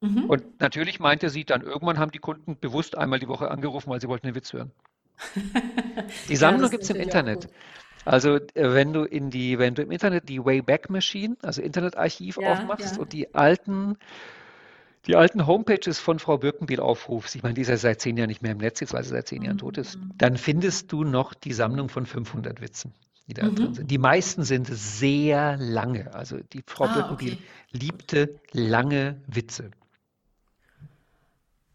Mhm. 0.01 0.25
Und 0.25 0.59
natürlich 0.61 0.99
meinte 0.99 1.29
sie, 1.29 1.45
dann 1.45 1.61
irgendwann 1.61 1.99
haben 1.99 2.11
die 2.11 2.19
Kunden 2.19 2.57
bewusst 2.59 2.97
einmal 2.97 3.19
die 3.19 3.27
Woche 3.27 3.49
angerufen, 3.51 3.89
weil 3.89 4.01
sie 4.01 4.07
wollten 4.09 4.27
den 4.27 4.35
Witz 4.35 4.53
hören. 4.53 4.71
Die 6.27 6.35
Ja, 6.37 6.39
Sammlung 6.39 6.61
das 6.61 6.71
gibt 6.71 6.83
es 6.83 6.89
im 6.89 6.97
Internet. 6.99 7.47
Also 8.05 8.35
äh, 8.35 8.49
wenn 8.55 8.93
du 8.93 9.03
in 9.05 9.29
die, 9.29 9.59
wenn 9.59 9.75
du 9.75 9.81
im 9.81 9.91
Internet 9.91 10.27
die 10.29 10.43
Wayback 10.43 10.89
Machine, 10.89 11.37
also 11.41 11.61
Internetarchiv 11.61 12.37
Ja, 12.37 12.47
aufmachst 12.51 12.97
ja. 12.97 13.01
und 13.01 13.13
die 13.13 13.33
alten, 13.35 13.97
die 15.05 15.15
alten 15.15 15.45
Homepages 15.47 15.99
von 15.99 16.19
Frau 16.19 16.37
Birkenbiel 16.37 16.79
aufrufst, 16.79 17.35
ich 17.35 17.43
meine, 17.43 17.53
die 17.55 17.61
ist 17.61 17.67
ja 17.69 17.77
seit 17.77 18.01
zehn 18.01 18.17
Jahren 18.17 18.27
nicht 18.29 18.41
mehr 18.41 18.53
im 18.53 18.57
Netz, 18.57 18.79
jetzt 18.79 18.93
weil 18.93 19.03
sie 19.03 19.09
seit 19.09 19.27
zehn 19.27 19.41
Jahren 19.43 19.57
tot 19.57 19.77
ist, 19.77 19.97
Mhm. 19.97 20.13
dann 20.17 20.37
findest 20.37 20.91
du 20.91 21.03
noch 21.03 21.33
die 21.33 21.53
Sammlung 21.53 21.89
von 21.89 22.05
500 22.05 22.61
Witzen, 22.61 22.93
die 23.27 23.33
da 23.33 23.45
Mhm. 23.45 23.55
drin 23.55 23.73
sind. 23.75 23.91
Die 23.91 23.97
meisten 23.97 24.43
sind 24.43 24.67
sehr 24.67 25.57
lange. 25.57 26.13
Also 26.13 26.39
die 26.39 26.63
Frau 26.65 26.85
Ah, 26.85 27.11
okay. 27.11 27.37
liebte 27.71 28.39
lange 28.51 29.21
Witze 29.27 29.71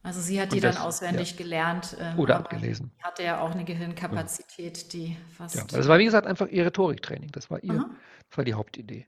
Also 0.03 0.21
sie 0.21 0.41
hat 0.41 0.53
die 0.53 0.57
und 0.57 0.65
dann 0.65 0.75
das, 0.75 0.83
ja, 0.83 0.85
auswendig 0.89 1.37
gelernt, 1.37 1.97
ähm, 2.01 2.19
oder 2.19 2.37
abgelesen. 2.39 2.93
hatte 3.03 3.23
ja 3.25 3.41
auch 3.41 3.51
eine 3.51 3.61
Ja. 3.61 3.67
Gehirnkapazität, 3.67 4.93
die 4.93 5.09
Ja, 5.09 5.17
fast. 5.37 5.73
das 5.73 5.89
war 5.89 5.99
wie 5.99 6.05
gesagt 6.05 6.27
einfach 6.27 6.49
ihr 6.49 6.65
Rhetoriktraining. 6.67 7.31
Das 7.33 7.51
war 7.51 7.63
ihr, 7.63 7.75
Aha. 7.81 7.91
das 8.29 8.39
war 8.39 8.45
die 8.45 8.55
Hauptidee. 8.55 9.07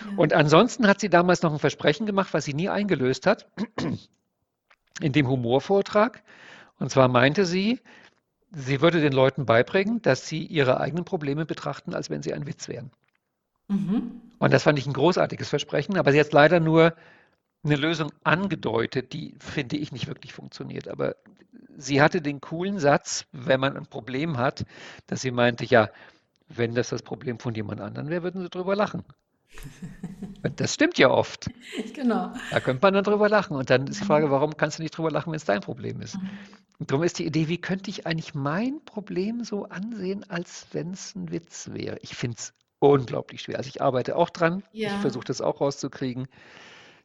Ja. 0.00 0.16
Und 0.16 0.32
ansonsten 0.32 0.86
hat 0.86 1.00
sie 1.00 1.10
damals 1.10 1.42
noch 1.42 1.52
ein 1.52 1.58
Versprechen 1.58 2.06
gemacht, 2.06 2.32
was 2.32 2.44
sie 2.44 2.54
nie 2.54 2.68
eingelöst 2.68 3.26
hat, 3.26 3.48
in 5.00 5.12
dem 5.12 5.28
Humorvortrag. 5.28 6.22
Und 6.78 6.90
zwar 6.90 7.08
meinte 7.08 7.44
sie, 7.44 7.80
sie 8.50 8.80
würde 8.80 9.00
den 9.00 9.12
Leuten 9.12 9.46
beibringen, 9.46 10.02
dass 10.02 10.26
sie 10.26 10.44
ihre 10.44 10.80
eigenen 10.80 11.04
Probleme 11.04 11.46
betrachten, 11.46 11.94
als 11.94 12.10
wenn 12.10 12.22
sie 12.22 12.34
ein 12.34 12.46
Witz 12.46 12.68
wären. 12.68 12.90
Mhm. 13.68 14.20
Und 14.38 14.52
das 14.52 14.64
fand 14.64 14.78
ich 14.78 14.86
ein 14.86 14.92
großartiges 14.92 15.48
Versprechen, 15.48 15.96
aber 15.96 16.12
sie 16.12 16.20
hat 16.20 16.32
leider 16.32 16.60
nur 16.60 16.94
eine 17.62 17.76
Lösung 17.76 18.10
angedeutet, 18.24 19.12
die, 19.12 19.34
finde 19.38 19.76
ich, 19.76 19.92
nicht 19.92 20.06
wirklich 20.06 20.32
funktioniert. 20.32 20.88
Aber 20.88 21.16
sie 21.76 22.00
hatte 22.00 22.22
den 22.22 22.40
coolen 22.40 22.78
Satz, 22.78 23.26
wenn 23.32 23.60
man 23.60 23.76
ein 23.76 23.86
Problem 23.86 24.38
hat, 24.38 24.64
dass 25.06 25.20
sie 25.20 25.30
meinte, 25.30 25.64
ja, 25.64 25.90
wenn 26.48 26.74
das 26.74 26.88
das 26.88 27.02
Problem 27.02 27.38
von 27.38 27.54
jemand 27.54 27.80
anderem 27.80 28.08
wäre, 28.08 28.22
würden 28.22 28.42
sie 28.42 28.50
drüber 28.50 28.74
lachen. 28.74 29.04
Das 30.56 30.74
stimmt 30.74 30.98
ja 30.98 31.10
oft. 31.10 31.50
Genau. 31.94 32.32
Da 32.50 32.60
könnte 32.60 32.80
man 32.82 32.94
dann 32.94 33.04
drüber 33.04 33.28
lachen. 33.28 33.56
Und 33.56 33.68
dann 33.70 33.86
ist 33.86 34.00
die 34.00 34.04
Frage, 34.04 34.30
warum 34.30 34.56
kannst 34.56 34.78
du 34.78 34.82
nicht 34.82 34.96
drüber 34.96 35.10
lachen, 35.10 35.30
wenn 35.32 35.36
es 35.36 35.44
dein 35.44 35.60
Problem 35.60 36.00
ist? 36.00 36.16
Mhm. 36.16 36.28
Und 36.78 36.90
darum 36.90 37.04
ist 37.04 37.18
die 37.18 37.26
Idee, 37.26 37.48
wie 37.48 37.58
könnte 37.60 37.90
ich 37.90 38.06
eigentlich 38.06 38.34
mein 38.34 38.80
Problem 38.84 39.44
so 39.44 39.64
ansehen, 39.66 40.24
als 40.30 40.66
wenn 40.72 40.92
es 40.92 41.14
ein 41.14 41.30
Witz 41.30 41.70
wäre? 41.72 41.98
Ich 42.00 42.14
finde 42.16 42.36
es 42.38 42.54
unglaublich 42.78 43.42
schwer. 43.42 43.58
Also 43.58 43.68
ich 43.68 43.82
arbeite 43.82 44.16
auch 44.16 44.30
dran. 44.30 44.62
Ich 44.72 44.82
Ja. 44.84 44.98
versuche 44.98 45.24
das 45.24 45.40
auch 45.42 45.60
rauszukriegen. 45.60 46.26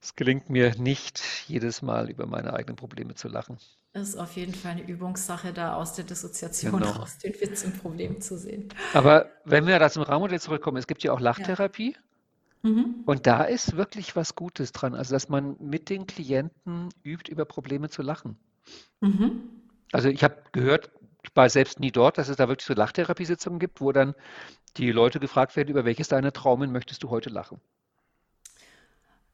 Es 0.02 0.16
gelingt 0.16 0.50
mir 0.50 0.76
nicht, 0.78 1.22
jedes 1.48 1.82
Mal 1.82 2.10
über 2.10 2.28
meine 2.28 2.54
eigenen 2.54 2.76
Probleme 2.78 3.16
zu 3.16 3.28
lachen. 3.28 3.58
Das 3.94 4.10
ist 4.10 4.18
auf 4.18 4.36
jeden 4.36 4.54
Fall 4.54 4.72
eine 4.74 4.84
Übungssache, 4.88 5.52
da 5.54 5.76
aus 5.76 5.94
der 5.94 6.06
Dissoziation 6.06 6.74
Genau. 6.74 6.92
raus 6.92 7.18
den 7.18 7.34
Witz 7.42 7.64
im 7.64 7.74
Problem 7.74 8.22
zu 8.22 8.38
sehen. 8.38 8.70
Aber 8.94 9.30
wenn 9.46 9.68
wir 9.68 9.80
da 9.80 9.90
zum 9.90 10.04
Rahmenmodell 10.04 10.40
zurückkommen, 10.40 10.78
es 10.78 10.88
gibt 10.88 11.04
ja 11.04 11.12
auch 11.12 11.20
Lachtherapie. 11.20 11.96
Mhm. 12.66 13.04
Und 13.06 13.28
da 13.28 13.44
ist 13.44 13.78
wirklich 13.78 14.16
was 14.16 14.34
Gutes 14.34 14.72
dran. 14.72 14.96
Also, 14.96 15.14
dass 15.14 15.30
man 15.30 15.56
mit 15.60 15.90
den 15.90 16.08
Klienten 16.08 16.90
übt, 17.04 17.32
über 17.32 17.46
Probleme 17.46 17.90
zu 17.90 18.02
lachen. 18.02 18.38
Mhm. 19.02 19.44
Also 19.92 20.10
ich 20.10 20.24
habe 20.24 20.38
gehört, 20.52 20.90
ich 21.22 21.30
war 21.36 21.48
selbst 21.48 21.80
nie 21.80 21.92
dort, 21.92 22.18
dass 22.18 22.28
es 22.28 22.38
da 22.38 22.48
wirklich 22.48 22.66
so 22.66 22.74
Lachtherapiesitzungen 22.74 23.60
gibt, 23.60 23.82
wo 23.82 23.92
dann 23.92 24.16
die 24.78 24.92
Leute 24.92 25.20
gefragt 25.20 25.56
werden, 25.56 25.70
über 25.70 25.86
welches 25.86 26.08
deiner 26.08 26.34
Traumen 26.34 26.72
möchtest 26.72 27.04
du 27.04 27.12
heute 27.12 27.30
lachen? 27.30 27.62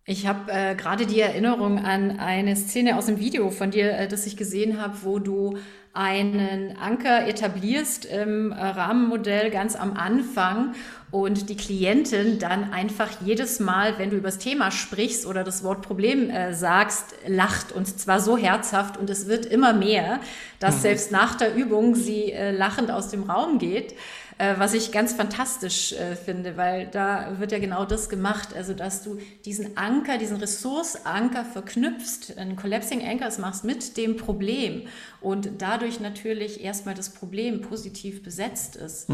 Ich 0.04 0.28
habe 0.28 0.52
äh, 0.52 0.76
gerade 0.76 1.06
die 1.06 1.22
Erinnerung 1.22 1.80
an 1.80 2.20
eine 2.20 2.58
Szene 2.58 2.98
aus 2.98 3.06
dem 3.06 3.18
Video 3.18 3.50
von 3.50 3.72
dir, 3.72 3.98
äh, 3.98 4.08
das 4.10 4.26
ich 4.26 4.36
gesehen 4.36 4.82
habe, 4.82 5.04
wo 5.04 5.20
du 5.20 5.58
einen 5.94 6.78
Anker 6.78 7.28
etablierst 7.28 8.06
im 8.06 8.52
äh, 8.52 8.56
Rahmenmodell 8.56 9.52
ganz 9.52 9.76
am 9.76 9.94
Anfang 9.98 10.74
und 11.12 11.50
die 11.50 11.58
Klientin 11.58 12.40
dann 12.40 12.72
einfach 12.72 13.10
jedes 13.26 13.60
Mal, 13.60 14.00
wenn 14.00 14.10
du 14.10 14.16
über 14.16 14.30
das 14.30 14.38
Thema 14.38 14.72
sprichst 14.72 15.26
oder 15.26 15.44
das 15.44 15.64
Wort 15.66 15.82
Problem 15.82 16.30
äh, 16.30 16.54
sagst, 16.54 17.16
lacht 17.28 17.74
und 17.74 18.00
zwar 18.00 18.22
so 18.22 18.38
herzhaft 18.38 18.96
und 18.96 19.10
es 19.10 19.28
wird 19.28 19.46
immer 19.46 19.74
mehr, 19.74 20.22
dass 20.60 20.82
selbst 20.82 21.12
nach 21.12 21.36
der 21.36 21.56
Übung 21.56 21.96
sie 21.96 22.32
äh, 22.32 22.52
lachend 22.52 22.90
aus 22.90 23.10
dem 23.10 23.24
Raum 23.24 23.60
geht 23.60 23.94
äh, 24.42 24.58
was 24.58 24.74
ich 24.74 24.92
ganz 24.92 25.14
fantastisch 25.14 25.94
äh, 25.94 26.16
finde, 26.16 26.58
weil 26.58 26.88
da 26.88 27.40
wird 27.40 27.52
ja 27.52 27.60
genau 27.60 27.86
das 27.86 28.10
gemacht, 28.10 28.56
also 28.56 28.74
dass 28.74 29.04
du 29.04 29.20
diesen 29.46 29.78
Anker, 29.78 30.18
diesen 30.18 30.38
Ressourceanker 30.38 31.46
verknüpfst, 31.46 32.38
einen 32.38 32.56
Collapsing 32.56 33.08
Anchors 33.08 33.38
machst 33.38 33.64
mit 33.64 33.98
dem 33.98 34.18
Problem 34.18 34.88
und 35.22 35.62
dadurch 35.62 36.00
natürlich 36.00 36.64
erstmal 36.64 36.96
das 36.96 37.14
Problem 37.14 37.62
positiv 37.62 38.24
besetzt 38.24 38.76
ist. 38.76 39.10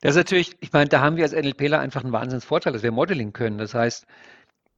Das 0.00 0.10
ist 0.10 0.16
natürlich, 0.16 0.56
ich 0.60 0.72
meine, 0.72 0.88
da 0.88 1.00
haben 1.00 1.16
wir 1.16 1.24
als 1.24 1.32
NLPler 1.32 1.80
einfach 1.80 2.04
einen 2.04 2.12
Wahnsinnsvorteil, 2.12 2.72
dass 2.72 2.84
wir 2.84 2.92
Modeling 2.92 3.32
können. 3.32 3.58
Das 3.58 3.74
heißt, 3.74 4.06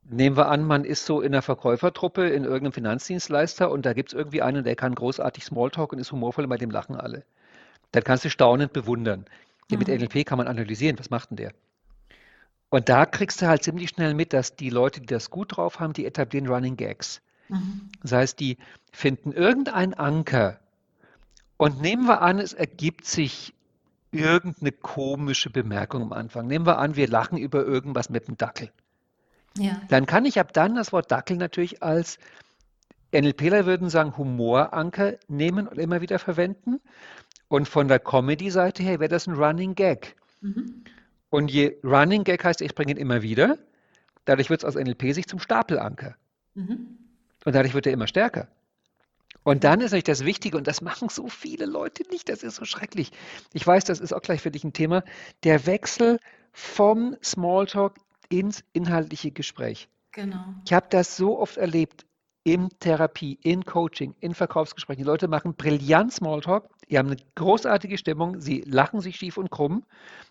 nehmen 0.04 0.38
wir 0.38 0.48
an, 0.48 0.64
man 0.64 0.86
ist 0.86 1.04
so 1.04 1.20
in 1.20 1.34
einer 1.34 1.42
Verkäufertruppe 1.42 2.30
in 2.30 2.44
irgendeinem 2.44 2.72
Finanzdienstleister 2.72 3.70
und 3.70 3.84
da 3.84 3.92
gibt 3.92 4.10
es 4.10 4.14
irgendwie 4.14 4.40
einen, 4.40 4.64
der 4.64 4.76
kann 4.76 4.94
großartig 4.94 5.44
Smalltalk 5.44 5.92
und 5.92 5.98
ist 5.98 6.10
humorvoll 6.10 6.46
bei 6.46 6.56
dem 6.56 6.70
lachen 6.70 6.96
alle. 6.96 7.26
Dann 7.92 8.04
kannst 8.04 8.24
du 8.24 8.30
staunend 8.30 8.72
bewundern. 8.72 9.24
Ja, 9.70 9.78
mit 9.78 9.88
NLP 9.88 10.26
kann 10.26 10.38
man 10.38 10.48
analysieren, 10.48 10.98
was 10.98 11.10
macht 11.10 11.30
denn 11.30 11.36
der? 11.36 11.52
Und 12.68 12.88
da 12.88 13.06
kriegst 13.06 13.42
du 13.42 13.46
halt 13.46 13.62
ziemlich 13.62 13.90
schnell 13.90 14.14
mit, 14.14 14.32
dass 14.32 14.56
die 14.56 14.70
Leute, 14.70 15.00
die 15.00 15.06
das 15.06 15.30
gut 15.30 15.56
drauf 15.56 15.80
haben, 15.80 15.92
die 15.92 16.06
etablieren 16.06 16.48
Running 16.48 16.76
Gags. 16.76 17.20
Das 18.02 18.12
heißt, 18.12 18.40
die 18.40 18.58
finden 18.92 19.32
irgendeinen 19.32 19.94
Anker 19.94 20.60
und 21.56 21.80
nehmen 21.80 22.06
wir 22.06 22.22
an, 22.22 22.38
es 22.38 22.52
ergibt 22.52 23.06
sich 23.06 23.54
irgendeine 24.12 24.72
komische 24.72 25.50
Bemerkung 25.50 26.02
am 26.02 26.12
Anfang. 26.12 26.46
Nehmen 26.46 26.66
wir 26.66 26.78
an, 26.78 26.96
wir 26.96 27.08
lachen 27.08 27.38
über 27.38 27.64
irgendwas 27.64 28.08
mit 28.08 28.28
dem 28.28 28.36
Dackel. 28.36 28.70
Ja. 29.58 29.80
Dann 29.88 30.06
kann 30.06 30.24
ich 30.24 30.38
ab 30.38 30.52
dann 30.52 30.76
das 30.76 30.92
Wort 30.92 31.10
Dackel 31.10 31.36
natürlich 31.36 31.82
als 31.82 32.18
NLPler 33.12 33.66
würden 33.66 33.90
sagen 33.90 34.16
Humoranker 34.16 35.14
nehmen 35.26 35.66
und 35.66 35.78
immer 35.78 36.00
wieder 36.00 36.20
verwenden. 36.20 36.80
Und 37.50 37.68
von 37.68 37.88
der 37.88 37.98
Comedy-Seite 37.98 38.84
her 38.84 39.00
wäre 39.00 39.08
das 39.08 39.26
ein 39.26 39.34
Running 39.34 39.74
Gag. 39.74 40.14
Mhm. 40.40 40.84
Und 41.30 41.50
je 41.50 41.78
Running 41.82 42.22
Gag 42.22 42.44
heißt, 42.44 42.60
ich 42.60 42.76
bringe 42.76 42.92
ihn 42.92 42.96
immer 42.96 43.22
wieder, 43.22 43.58
dadurch 44.24 44.50
wird 44.50 44.62
es 44.62 44.64
aus 44.64 44.76
NLP-Sicht 44.76 45.28
zum 45.28 45.40
Stapelanker. 45.40 46.14
Mhm. 46.54 46.96
Und 47.44 47.52
dadurch 47.52 47.74
wird 47.74 47.86
er 47.88 47.92
immer 47.92 48.06
stärker. 48.06 48.46
Und 49.42 49.64
dann 49.64 49.80
ist 49.80 49.90
natürlich 49.90 50.04
das 50.04 50.24
Wichtige, 50.24 50.56
und 50.56 50.68
das 50.68 50.80
machen 50.80 51.08
so 51.08 51.26
viele 51.26 51.66
Leute 51.66 52.04
nicht, 52.08 52.28
das 52.28 52.44
ist 52.44 52.54
so 52.54 52.64
schrecklich. 52.64 53.10
Ich 53.52 53.66
weiß, 53.66 53.82
das 53.82 53.98
ist 53.98 54.12
auch 54.12 54.22
gleich 54.22 54.40
für 54.40 54.52
dich 54.52 54.62
ein 54.62 54.72
Thema, 54.72 55.02
der 55.42 55.66
Wechsel 55.66 56.20
vom 56.52 57.16
Smalltalk 57.20 57.96
ins 58.28 58.62
inhaltliche 58.72 59.32
Gespräch. 59.32 59.88
Genau. 60.12 60.54
Ich 60.66 60.72
habe 60.72 60.86
das 60.88 61.16
so 61.16 61.40
oft 61.40 61.56
erlebt 61.56 62.06
in 62.44 62.68
Therapie, 62.80 63.38
in 63.42 63.64
Coaching, 63.64 64.14
in 64.20 64.34
Verkaufsgesprächen. 64.34 65.02
Die 65.02 65.06
Leute 65.06 65.28
machen 65.28 65.54
brillant 65.54 66.12
Smalltalk, 66.12 66.68
die 66.88 66.98
haben 66.98 67.08
eine 67.08 67.18
großartige 67.34 67.98
Stimmung, 67.98 68.40
sie 68.40 68.62
lachen 68.62 69.00
sich 69.00 69.16
schief 69.16 69.36
und 69.36 69.50
krumm 69.50 69.84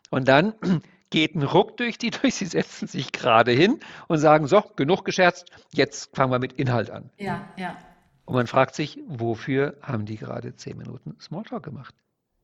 und 0.10 0.28
dann 0.28 0.54
geht 1.12 1.36
ein 1.36 1.44
Ruck 1.44 1.78
durch 1.78 1.98
die 1.98 2.10
durch, 2.22 2.36
sie 2.36 2.46
setzen 2.46 2.88
sich 2.88 3.12
gerade 3.12 3.52
hin 3.52 3.80
und 4.08 4.18
sagen, 4.18 4.48
so, 4.48 4.64
genug 4.76 5.06
gescherzt, 5.06 5.52
jetzt 5.74 6.16
fangen 6.16 6.32
wir 6.32 6.40
mit 6.40 6.54
Inhalt 6.54 6.90
an. 6.90 7.10
Ja, 7.18 7.48
ja. 7.58 7.78
Und 8.26 8.36
man 8.36 8.48
fragt 8.48 8.76
sich, 8.76 9.00
wofür 9.08 9.78
haben 9.82 10.06
die 10.06 10.18
gerade 10.18 10.56
zehn 10.56 10.78
Minuten 10.78 11.16
Smalltalk 11.20 11.64
gemacht? 11.64 11.96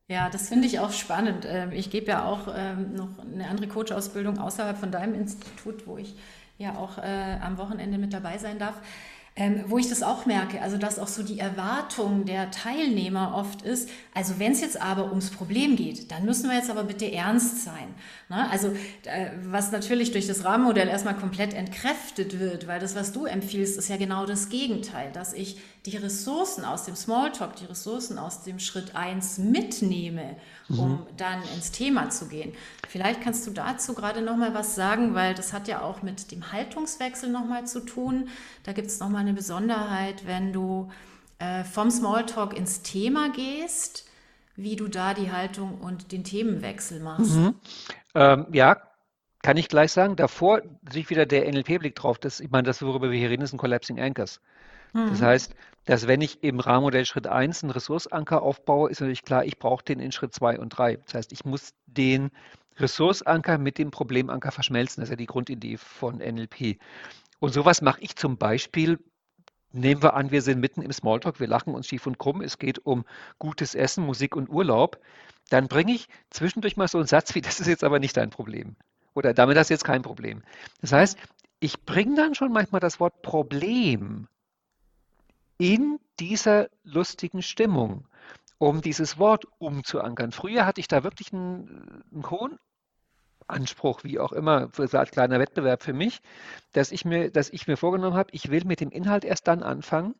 Ja, 0.07 0.29
das 0.29 0.49
finde 0.49 0.67
ich 0.67 0.79
auch 0.79 0.91
spannend. 0.91 1.45
Ähm, 1.47 1.71
Ich 1.71 1.89
gebe 1.89 2.07
ja 2.07 2.25
auch 2.25 2.47
ähm, 2.55 2.93
noch 2.95 3.09
eine 3.19 3.47
andere 3.47 3.67
Coach-Ausbildung 3.67 4.37
außerhalb 4.37 4.77
von 4.77 4.91
deinem 4.91 5.15
Institut, 5.15 5.87
wo 5.87 5.97
ich 5.97 6.15
ja 6.57 6.75
auch 6.75 6.97
äh, 6.97 7.37
am 7.41 7.57
Wochenende 7.57 7.97
mit 7.97 8.13
dabei 8.13 8.37
sein 8.37 8.59
darf. 8.59 8.75
Ähm, 9.37 9.65
wo 9.67 9.77
ich 9.77 9.89
das 9.89 10.01
auch 10.01 10.25
merke, 10.25 10.61
also 10.61 10.77
dass 10.77 10.97
auch 10.97 11.09
so 11.09 11.21
die 11.21 11.39
Erwartung 11.39 12.23
der 12.23 12.51
Teilnehmer 12.51 13.33
oft 13.35 13.63
ist, 13.63 13.89
also 14.13 14.39
wenn 14.39 14.53
es 14.53 14.61
jetzt 14.61 14.81
aber 14.81 15.09
ums 15.09 15.29
Problem 15.29 15.75
geht, 15.75 16.09
dann 16.09 16.23
müssen 16.23 16.49
wir 16.49 16.55
jetzt 16.55 16.69
aber 16.69 16.85
bitte 16.85 17.11
ernst 17.11 17.61
sein. 17.65 17.93
Ne? 18.29 18.49
Also 18.49 18.69
äh, 19.03 19.31
was 19.43 19.73
natürlich 19.73 20.13
durch 20.13 20.25
das 20.25 20.45
Rahmenmodell 20.45 20.87
erstmal 20.87 21.17
komplett 21.17 21.53
entkräftet 21.53 22.39
wird, 22.39 22.67
weil 22.67 22.79
das, 22.79 22.95
was 22.95 23.11
du 23.11 23.25
empfiehlst, 23.25 23.77
ist 23.77 23.89
ja 23.89 23.97
genau 23.97 24.25
das 24.25 24.47
Gegenteil, 24.47 25.11
dass 25.11 25.33
ich 25.33 25.57
die 25.85 25.97
Ressourcen 25.97 26.65
aus 26.65 26.85
dem 26.85 26.95
Smalltalk, 26.95 27.55
die 27.57 27.65
Ressourcen 27.65 28.17
aus 28.17 28.43
dem 28.43 28.59
Schritt 28.59 28.95
1 28.95 29.37
mitnehme, 29.37 30.35
um 30.69 31.05
dann 31.15 31.41
ins 31.55 31.71
Thema 31.71 32.09
zu 32.09 32.27
gehen. 32.27 32.53
Vielleicht 32.89 33.21
kannst 33.21 33.45
du 33.45 33.51
dazu 33.51 33.93
gerade 33.93 34.21
noch 34.21 34.35
mal 34.35 34.53
was 34.53 34.73
sagen, 34.73 35.13
weil 35.13 35.35
das 35.35 35.53
hat 35.53 35.67
ja 35.67 35.81
auch 35.81 36.01
mit 36.01 36.31
dem 36.31 36.51
Haltungswechsel 36.51 37.29
noch 37.29 37.45
mal 37.45 37.67
zu 37.67 37.81
tun. 37.81 38.29
Da 38.63 38.73
gibt 38.73 38.87
es 38.87 38.99
noch 38.99 39.09
mal 39.09 39.19
eine 39.19 39.33
Besonderheit, 39.33 40.25
wenn 40.25 40.53
du 40.53 40.89
äh, 41.37 41.63
vom 41.63 41.91
Smalltalk 41.91 42.57
ins 42.57 42.81
Thema 42.81 43.29
gehst, 43.29 44.05
wie 44.55 44.75
du 44.75 44.87
da 44.87 45.13
die 45.13 45.31
Haltung 45.31 45.79
und 45.81 46.11
den 46.11 46.23
Themenwechsel 46.23 46.99
machst. 46.99 47.37
Ähm, 48.15 48.47
ja, 48.53 48.77
kann 49.43 49.57
ich 49.57 49.67
gleich 49.67 49.91
sagen. 49.91 50.15
Davor 50.15 50.61
sich 50.89 51.09
wieder 51.11 51.25
der 51.27 51.51
NLP-Blick 51.51 51.93
drauf. 51.93 52.17
Das, 52.17 52.39
ich 52.39 52.49
meine, 52.49 52.63
das, 52.63 52.81
worüber 52.81 53.11
wir 53.11 53.19
hier 53.19 53.29
reden, 53.29 53.43
ist 53.43 53.53
ein 53.53 53.59
Collapsing 53.59 53.99
Anchors. 53.99 54.41
Das 54.93 55.21
heißt, 55.21 55.55
dass 55.85 56.07
wenn 56.07 56.21
ich 56.21 56.43
im 56.43 56.59
Rahmenmodell 56.59 57.05
Schritt 57.05 57.27
1 57.27 57.63
einen 57.63 57.71
Ressourceanker 57.71 58.41
aufbaue, 58.41 58.89
ist 58.89 59.01
natürlich 59.01 59.23
klar, 59.23 59.45
ich 59.45 59.59
brauche 59.59 59.83
den 59.83 59.99
in 59.99 60.11
Schritt 60.11 60.33
2 60.33 60.59
und 60.59 60.69
3. 60.69 60.97
Das 60.97 61.13
heißt, 61.13 61.31
ich 61.31 61.45
muss 61.45 61.73
den 61.85 62.31
Ressourceanker 62.77 63.57
mit 63.57 63.77
dem 63.77 63.91
Problemanker 63.91 64.51
verschmelzen. 64.51 65.01
Das 65.01 65.09
ist 65.09 65.11
ja 65.11 65.15
die 65.15 65.27
Grundidee 65.27 65.77
von 65.77 66.17
NLP. 66.17 66.79
Und 67.39 67.53
sowas 67.53 67.81
mache 67.81 68.01
ich 68.01 68.15
zum 68.15 68.37
Beispiel, 68.37 68.99
nehmen 69.71 70.01
wir 70.01 70.15
an, 70.15 70.31
wir 70.31 70.41
sind 70.41 70.59
mitten 70.59 70.81
im 70.81 70.91
Smalltalk, 70.91 71.39
wir 71.39 71.47
lachen 71.47 71.75
uns 71.75 71.87
schief 71.87 72.07
und 72.07 72.17
krumm, 72.17 72.41
es 72.41 72.57
geht 72.57 72.79
um 72.85 73.05
gutes 73.37 73.75
Essen, 73.75 74.05
Musik 74.05 74.35
und 74.35 74.49
Urlaub. 74.49 74.99
Dann 75.49 75.67
bringe 75.67 75.93
ich 75.93 76.07
zwischendurch 76.31 76.77
mal 76.77 76.87
so 76.87 76.97
einen 76.97 77.07
Satz 77.07 77.35
wie, 77.35 77.41
das 77.41 77.59
ist 77.59 77.67
jetzt 77.67 77.83
aber 77.83 77.99
nicht 77.99 78.17
dein 78.17 78.31
Problem. 78.31 78.75
Oder 79.13 79.33
damit 79.33 79.57
hast 79.57 79.69
du 79.69 79.73
jetzt 79.73 79.85
kein 79.85 80.01
Problem. 80.01 80.43
Das 80.81 80.91
heißt, 80.91 81.17
ich 81.59 81.85
bringe 81.85 82.15
dann 82.15 82.35
schon 82.35 82.51
manchmal 82.51 82.81
das 82.81 82.99
Wort 82.99 83.21
Problem 83.21 84.27
in 85.57 85.99
dieser 86.19 86.69
lustigen 86.83 87.41
Stimmung, 87.41 88.07
um 88.57 88.81
dieses 88.81 89.17
Wort 89.17 89.45
umzuankern. 89.57 90.31
Früher 90.31 90.65
hatte 90.65 90.81
ich 90.81 90.87
da 90.87 91.03
wirklich 91.03 91.33
einen, 91.33 92.03
einen 92.11 92.29
hohen 92.29 92.59
Anspruch, 93.47 94.03
wie 94.03 94.19
auch 94.19 94.31
immer, 94.31 94.69
so 94.73 94.97
als 94.97 95.11
kleiner 95.11 95.39
Wettbewerb 95.39 95.83
für 95.83 95.93
mich, 95.93 96.21
dass 96.71 96.91
ich 96.91 97.05
mir, 97.05 97.29
dass 97.29 97.49
ich 97.49 97.67
mir 97.67 97.77
vorgenommen 97.77 98.15
habe, 98.15 98.29
ich 98.31 98.49
will 98.49 98.63
mit 98.65 98.79
dem 98.79 98.89
Inhalt 98.89 99.23
erst 99.23 99.47
dann 99.47 99.61
anfangen, 99.61 100.15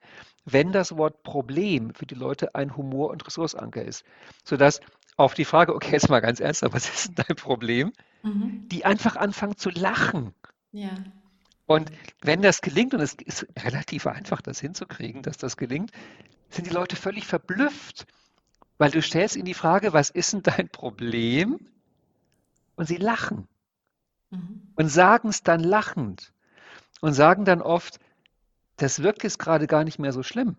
wenn 0.46 0.72
das 0.72 0.96
Wort 0.96 1.24
Problem 1.24 1.94
für 1.96 2.06
die 2.06 2.16
Leute 2.16 2.54
ein 2.54 2.78
Humor- 2.78 3.10
und 3.10 3.26
Ressourcenanker 3.26 3.84
ist. 3.84 4.04
Sodass 4.44 4.80
auf 5.18 5.34
die 5.34 5.46
Frage, 5.46 5.74
okay, 5.74 5.94
jetzt 5.94 6.10
mal 6.10 6.20
ganz 6.20 6.40
ernst, 6.40 6.62
was 6.72 6.88
ist 6.88 7.08
denn 7.08 7.26
dein 7.28 7.36
Problem? 7.36 7.94
Mhm. 8.22 8.68
Die 8.70 8.86
einfach 8.86 9.16
anfangen 9.16 9.58
zu 9.58 9.70
lachen. 9.70 10.34
Ja. 10.72 10.92
Und 11.66 11.92
wenn 12.22 12.42
das 12.42 12.62
gelingt, 12.62 12.94
und 12.94 13.02
es 13.02 13.16
ist 13.16 13.48
relativ 13.58 14.08
einfach, 14.08 14.42
das 14.42 14.60
hinzukriegen, 14.60 15.24
dass 15.24 15.38
das 15.38 15.58
gelingt, 15.58 15.92
sind 16.50 16.68
die 16.68 16.74
Leute 16.74 16.96
völlig 16.96 17.26
verblüfft, 17.26 18.06
weil 18.78 18.92
du 18.92 19.02
stellst 19.02 19.36
ihnen 19.36 19.46
die 19.46 19.54
Frage, 19.54 19.94
was 19.94 20.10
ist 20.10 20.34
denn 20.34 20.44
dein 20.44 20.70
Problem? 20.70 21.60
Und 22.76 22.88
sie 22.88 22.98
lachen 22.98 23.48
mhm. 24.30 24.74
und 24.76 24.90
sagen 24.90 25.30
es 25.30 25.44
dann 25.44 25.62
lachend 25.62 26.34
und 27.02 27.14
sagen 27.14 27.46
dann 27.46 27.62
oft, 27.62 28.00
das 28.78 29.02
wirkt 29.02 29.24
jetzt 29.24 29.40
gerade 29.40 29.68
gar 29.68 29.84
nicht 29.84 30.00
mehr 30.00 30.12
so 30.12 30.24
schlimm. 30.24 30.58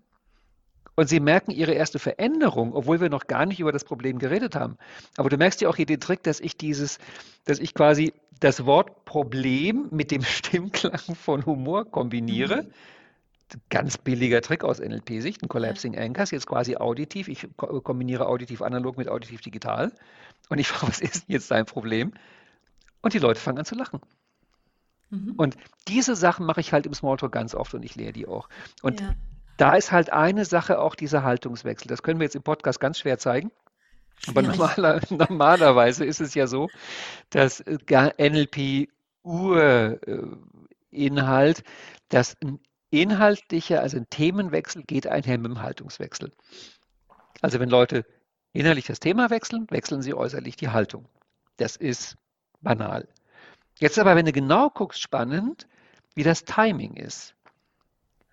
Und 0.97 1.09
sie 1.09 1.21
merken 1.21 1.51
ihre 1.51 1.73
erste 1.73 1.99
Veränderung, 1.99 2.75
obwohl 2.75 3.01
wir 3.01 3.11
noch 3.11 3.27
gar 3.27 3.45
nicht 3.47 3.61
über 3.61 3.71
das 3.71 3.85
Problem 3.85 4.19
geredet 4.19 4.57
haben. 4.57 4.79
Aber 5.19 5.29
du 5.29 5.37
merkst 5.37 5.61
ja 5.61 5.69
auch 5.69 5.77
hier 5.77 5.87
den 5.87 6.01
Trick, 6.01 6.23
dass 6.23 6.41
ich 6.41 6.57
dieses, 6.57 6.99
dass 7.45 7.59
ich 7.59 7.75
quasi 7.75 8.15
das 8.41 8.65
Wort 8.65 9.05
Problem 9.05 9.89
mit 9.91 10.11
dem 10.11 10.23
Stimmklang 10.25 11.15
von 11.15 11.45
Humor 11.45 11.85
kombiniere. 11.85 12.65
Mhm. 12.65 13.61
Ganz 13.69 13.97
billiger 13.99 14.41
Trick 14.41 14.65
aus 14.65 14.81
NLP-Sicht, 14.81 15.43
ein 15.43 15.49
Collapsing. 15.49 15.97
Anchors, 15.97 16.33
jetzt 16.33 16.47
quasi 16.47 16.77
auditiv. 16.77 17.29
Ich 17.29 17.47
kombiniere 17.57 18.27
auditiv 18.27 18.61
analog 18.61 18.97
mit 18.97 19.09
auditiv 19.09 19.41
digital. 19.43 19.93
Und 20.49 20.59
ich 20.59 20.67
frage, 20.69 20.89
was 20.89 21.01
ist 21.01 21.25
jetzt 21.29 21.51
dein 21.51 21.67
Problem? 21.67 22.13
Und 23.03 23.13
die 23.13 23.19
Leute 23.19 23.39
fangen 23.39 23.59
an 23.59 23.65
zu 23.67 23.75
lachen. 23.75 24.01
Mhm. 25.11 25.35
Und 25.37 25.57
diese 25.89 26.17
Sachen 26.17 26.47
mache 26.47 26.61
ich 26.61 26.73
halt 26.73 26.87
im 26.87 26.95
Smalltalk 26.95 27.33
ganz 27.33 27.55
oft 27.55 27.75
und 27.75 27.85
ich 27.85 27.95
lehre 27.95 28.13
die 28.13 28.27
auch. 28.27 28.49
Und 28.83 29.01
ja. 29.01 29.15
Da 29.57 29.75
ist 29.75 29.93
halt 29.93 30.11
eine 30.13 30.45
Sache 30.45 30.79
auch 30.79 30.95
dieser 30.95 31.23
Haltungswechsel. 31.23 31.89
Das 31.89 32.03
können 32.03 32.21
wir 32.21 32.25
jetzt 32.25 32.37
im 32.37 32.43
Podcast 32.43 32.81
ganz 32.81 32.99
schwer 32.99 33.19
zeigen. 33.19 33.51
Aber 34.27 34.43
normaler, 34.43 35.01
normalerweise 35.11 36.05
ist 36.05 36.21
es 36.21 36.35
ja 36.35 36.47
so, 36.47 36.69
dass 37.31 37.61
äh, 37.61 37.79
NLP 38.19 38.89
Urinhalt, 39.23 40.05
dass 42.09 42.37
ein 42.43 42.61
inhaltlicher, 42.91 43.81
also 43.83 43.97
ein 43.97 44.09
Themenwechsel 44.11 44.85
geht 44.85 45.07
einher 45.07 45.39
mit 45.39 45.51
dem 45.51 45.63
Haltungswechsel. 45.63 46.33
Also 47.43 47.61
wenn 47.61 47.69
Leute 47.69 48.07
innerlich 48.53 48.87
das 48.87 49.01
Thema 49.01 49.31
wechseln, 49.31 49.67
wechseln 49.71 50.03
sie 50.03 50.15
äußerlich 50.15 50.57
die 50.57 50.71
Haltung. 50.71 51.09
Das 51.57 51.77
ist 51.77 52.17
banal. 52.61 53.09
Jetzt 53.79 53.99
aber, 53.99 54.17
wenn 54.17 54.25
du 54.25 54.33
genau 54.33 54.71
guckst, 54.71 55.03
spannend, 55.03 55.69
wie 56.15 56.23
das 56.23 56.45
Timing 56.45 56.95
ist. 56.95 57.36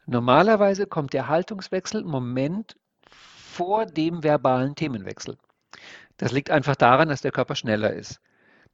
Normalerweise 0.05 0.85
kommt 0.85 1.13
der 1.13 1.27
Haltungswechsel 1.27 2.01
im 2.01 2.07
Moment 2.07 2.75
vor 3.09 3.85
dem 3.85 4.23
verbalen 4.23 4.75
Themenwechsel. 4.75 5.37
Das 6.17 6.31
liegt 6.31 6.49
einfach 6.49 6.75
daran, 6.75 7.09
dass 7.09 7.21
der 7.21 7.31
Körper 7.31 7.55
schneller 7.55 7.93
ist. 7.93 8.19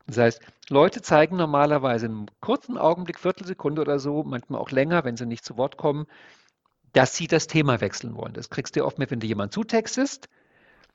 Das 0.08 0.18
heißt, 0.18 0.42
Leute 0.70 1.02
zeigen 1.02 1.38
normalerweise 1.38 2.08
in 2.08 2.12
einem 2.14 2.26
kurzen 2.42 2.78
Augenblick, 2.78 3.20
Viertelsekunde 3.20 3.82
oder 3.82 4.00
so, 4.00 4.24
manchmal 4.24 4.60
auch 4.60 4.72
länger, 4.72 5.04
wenn 5.04 5.18
sie 5.18 5.26
nicht 5.26 5.46
zu 5.46 5.58
Wort 5.58 5.78
kommen, 5.78 6.08
dass 6.94 7.16
sie 7.16 7.28
das 7.28 7.46
Thema 7.46 7.82
wechseln 7.82 8.16
wollen. 8.16 8.34
Das 8.34 8.50
kriegst 8.50 8.76
du 8.76 8.84
oft 8.84 8.98
mit, 8.98 9.12
wenn 9.12 9.20
du 9.20 9.28
jemand 9.28 9.54
zutextest, 9.54 10.28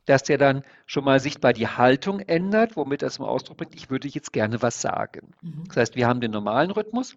dass 0.06 0.24
der 0.24 0.38
dann 0.38 0.64
schon 0.86 1.04
mal 1.04 1.20
sichtbar 1.20 1.52
die 1.52 1.68
Haltung 1.68 2.20
ändert, 2.20 2.76
womit 2.76 3.02
er 3.02 3.10
zum 3.10 3.24
Ausdruck 3.24 3.58
bringt, 3.58 3.74
ich 3.74 3.88
würde 3.88 4.08
jetzt 4.08 4.32
gerne 4.32 4.60
was 4.62 4.80
sagen. 4.80 5.32
Mhm. 5.42 5.64
Das 5.68 5.76
heißt, 5.76 5.96
wir 5.96 6.08
haben 6.08 6.20
den 6.20 6.32
normalen 6.32 6.72
Rhythmus, 6.72 7.16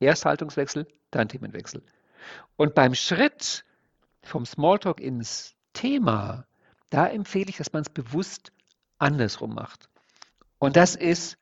erst 0.00 0.24
Haltungswechsel, 0.24 0.86
dann 1.12 1.28
Themenwechsel. 1.28 1.82
Und 2.56 2.74
beim 2.74 2.94
Schritt 2.94 3.64
vom 4.22 4.44
Smalltalk 4.46 5.00
ins 5.00 5.54
Thema, 5.72 6.44
da 6.90 7.06
empfehle 7.06 7.48
ich, 7.48 7.56
dass 7.56 7.72
man 7.72 7.82
es 7.82 7.90
bewusst 7.90 8.52
andersrum 8.98 9.54
macht. 9.54 9.88
Und 10.58 10.76
das 10.76 10.94
ist 10.96 11.38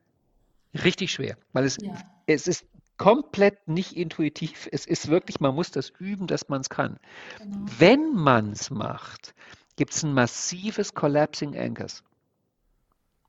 richtig 0.84 1.12
schwer, 1.12 1.36
weil 1.52 1.64
es, 1.64 1.76
ja. 1.80 1.94
es 2.26 2.46
ist 2.46 2.66
komplett 2.98 3.66
nicht 3.68 3.96
intuitiv. 3.96 4.68
Es 4.70 4.86
ist 4.86 5.08
wirklich, 5.08 5.40
man 5.40 5.54
muss 5.54 5.70
das 5.70 5.90
üben, 5.98 6.26
dass 6.26 6.48
man 6.48 6.60
es 6.60 6.68
kann. 6.68 6.98
Genau. 7.38 7.58
Wenn 7.78 8.12
man 8.14 8.52
es 8.52 8.70
macht, 8.70 9.34
gibt 9.76 9.94
es 9.94 10.02
ein 10.02 10.12
massives 10.12 10.94
Collapsing 10.94 11.56
Anchors. 11.56 12.02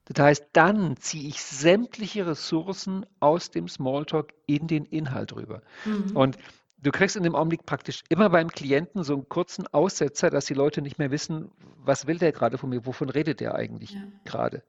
Das 0.06 0.26
heißt, 0.26 0.48
dann 0.54 0.98
ziehe 0.98 1.28
ich 1.28 1.42
sämtliche 1.42 2.26
Ressourcen 2.26 3.06
aus 3.20 3.52
dem 3.52 3.68
Smalltalk 3.68 4.34
in 4.48 4.66
den 4.66 4.86
Inhalt 4.86 5.36
rüber. 5.36 5.62
Mhm. 5.86 6.18
Und 6.18 6.38
du 6.82 6.92
kriegst 6.92 7.16
in 7.16 7.24
dem 7.24 7.36
Augenblick 7.36 7.66
praktisch 7.66 8.04
immer 8.10 8.30
beim 8.30 8.50
Klienten 8.50 9.04
so 9.04 9.14
einen 9.14 9.30
kurzen 9.30 9.68
Aussetzer, 9.68 10.30
dass 10.30 10.46
die 10.46 10.54
Leute 10.54 10.82
nicht 10.82 11.00
mehr 11.00 11.12
wissen, 11.12 11.52
was 11.78 12.08
will 12.08 12.18
der 12.18 12.32
gerade 12.32 12.58
von 12.58 12.70
mir, 12.70 12.86
wovon 12.86 13.10
redet 13.10 13.40
der 13.40 13.56
eigentlich 13.56 13.92
ja. 13.92 14.02
gerade. 14.26 14.64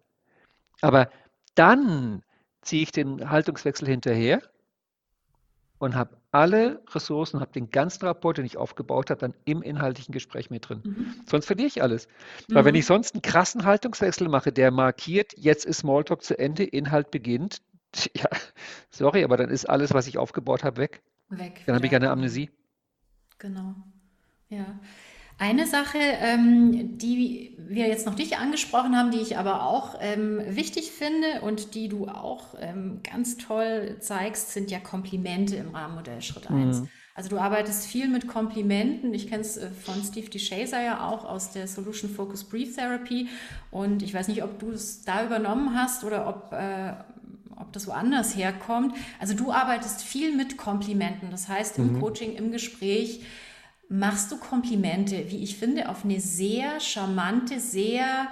Aber 0.81 1.11
dann 1.55 2.23
ziehe 2.63 2.83
ich 2.83 2.93
den 2.93 3.31
Haltungswechsel 3.31 3.89
hinterher 3.89 4.43
und 5.79 5.95
habe 5.95 6.19
alle 6.31 6.83
Ressourcen, 6.91 7.41
habe 7.41 7.53
den 7.53 7.71
ganzen 7.71 8.05
Rapport, 8.05 8.39
den 8.39 8.45
ich 8.45 8.57
aufgebaut 8.57 9.11
habe, 9.11 9.21
dann 9.21 9.35
im 9.45 9.63
inhaltlichen 9.63 10.13
Gespräch 10.13 10.51
mit 10.51 10.69
drin. 10.69 10.83
Mhm. 10.85 11.15
Sonst 11.27 11.47
verliere 11.47 11.69
ich 11.69 11.83
alles. 11.83 12.07
Mhm. 12.49 12.55
Weil 12.55 12.65
wenn 12.67 12.75
ich 12.75 12.87
sonst 12.87 13.15
einen 13.15 13.23
krassen 13.23 13.65
Haltungswechsel 13.65 14.29
mache, 14.29 14.53
der 14.53 14.71
markiert, 14.71 15.33
jetzt 15.37 15.65
ist 15.65 15.79
Smalltalk 15.79 16.23
zu 16.23 16.39
Ende, 16.39 16.65
Inhalt 16.65 17.11
beginnt, 17.11 17.63
ja, 18.15 18.29
sorry, 18.91 19.25
aber 19.25 19.37
dann 19.37 19.51
ist 19.51 19.69
alles, 19.69 19.93
was 19.93 20.07
ich 20.07 20.19
aufgebaut 20.19 20.63
habe, 20.63 20.77
weg. 20.77 21.03
Weg. 21.31 21.63
Dann 21.67 21.77
habe 21.77 21.87
ich 21.87 21.95
eine 21.95 22.11
Amnesie. 22.11 22.51
Genau. 23.39 23.75
Ja. 24.49 24.79
Eine 25.39 25.67
Sache, 25.67 25.99
ähm, 25.99 26.99
die 26.99 27.57
wir 27.57 27.89
jetzt 27.89 28.05
noch 28.05 28.17
nicht 28.17 28.39
angesprochen 28.39 28.95
haben, 28.95 29.11
die 29.11 29.21
ich 29.21 29.39
aber 29.39 29.65
auch 29.65 29.95
ähm, 29.99 30.43
wichtig 30.47 30.91
finde 30.91 31.41
und 31.41 31.75
die 31.75 31.89
du 31.89 32.09
auch 32.09 32.55
ähm, 32.61 33.01
ganz 33.03 33.39
toll 33.39 33.97
zeigst, 34.01 34.53
sind 34.53 34.71
ja 34.71 34.79
Komplimente 34.81 35.57
im 35.57 35.75
Rahmenmodell 35.75 36.21
Schritt 36.21 36.51
1. 36.51 36.81
Mhm. 36.81 36.89
Also 37.15 37.31
du 37.31 37.39
arbeitest 37.39 37.87
viel 37.87 38.09
mit 38.09 38.29
Komplimenten. 38.29 39.15
Ich 39.15 39.29
kenne 39.29 39.41
es 39.41 39.57
äh, 39.57 39.71
von 39.71 40.03
Steve 40.03 40.29
DeShazer 40.29 40.83
ja 40.83 41.09
auch 41.09 41.25
aus 41.25 41.53
der 41.53 41.67
Solution 41.67 42.11
Focus 42.11 42.45
Brief 42.45 42.77
Therapy. 42.77 43.29
Und 43.71 44.03
ich 44.03 44.13
weiß 44.13 44.29
nicht, 44.29 44.43
ob 44.43 44.59
du 44.59 44.71
es 44.71 45.05
da 45.05 45.25
übernommen 45.25 45.75
hast 45.75 46.05
oder 46.05 46.29
ob, 46.29 46.53
äh, 46.53 46.93
ob 47.61 47.73
das 47.73 47.87
woanders 47.87 48.37
herkommt. 48.37 48.95
Also 49.19 49.35
du 49.35 49.53
arbeitest 49.53 50.03
viel 50.03 50.35
mit 50.35 50.57
Komplimenten. 50.57 51.31
Das 51.31 51.49
heißt, 51.49 51.79
im 51.79 51.95
mhm. 51.95 52.01
Coaching, 52.01 52.35
im 52.35 52.53
Gespräch 52.53 53.23
machst 53.89 54.31
du 54.31 54.39
Komplimente, 54.39 55.31
wie 55.31 55.43
ich 55.43 55.57
finde, 55.57 55.89
auf 55.89 56.05
eine 56.05 56.21
sehr 56.21 56.81
charmante, 56.81 57.59
sehr 57.59 58.29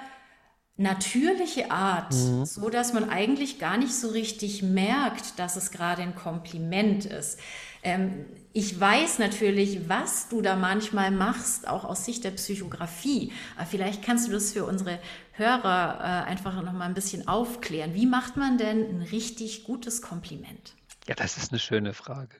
natürliche 0.79 1.73
Art, 1.73 2.15
mhm. 2.15 2.47
so 2.47 2.71
dass 2.71 2.93
man 2.93 3.11
eigentlich 3.11 3.59
gar 3.59 3.77
nicht 3.77 3.93
so 3.93 4.09
richtig 4.09 4.63
merkt, 4.63 5.39
dass 5.39 5.57
es 5.57 5.73
gerade 5.73 6.03
ein 6.03 6.15
Kompliment 6.15 7.05
ist. 7.05 7.41
Ähm, 7.83 8.27
ich 8.53 8.79
weiß 8.79 9.19
natürlich, 9.19 9.89
was 9.89 10.29
du 10.29 10.41
da 10.41 10.55
manchmal 10.55 11.11
machst, 11.11 11.67
auch 11.67 11.85
aus 11.85 12.05
Sicht 12.05 12.23
der 12.23 12.31
Psychografie. 12.31 13.33
Aber 13.57 13.67
vielleicht 13.67 14.05
kannst 14.05 14.29
du 14.29 14.33
das 14.33 14.53
für 14.53 14.65
unsere 14.65 15.01
Hörer 15.33 15.99
äh, 15.99 16.31
einfach 16.31 16.63
noch 16.63 16.73
mal 16.73 16.87
ein 16.87 16.95
bisschen 16.95 17.27
aufklären. 17.27 17.95
Wie 17.95 18.07
macht 18.07 18.37
man 18.37 18.57
denn 18.57 18.89
ein 18.89 19.03
richtig 19.03 19.65
gutes 19.65 20.01
Kompliment? 20.01 20.75
Ja, 21.09 21.17
das 21.17 21.37
ist 21.37 21.51
eine 21.51 21.59
schöne 21.59 21.93
Frage. 21.93 22.37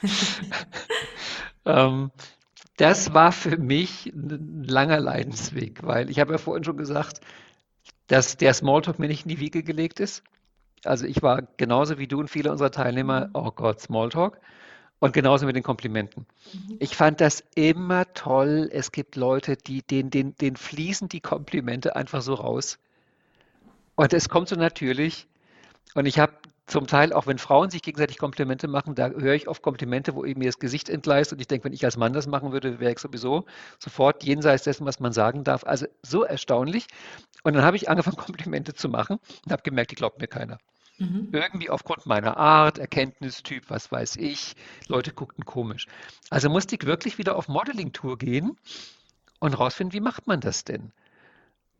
ähm, 1.64 2.12
das 2.76 3.14
war 3.14 3.32
für 3.32 3.56
mich 3.56 4.06
ein 4.06 4.64
langer 4.64 5.00
Leidensweg, 5.00 5.82
weil 5.82 6.10
ich 6.10 6.18
habe 6.18 6.32
ja 6.32 6.38
vorhin 6.38 6.64
schon 6.64 6.76
gesagt, 6.76 7.20
dass 8.08 8.36
der 8.36 8.52
Smalltalk 8.52 8.98
mir 8.98 9.08
nicht 9.08 9.24
in 9.24 9.30
die 9.30 9.40
Wiege 9.40 9.62
gelegt 9.62 10.00
ist. 10.00 10.22
Also 10.84 11.06
ich 11.06 11.22
war 11.22 11.42
genauso 11.56 11.98
wie 11.98 12.06
du 12.06 12.20
und 12.20 12.28
viele 12.28 12.50
unserer 12.50 12.70
Teilnehmer, 12.70 13.26
mhm. 13.26 13.30
oh 13.34 13.50
Gott, 13.50 13.80
Smalltalk. 13.80 14.40
Und 15.00 15.12
genauso 15.12 15.44
mit 15.44 15.56
den 15.56 15.62
Komplimenten. 15.62 16.26
Mhm. 16.52 16.76
Ich 16.78 16.96
fand 16.96 17.20
das 17.20 17.44
immer 17.54 18.12
toll. 18.14 18.70
Es 18.72 18.90
gibt 18.90 19.16
Leute, 19.16 19.56
die 19.56 19.82
denen, 19.82 20.10
denen, 20.10 20.34
denen 20.36 20.56
fließen 20.56 21.08
die 21.08 21.20
Komplimente 21.20 21.96
einfach 21.96 22.22
so 22.22 22.34
raus. 22.34 22.78
Und 23.96 24.12
es 24.12 24.28
kommt 24.28 24.48
so 24.48 24.56
natürlich. 24.56 25.26
Und 25.94 26.06
ich 26.06 26.18
habe 26.18 26.32
zum 26.66 26.86
Teil, 26.86 27.12
auch 27.12 27.26
wenn 27.26 27.38
Frauen 27.38 27.70
sich 27.70 27.82
gegenseitig 27.82 28.18
Komplimente 28.18 28.68
machen, 28.68 28.94
da 28.94 29.10
höre 29.10 29.34
ich 29.34 29.48
oft 29.48 29.62
Komplimente, 29.62 30.14
wo 30.14 30.24
eben 30.24 30.40
mir 30.40 30.46
das 30.46 30.58
Gesicht 30.58 30.88
entgleist 30.88 31.32
und 31.32 31.40
ich 31.40 31.46
denke, 31.46 31.64
wenn 31.64 31.74
ich 31.74 31.84
als 31.84 31.96
Mann 31.96 32.12
das 32.14 32.26
machen 32.26 32.52
würde, 32.52 32.80
wäre 32.80 32.92
ich 32.92 32.98
sowieso 32.98 33.44
sofort 33.78 34.24
jenseits 34.24 34.64
dessen, 34.64 34.86
was 34.86 34.98
man 34.98 35.12
sagen 35.12 35.44
darf. 35.44 35.64
Also 35.64 35.86
so 36.02 36.24
erstaunlich. 36.24 36.86
Und 37.42 37.54
dann 37.54 37.64
habe 37.64 37.76
ich 37.76 37.90
angefangen, 37.90 38.16
Komplimente 38.24 38.72
zu 38.72 38.88
machen 38.88 39.18
und 39.44 39.52
habe 39.52 39.62
gemerkt, 39.62 39.90
die 39.90 39.96
glaubt 39.96 40.20
mir 40.20 40.26
keiner. 40.26 40.58
Mhm. 40.98 41.28
Irgendwie 41.32 41.70
aufgrund 41.70 42.06
meiner 42.06 42.36
Art, 42.36 42.78
Erkenntnistyp, 42.78 43.68
was 43.68 43.90
weiß 43.92 44.16
ich, 44.16 44.54
Leute 44.88 45.12
guckten 45.12 45.44
komisch. 45.44 45.86
Also 46.30 46.48
musste 46.48 46.76
ich 46.76 46.86
wirklich 46.86 47.18
wieder 47.18 47.36
auf 47.36 47.48
Modeling-Tour 47.48 48.16
gehen 48.16 48.56
und 49.38 49.58
rausfinden, 49.58 49.92
wie 49.92 50.00
macht 50.00 50.26
man 50.26 50.40
das 50.40 50.64
denn? 50.64 50.92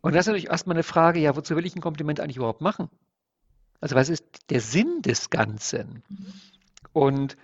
Und 0.02 0.14
das 0.14 0.22
ist 0.22 0.26
natürlich 0.26 0.50
erstmal 0.50 0.76
eine 0.76 0.82
Frage, 0.82 1.20
ja, 1.20 1.34
wozu 1.34 1.56
will 1.56 1.64
ich 1.64 1.74
ein 1.74 1.80
Kompliment 1.80 2.20
eigentlich 2.20 2.36
überhaupt 2.36 2.60
machen? 2.60 2.90
Also 3.84 3.96
was 3.96 4.08
ist 4.08 4.24
der 4.48 4.62
Sinn 4.62 5.02
des 5.02 5.28
Ganzen? 5.28 6.02
Und 6.94 7.36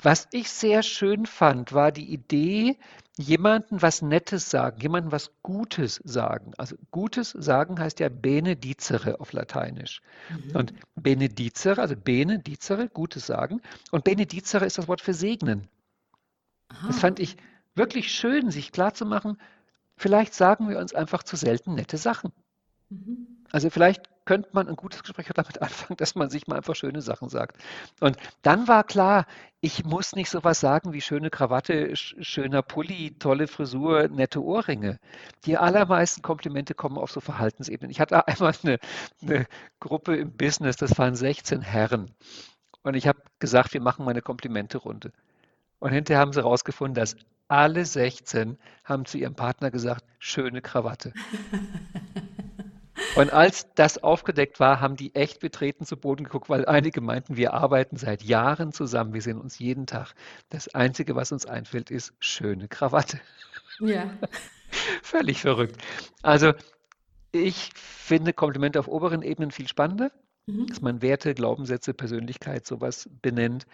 was 0.00 0.28
ich 0.30 0.48
sehr 0.48 0.84
schön 0.84 1.26
fand, 1.26 1.72
war 1.72 1.90
die 1.90 2.04
Idee, 2.04 2.78
jemandem 3.16 3.82
was 3.82 4.00
Nettes 4.00 4.48
sagen, 4.48 4.80
jemandem 4.80 5.10
was 5.10 5.32
Gutes 5.42 6.00
sagen. 6.04 6.52
Also 6.56 6.76
Gutes 6.92 7.30
sagen 7.30 7.80
heißt 7.80 7.98
ja 7.98 8.10
benedicere 8.10 9.18
auf 9.18 9.32
Lateinisch. 9.32 10.02
Mhm. 10.30 10.54
Und 10.54 10.74
benedicere, 10.94 11.80
also 11.80 11.96
benedicere, 11.96 12.88
Gutes 12.88 13.26
sagen. 13.26 13.60
Und 13.90 14.04
benedicere 14.04 14.64
ist 14.64 14.78
das 14.78 14.86
Wort 14.86 15.00
für 15.00 15.14
segnen. 15.14 15.66
Aha. 16.68 16.86
Das 16.86 17.00
fand 17.00 17.18
ich 17.18 17.36
wirklich 17.74 18.12
schön, 18.12 18.52
sich 18.52 18.70
klarzumachen, 18.70 19.40
vielleicht 19.96 20.32
sagen 20.32 20.68
wir 20.68 20.78
uns 20.78 20.94
einfach 20.94 21.24
zu 21.24 21.34
selten 21.34 21.74
nette 21.74 21.96
Sachen. 21.96 22.30
Mhm. 22.88 23.34
Also 23.54 23.70
vielleicht 23.70 24.02
könnte 24.24 24.48
man 24.50 24.66
ein 24.66 24.74
gutes 24.74 25.04
Gespräch 25.04 25.28
damit 25.32 25.62
anfangen, 25.62 25.96
dass 25.96 26.16
man 26.16 26.28
sich 26.28 26.48
mal 26.48 26.56
einfach 26.56 26.74
schöne 26.74 27.00
Sachen 27.00 27.28
sagt. 27.28 27.56
Und 28.00 28.16
dann 28.42 28.66
war 28.66 28.82
klar, 28.82 29.26
ich 29.60 29.84
muss 29.84 30.16
nicht 30.16 30.28
sowas 30.28 30.58
sagen 30.58 30.92
wie 30.92 31.00
schöne 31.00 31.30
Krawatte, 31.30 31.94
schöner 31.94 32.62
Pulli, 32.62 33.16
tolle 33.16 33.46
Frisur, 33.46 34.08
nette 34.08 34.42
Ohrringe. 34.42 34.98
Die 35.44 35.56
allermeisten 35.56 36.20
Komplimente 36.20 36.74
kommen 36.74 36.98
auf 36.98 37.12
so 37.12 37.20
Verhaltensebenen. 37.20 37.92
Ich 37.92 38.00
hatte 38.00 38.26
einmal 38.26 38.54
eine, 38.64 38.80
eine 39.22 39.46
Gruppe 39.78 40.16
im 40.16 40.36
Business, 40.36 40.76
das 40.76 40.98
waren 40.98 41.14
16 41.14 41.62
Herren. 41.62 42.10
Und 42.82 42.94
ich 42.94 43.06
habe 43.06 43.22
gesagt, 43.38 43.72
wir 43.72 43.80
machen 43.80 44.04
mal 44.04 44.10
eine 44.10 44.22
Komplimente-Runde. 44.22 45.12
Und 45.78 45.92
hinterher 45.92 46.20
haben 46.20 46.32
sie 46.32 46.40
herausgefunden, 46.40 46.96
dass 46.96 47.14
alle 47.46 47.84
16 47.84 48.58
haben 48.82 49.04
zu 49.04 49.16
ihrem 49.16 49.36
Partner 49.36 49.70
gesagt, 49.70 50.04
schöne 50.18 50.60
Krawatte. 50.60 51.12
Und 53.16 53.32
als 53.32 53.72
das 53.74 54.02
aufgedeckt 54.02 54.58
war, 54.58 54.80
haben 54.80 54.96
die 54.96 55.14
echt 55.14 55.40
betreten 55.40 55.86
zu 55.86 55.96
Boden 55.96 56.24
geguckt, 56.24 56.48
weil 56.48 56.66
einige 56.66 57.00
meinten, 57.00 57.36
wir 57.36 57.54
arbeiten 57.54 57.96
seit 57.96 58.22
Jahren 58.22 58.72
zusammen, 58.72 59.14
wir 59.14 59.22
sehen 59.22 59.40
uns 59.40 59.58
jeden 59.58 59.86
Tag. 59.86 60.14
Das 60.48 60.74
Einzige, 60.74 61.14
was 61.14 61.30
uns 61.30 61.46
einfällt, 61.46 61.90
ist 61.90 62.12
schöne 62.18 62.66
Krawatte. 62.66 63.20
Ja. 63.78 64.10
Völlig 65.02 65.40
verrückt. 65.40 65.76
Also 66.22 66.52
ich 67.30 67.70
finde 67.74 68.32
Komplimente 68.32 68.80
auf 68.80 68.88
oberen 68.88 69.22
Ebenen 69.22 69.52
viel 69.52 69.68
spannender, 69.68 70.10
mhm. 70.46 70.66
dass 70.66 70.80
man 70.80 71.00
Werte, 71.00 71.34
Glaubenssätze, 71.34 71.94
Persönlichkeit 71.94 72.66
sowas 72.66 73.08
benennt. 73.22 73.66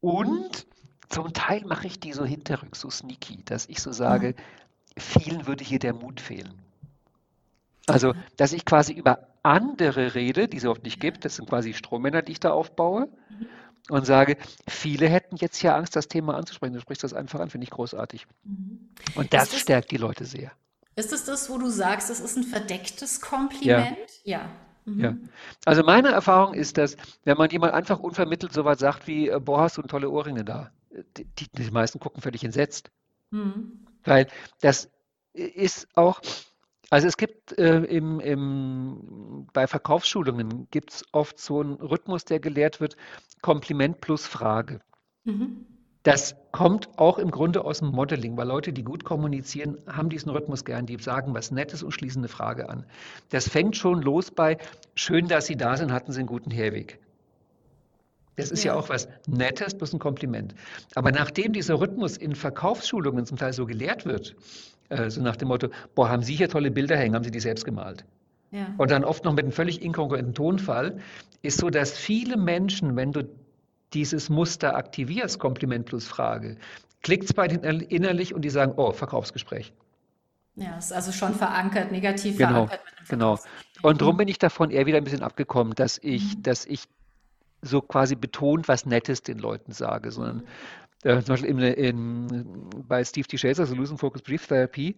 Und 0.00 0.66
zum 1.08 1.32
Teil 1.32 1.64
mache 1.64 1.88
ich 1.88 1.98
die 1.98 2.12
so 2.12 2.24
hinterrücks, 2.24 2.80
so 2.80 2.90
sneaky, 2.90 3.42
dass 3.44 3.68
ich 3.68 3.80
so 3.80 3.90
sage, 3.90 4.34
mhm. 4.36 5.00
vielen 5.00 5.46
würde 5.46 5.64
hier 5.64 5.80
der 5.80 5.94
Mut 5.94 6.20
fehlen. 6.20 6.63
Also, 7.86 8.14
dass 8.36 8.52
ich 8.52 8.64
quasi 8.64 8.92
über 8.92 9.28
andere 9.42 10.14
rede, 10.14 10.48
die 10.48 10.56
es 10.56 10.64
oft 10.64 10.84
nicht 10.84 11.00
gibt, 11.00 11.24
das 11.24 11.36
sind 11.36 11.48
quasi 11.48 11.74
Strommänner, 11.74 12.22
die 12.22 12.32
ich 12.32 12.40
da 12.40 12.50
aufbaue, 12.50 13.08
mhm. 13.28 13.46
und 13.90 14.06
sage, 14.06 14.36
viele 14.66 15.08
hätten 15.08 15.36
jetzt 15.36 15.58
hier 15.58 15.74
Angst, 15.74 15.94
das 15.94 16.08
Thema 16.08 16.36
anzusprechen. 16.36 16.74
Du 16.74 16.80
sprichst 16.80 17.04
das 17.04 17.12
einfach 17.12 17.40
an, 17.40 17.50
finde 17.50 17.64
ich 17.64 17.70
großartig. 17.70 18.26
Mhm. 18.44 18.88
Und 19.14 19.34
das, 19.34 19.50
das, 19.50 19.60
stärkt 19.60 19.90
die 19.90 19.98
Leute 19.98 20.24
sehr. 20.24 20.52
Ist 20.96 21.12
es 21.12 21.24
das, 21.24 21.50
wo 21.50 21.58
du 21.58 21.68
sagst, 21.68 22.08
das 22.08 22.20
ist 22.20 22.36
ein 22.36 22.44
verdecktes 22.44 23.20
Kompliment? 23.20 23.98
Ja. 24.22 24.38
ja. 24.38 24.50
Mhm. 24.84 25.00
Ja. 25.00 25.16
Also 25.64 25.82
meine 25.82 26.08
Erfahrung 26.08 26.54
ist, 26.54 26.78
dass 26.78 26.96
wenn 27.24 27.36
man 27.36 27.50
jemand 27.50 27.74
einfach 27.74 28.00
unvermittelt 28.00 28.52
so 28.52 28.64
was 28.64 28.78
sagt 28.78 29.06
wie, 29.06 29.28
äh, 29.28 29.40
boah, 29.40 29.62
hast 29.62 29.76
du 29.76 29.82
tolle 29.82 30.10
Ohrringe 30.10 30.44
da, 30.44 30.70
die, 31.16 31.24
die, 31.24 31.48
die 31.50 31.70
meisten 31.70 32.00
gucken 32.00 32.22
völlig 32.22 32.44
entsetzt. 32.44 32.90
Mhm. 33.30 33.86
Weil 34.04 34.28
das 34.60 34.90
ist 35.32 35.88
auch, 35.94 36.20
also 36.94 37.08
es 37.08 37.16
gibt 37.16 37.58
äh, 37.58 37.78
im, 37.78 38.20
im, 38.20 39.48
bei 39.52 39.66
Verkaufsschulungen 39.66 40.68
gibt 40.70 40.92
es 40.92 41.04
oft 41.10 41.40
so 41.40 41.60
einen 41.60 41.74
Rhythmus, 41.74 42.24
der 42.24 42.38
gelehrt 42.38 42.80
wird, 42.80 42.94
Kompliment 43.42 44.00
plus 44.00 44.28
Frage. 44.28 44.78
Mhm. 45.24 45.66
Das 46.04 46.36
kommt 46.52 46.96
auch 46.96 47.18
im 47.18 47.32
Grunde 47.32 47.64
aus 47.64 47.80
dem 47.80 47.88
Modeling, 47.88 48.36
weil 48.36 48.46
Leute, 48.46 48.72
die 48.72 48.84
gut 48.84 49.02
kommunizieren, 49.02 49.78
haben 49.88 50.08
diesen 50.08 50.30
Rhythmus 50.30 50.64
gern. 50.64 50.86
Die 50.86 50.96
sagen 50.98 51.34
was 51.34 51.50
Nettes 51.50 51.82
und 51.82 51.90
schließen 51.90 52.20
eine 52.20 52.28
Frage 52.28 52.68
an. 52.68 52.86
Das 53.30 53.48
fängt 53.48 53.76
schon 53.76 54.00
los 54.00 54.30
bei, 54.30 54.58
schön, 54.94 55.26
dass 55.26 55.46
Sie 55.46 55.56
da 55.56 55.76
sind, 55.76 55.90
hatten 55.90 56.12
Sie 56.12 56.20
einen 56.20 56.28
guten 56.28 56.52
Herweg. 56.52 57.00
Das 58.36 58.52
ist 58.52 58.62
ja. 58.62 58.72
ja 58.72 58.78
auch 58.78 58.88
was 58.88 59.08
Nettes, 59.26 59.74
bloß 59.76 59.94
ein 59.94 59.98
Kompliment. 59.98 60.54
Aber 60.94 61.10
nachdem 61.10 61.52
dieser 61.54 61.80
Rhythmus 61.80 62.16
in 62.16 62.36
Verkaufsschulungen 62.36 63.26
zum 63.26 63.36
Teil 63.36 63.52
so 63.52 63.66
gelehrt 63.66 64.06
wird, 64.06 64.36
äh, 64.94 65.10
so 65.10 65.22
nach 65.22 65.36
dem 65.36 65.48
Motto, 65.48 65.68
boah, 65.94 66.08
haben 66.08 66.22
Sie 66.22 66.34
hier 66.34 66.48
tolle 66.48 66.70
Bilder 66.70 66.96
hängen, 66.96 67.14
haben 67.14 67.24
Sie 67.24 67.30
die 67.30 67.40
selbst 67.40 67.64
gemalt? 67.64 68.04
Ja. 68.50 68.68
Und 68.78 68.90
dann 68.90 69.04
oft 69.04 69.24
noch 69.24 69.32
mit 69.32 69.44
einem 69.44 69.52
völlig 69.52 69.82
inkongruenten 69.82 70.34
Tonfall, 70.34 70.98
ist 71.42 71.58
so, 71.58 71.70
dass 71.70 71.96
viele 71.96 72.36
Menschen, 72.36 72.96
wenn 72.96 73.12
du 73.12 73.28
dieses 73.92 74.30
Muster 74.30 74.76
aktivierst, 74.76 75.38
Kompliment 75.38 75.86
plus 75.86 76.06
Frage, 76.06 76.56
klickt 77.02 77.24
es 77.24 77.32
bei 77.32 77.48
denen 77.48 77.80
innerlich 77.80 78.34
und 78.34 78.42
die 78.42 78.50
sagen, 78.50 78.74
oh, 78.76 78.92
Verkaufsgespräch. 78.92 79.72
Ja, 80.56 80.76
ist 80.78 80.92
also 80.92 81.10
schon 81.10 81.34
verankert, 81.34 81.90
negativ 81.90 82.38
genau, 82.38 82.66
verankert. 82.66 82.80
genau. 83.08 83.38
Und 83.82 84.00
darum 84.00 84.16
bin 84.16 84.28
ich 84.28 84.38
davon 84.38 84.70
eher 84.70 84.86
wieder 84.86 84.98
ein 84.98 85.04
bisschen 85.04 85.22
abgekommen, 85.22 85.74
dass 85.74 85.98
ich, 85.98 86.36
mhm. 86.36 86.42
dass 86.42 86.64
ich 86.64 86.84
so 87.60 87.80
quasi 87.80 88.14
betont 88.14 88.68
was 88.68 88.86
Nettes 88.86 89.22
den 89.22 89.38
Leuten 89.38 89.72
sage, 89.72 90.10
sondern 90.10 90.36
mhm. 90.36 90.44
Äh, 91.04 91.22
zum 91.22 91.34
Beispiel 91.34 91.50
in, 91.50 91.58
in, 91.58 92.70
bei 92.88 93.04
Steve 93.04 93.26
T. 93.26 93.36
Chaser, 93.36 93.66
Solution 93.66 93.98
Focus 93.98 94.22
Brief 94.22 94.46
Therapy, 94.46 94.96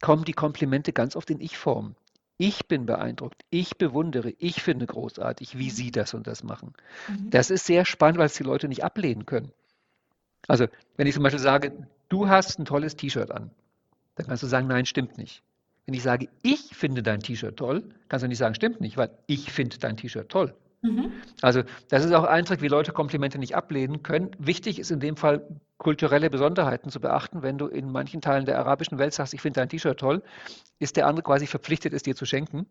kommen 0.00 0.24
die 0.24 0.32
Komplimente 0.32 0.92
ganz 0.92 1.16
oft 1.16 1.30
in 1.30 1.40
Ich-Form. 1.40 1.94
Ich 2.38 2.66
bin 2.66 2.86
beeindruckt, 2.86 3.44
ich 3.50 3.78
bewundere, 3.78 4.32
ich 4.38 4.62
finde 4.62 4.86
großartig, 4.86 5.58
wie 5.58 5.70
Sie 5.70 5.90
das 5.90 6.14
und 6.14 6.26
das 6.26 6.44
machen. 6.44 6.72
Mhm. 7.08 7.30
Das 7.30 7.50
ist 7.50 7.66
sehr 7.66 7.84
spannend, 7.84 8.18
weil 8.18 8.26
es 8.26 8.34
die 8.34 8.44
Leute 8.44 8.68
nicht 8.68 8.84
ablehnen 8.84 9.26
können. 9.26 9.50
Also, 10.46 10.66
wenn 10.96 11.08
ich 11.08 11.14
zum 11.14 11.24
Beispiel 11.24 11.40
sage, 11.40 11.72
du 12.08 12.28
hast 12.28 12.58
ein 12.58 12.64
tolles 12.64 12.94
T-Shirt 12.94 13.32
an, 13.32 13.50
dann 14.14 14.26
kannst 14.28 14.44
du 14.44 14.46
sagen, 14.46 14.68
nein, 14.68 14.86
stimmt 14.86 15.18
nicht. 15.18 15.42
Wenn 15.84 15.94
ich 15.94 16.02
sage, 16.02 16.28
ich 16.42 16.76
finde 16.76 17.02
dein 17.02 17.20
T-Shirt 17.20 17.56
toll, 17.56 17.82
kannst 18.08 18.22
du 18.22 18.28
nicht 18.28 18.38
sagen, 18.38 18.54
stimmt 18.54 18.80
nicht, 18.80 18.96
weil 18.96 19.10
ich 19.26 19.50
finde 19.50 19.78
dein 19.78 19.96
T-Shirt 19.96 20.28
toll. 20.28 20.54
Mhm. 20.82 21.12
Also 21.42 21.62
das 21.88 22.04
ist 22.04 22.12
auch 22.12 22.24
ein 22.24 22.44
Trick, 22.44 22.62
wie 22.62 22.68
Leute 22.68 22.92
Komplimente 22.92 23.38
nicht 23.38 23.56
ablehnen 23.56 24.02
können. 24.02 24.30
Wichtig 24.38 24.78
ist 24.78 24.90
in 24.90 25.00
dem 25.00 25.16
Fall, 25.16 25.46
kulturelle 25.76 26.30
Besonderheiten 26.30 26.90
zu 26.90 27.00
beachten. 27.00 27.42
Wenn 27.42 27.58
du 27.58 27.66
in 27.66 27.90
manchen 27.90 28.20
Teilen 28.20 28.46
der 28.46 28.58
arabischen 28.58 28.98
Welt 28.98 29.14
sagst, 29.14 29.34
ich 29.34 29.40
finde 29.40 29.60
dein 29.60 29.68
T-Shirt 29.68 29.98
toll, 29.98 30.22
ist 30.78 30.96
der 30.96 31.06
andere 31.06 31.22
quasi 31.22 31.46
verpflichtet, 31.46 31.92
es 31.92 32.02
dir 32.02 32.14
zu 32.14 32.26
schenken. 32.26 32.66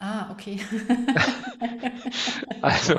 Ah, 0.00 0.30
okay. 0.30 0.60
also, 2.62 2.94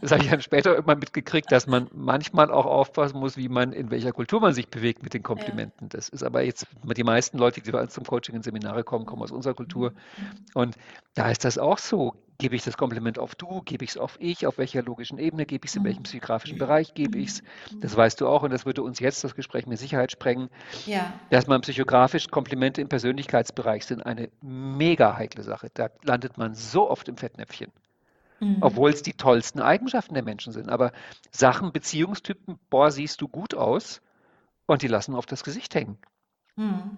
das 0.00 0.12
habe 0.12 0.22
ich 0.22 0.30
dann 0.30 0.40
später 0.40 0.76
immer 0.76 0.94
mitgekriegt, 0.94 1.50
dass 1.50 1.66
man 1.66 1.88
manchmal 1.92 2.52
auch 2.52 2.66
aufpassen 2.66 3.18
muss, 3.18 3.36
wie 3.36 3.48
man, 3.48 3.72
in 3.72 3.90
welcher 3.90 4.12
Kultur 4.12 4.40
man 4.40 4.54
sich 4.54 4.68
bewegt 4.68 5.02
mit 5.02 5.12
den 5.12 5.24
Komplimenten. 5.24 5.88
Ja. 5.88 5.96
Das 5.96 6.08
ist 6.08 6.22
aber 6.22 6.42
jetzt, 6.42 6.68
die 6.84 7.02
meisten 7.02 7.38
Leute, 7.38 7.60
die 7.60 7.72
bei 7.72 7.82
uns 7.82 7.94
zum 7.94 8.04
Coaching 8.04 8.36
in 8.36 8.42
Seminare 8.42 8.84
kommen, 8.84 9.06
kommen 9.06 9.22
aus 9.22 9.32
unserer 9.32 9.54
Kultur. 9.54 9.90
Mhm. 9.90 10.26
Und 10.54 10.76
da 11.14 11.30
ist 11.30 11.44
das 11.44 11.58
auch 11.58 11.78
so. 11.78 12.14
Gebe 12.38 12.56
ich 12.56 12.64
das 12.64 12.76
Kompliment 12.76 13.18
auf 13.18 13.34
du, 13.34 13.62
gebe 13.62 13.84
ich 13.84 13.90
es 13.90 13.96
auf 13.96 14.16
ich, 14.20 14.46
auf 14.46 14.58
welcher 14.58 14.82
logischen 14.82 15.18
Ebene 15.18 15.46
gebe 15.46 15.64
ich 15.64 15.70
es, 15.70 15.76
in 15.76 15.84
welchem 15.84 16.00
mhm. 16.00 16.04
psychografischen 16.04 16.58
Bereich 16.58 16.94
gebe 16.94 17.18
ich 17.18 17.28
es. 17.28 17.42
Das 17.80 17.96
weißt 17.96 18.20
du 18.20 18.28
auch 18.28 18.42
und 18.42 18.50
das 18.50 18.66
würde 18.66 18.82
uns 18.82 18.98
jetzt 18.98 19.24
das 19.24 19.34
Gespräch 19.34 19.66
mit 19.66 19.78
Sicherheit 19.78 20.12
sprengen. 20.12 20.50
Ja. 20.84 21.12
Dass 21.30 21.46
man 21.46 21.60
psychografisch 21.62 22.28
Komplimente 22.28 22.80
im 22.80 22.88
Persönlichkeitsbereich 22.88 23.86
sind 23.86 24.04
eine 24.04 24.28
mega 24.42 25.16
heikle 25.16 25.42
Sache. 25.42 25.70
Da 25.72 25.88
landet 26.02 26.36
man 26.36 26.54
so 26.54 26.90
oft 26.90 27.08
im 27.08 27.16
Fettnäpfchen. 27.16 27.72
Mhm. 28.40 28.58
Obwohl 28.60 28.90
es 28.90 29.02
die 29.02 29.14
tollsten 29.14 29.60
Eigenschaften 29.60 30.14
der 30.14 30.22
Menschen 30.22 30.52
sind. 30.52 30.68
Aber 30.68 30.92
Sachen, 31.30 31.72
Beziehungstypen, 31.72 32.58
boah, 32.68 32.90
siehst 32.90 33.20
du 33.20 33.28
gut 33.28 33.54
aus 33.54 34.02
und 34.66 34.82
die 34.82 34.88
lassen 34.88 35.14
auf 35.14 35.26
das 35.26 35.42
Gesicht 35.42 35.74
hängen. 35.74 35.98
Mhm. 36.56 36.96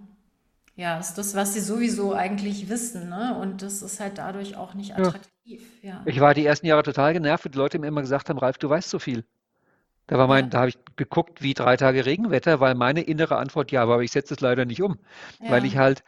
Ja, 0.79 0.97
ist 0.97 1.15
das, 1.15 1.35
was 1.35 1.55
sie 1.55 1.61
sowieso 1.61 2.15
eigentlich 2.15 2.69
wissen, 2.69 3.09
ne? 3.09 3.37
Und 3.37 3.63
das 3.63 3.83
ist 3.83 3.99
halt 3.99 4.17
dadurch 4.17 4.57
auch 4.57 4.75
nicht 4.75 4.97
attraktiv. 4.97 5.61
Ja. 5.83 6.03
Ich 6.07 6.21
war 6.21 6.35
die 6.35 6.47
ersten 6.47 6.67
Jahre 6.67 6.85
total 6.85 7.15
genervt, 7.15 7.45
wo 7.45 7.49
die 7.49 7.59
Leute 7.59 7.81
mir 7.81 7.89
immer 7.89 8.01
gesagt 8.01 8.29
haben, 8.29 8.39
Ralf, 8.39 8.59
du 8.59 8.71
weißt 8.71 8.89
so 8.89 9.01
viel. 9.01 9.25
Da 10.07 10.19
war 10.19 10.29
mein, 10.29 10.45
ja. 10.45 10.51
da 10.51 10.59
habe 10.61 10.69
ich 10.69 10.79
geguckt, 10.95 11.43
wie 11.43 11.53
drei 11.53 11.77
Tage 11.77 12.07
Regenwetter, 12.07 12.61
weil 12.61 12.77
meine 12.77 13.01
innere 13.01 13.39
Antwort 13.39 13.73
ja, 13.73 13.83
aber 13.83 14.01
ich 14.03 14.13
setze 14.13 14.35
es 14.35 14.41
leider 14.41 14.67
nicht 14.67 14.81
um. 14.81 15.01
Ja. 15.41 15.51
Weil 15.51 15.65
ich 15.65 15.77
halt, 15.79 16.05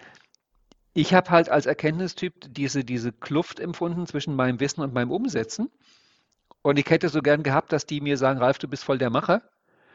ich 0.94 1.14
habe 1.14 1.30
halt 1.30 1.48
als 1.48 1.66
Erkenntnistyp 1.66 2.34
diese, 2.48 2.84
diese 2.84 3.10
Kluft 3.10 3.58
empfunden 3.58 4.06
zwischen 4.06 4.36
meinem 4.36 4.60
Wissen 4.60 4.82
und 4.82 4.94
meinem 4.94 5.10
Umsetzen. 5.10 5.68
Und 6.62 6.78
ich 6.78 6.88
hätte 6.88 7.08
so 7.08 7.22
gern 7.22 7.42
gehabt, 7.42 7.72
dass 7.72 7.86
die 7.86 8.00
mir 8.00 8.16
sagen, 8.16 8.38
Ralf, 8.38 8.58
du 8.58 8.68
bist 8.68 8.84
voll 8.84 8.98
der 8.98 9.10
Macher. 9.10 9.42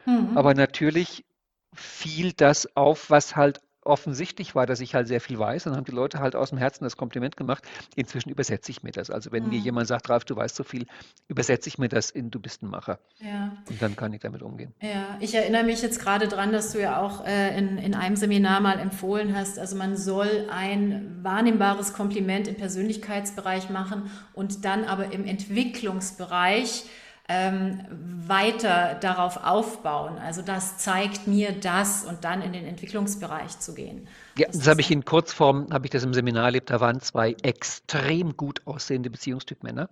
Mhm. 0.04 0.36
Aber 0.36 0.52
natürlich 0.52 1.24
fiel 1.72 2.34
das 2.34 2.76
auf, 2.76 3.08
was 3.08 3.36
halt 3.36 3.62
offensichtlich 3.86 4.54
war, 4.54 4.66
dass 4.66 4.80
ich 4.80 4.94
halt 4.94 5.08
sehr 5.08 5.20
viel 5.20 5.38
weiß, 5.38 5.64
dann 5.64 5.76
haben 5.76 5.84
die 5.84 5.92
Leute 5.92 6.18
halt 6.18 6.36
aus 6.36 6.50
dem 6.50 6.58
Herzen 6.58 6.84
das 6.84 6.96
Kompliment 6.96 7.36
gemacht. 7.36 7.64
Inzwischen 7.94 8.30
übersetze 8.30 8.70
ich 8.70 8.82
mir 8.82 8.92
das. 8.92 9.10
Also 9.10 9.32
wenn 9.32 9.44
mir 9.48 9.58
Mhm. 9.58 9.64
jemand 9.64 9.88
sagt, 9.88 10.08
Ralf, 10.10 10.24
du 10.24 10.36
weißt 10.36 10.56
so 10.56 10.64
viel, 10.64 10.86
übersetze 11.28 11.68
ich 11.68 11.78
mir 11.78 11.88
das 11.88 12.10
in 12.10 12.30
du 12.30 12.40
bist 12.40 12.62
ein 12.62 12.68
Macher. 12.68 12.98
Ja. 13.20 13.56
Und 13.70 13.80
dann 13.80 13.96
kann 13.96 14.12
ich 14.12 14.20
damit 14.20 14.42
umgehen. 14.42 14.74
Ja, 14.80 15.16
ich 15.20 15.34
erinnere 15.34 15.64
mich 15.64 15.80
jetzt 15.82 16.00
gerade 16.00 16.28
dran, 16.28 16.52
dass 16.52 16.72
du 16.72 16.80
ja 16.80 17.00
auch 17.00 17.24
äh, 17.24 17.56
in, 17.56 17.78
in 17.78 17.94
einem 17.94 18.16
Seminar 18.16 18.60
mal 18.60 18.78
empfohlen 18.78 19.34
hast, 19.36 19.58
also 19.58 19.76
man 19.76 19.96
soll 19.96 20.48
ein 20.50 21.18
wahrnehmbares 21.22 21.92
Kompliment 21.92 22.48
im 22.48 22.56
Persönlichkeitsbereich 22.56 23.70
machen 23.70 24.10
und 24.34 24.64
dann 24.64 24.84
aber 24.84 25.12
im 25.12 25.24
Entwicklungsbereich 25.24 26.84
ähm, 27.28 27.80
weiter 27.90 28.96
darauf 29.00 29.42
aufbauen. 29.44 30.18
Also 30.18 30.42
das 30.42 30.78
zeigt 30.78 31.26
mir 31.26 31.52
das 31.52 32.04
und 32.04 32.24
dann 32.24 32.42
in 32.42 32.52
den 32.52 32.64
Entwicklungsbereich 32.64 33.58
zu 33.58 33.74
gehen. 33.74 34.08
Ja, 34.38 34.46
Das 34.48 34.68
habe 34.68 34.80
ich 34.80 34.90
in 34.90 35.04
Kurzform, 35.04 35.68
habe 35.72 35.86
ich 35.86 35.90
das 35.90 36.04
im 36.04 36.14
Seminar 36.14 36.44
erlebt, 36.44 36.70
da 36.70 36.80
waren 36.80 37.00
zwei 37.00 37.34
extrem 37.42 38.36
gut 38.36 38.62
aussehende 38.66 39.10
Beziehungstyp 39.10 39.62
Männer. 39.62 39.88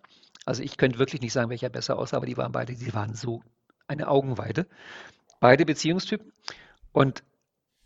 Also 0.46 0.62
ich 0.62 0.76
könnte 0.76 0.98
wirklich 0.98 1.22
nicht 1.22 1.32
sagen, 1.32 1.50
welcher 1.50 1.70
besser 1.70 1.98
aussah, 1.98 2.18
aber 2.18 2.26
die 2.26 2.36
waren 2.36 2.52
beide, 2.52 2.74
die 2.74 2.94
waren 2.94 3.14
so 3.14 3.42
eine 3.88 4.08
Augenweide. 4.08 4.66
Beide 5.40 5.64
Beziehungstypen. 5.64 6.32
Und 6.92 7.22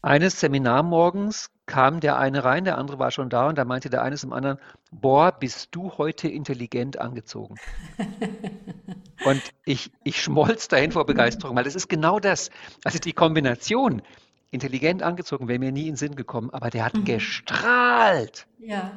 eines 0.08 0.40
Seminarmorgens 0.40 1.50
kam 1.66 2.00
der 2.00 2.18
eine 2.18 2.44
rein, 2.44 2.64
der 2.64 2.78
andere 2.78 2.98
war 2.98 3.10
schon 3.10 3.28
da 3.30 3.48
und 3.48 3.58
da 3.58 3.64
meinte 3.64 3.90
der 3.90 4.02
eine 4.02 4.16
zum 4.16 4.32
anderen, 4.32 4.58
boah, 4.90 5.32
bist 5.32 5.68
du 5.74 5.92
heute 5.98 6.28
intelligent 6.28 6.98
angezogen. 6.98 7.60
Und 9.22 9.52
ich, 9.64 9.92
ich 10.04 10.22
schmolz 10.22 10.68
dahin 10.68 10.92
vor 10.92 11.04
Begeisterung, 11.06 11.56
weil 11.56 11.64
das 11.64 11.74
ist 11.74 11.88
genau 11.88 12.18
das. 12.20 12.50
Also 12.84 12.98
die 12.98 13.12
Kombination, 13.12 14.02
intelligent 14.50 15.02
angezogen, 15.02 15.48
wäre 15.48 15.58
mir 15.58 15.72
nie 15.72 15.82
in 15.82 15.92
den 15.92 15.96
Sinn 15.96 16.14
gekommen, 16.16 16.50
aber 16.50 16.70
der 16.70 16.84
hat 16.84 16.94
Mhm. 16.94 17.04
gestrahlt. 17.04 18.46
Ja, 18.58 18.92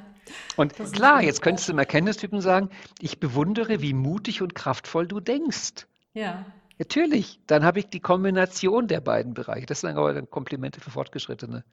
Und 0.55 0.73
klar, 0.93 1.21
jetzt 1.21 1.41
könntest 1.41 1.67
du 1.67 1.73
im 1.73 1.79
Erkenntnistypen 1.79 2.39
sagen, 2.41 2.69
ich 2.99 3.19
bewundere, 3.19 3.81
wie 3.81 3.93
mutig 3.93 4.41
und 4.41 4.55
kraftvoll 4.55 5.07
du 5.07 5.19
denkst. 5.19 5.87
ja. 6.13 6.45
Natürlich, 6.81 7.39
dann 7.45 7.63
habe 7.63 7.77
ich 7.79 7.89
die 7.89 7.99
Kombination 7.99 8.87
der 8.87 9.01
beiden 9.01 9.35
Bereiche. 9.35 9.67
Das 9.67 9.81
sind 9.81 9.95
aber 9.97 10.13
dann 10.15 10.29
Komplimente 10.31 10.81
für 10.81 10.89
Fortgeschrittene. 10.89 11.63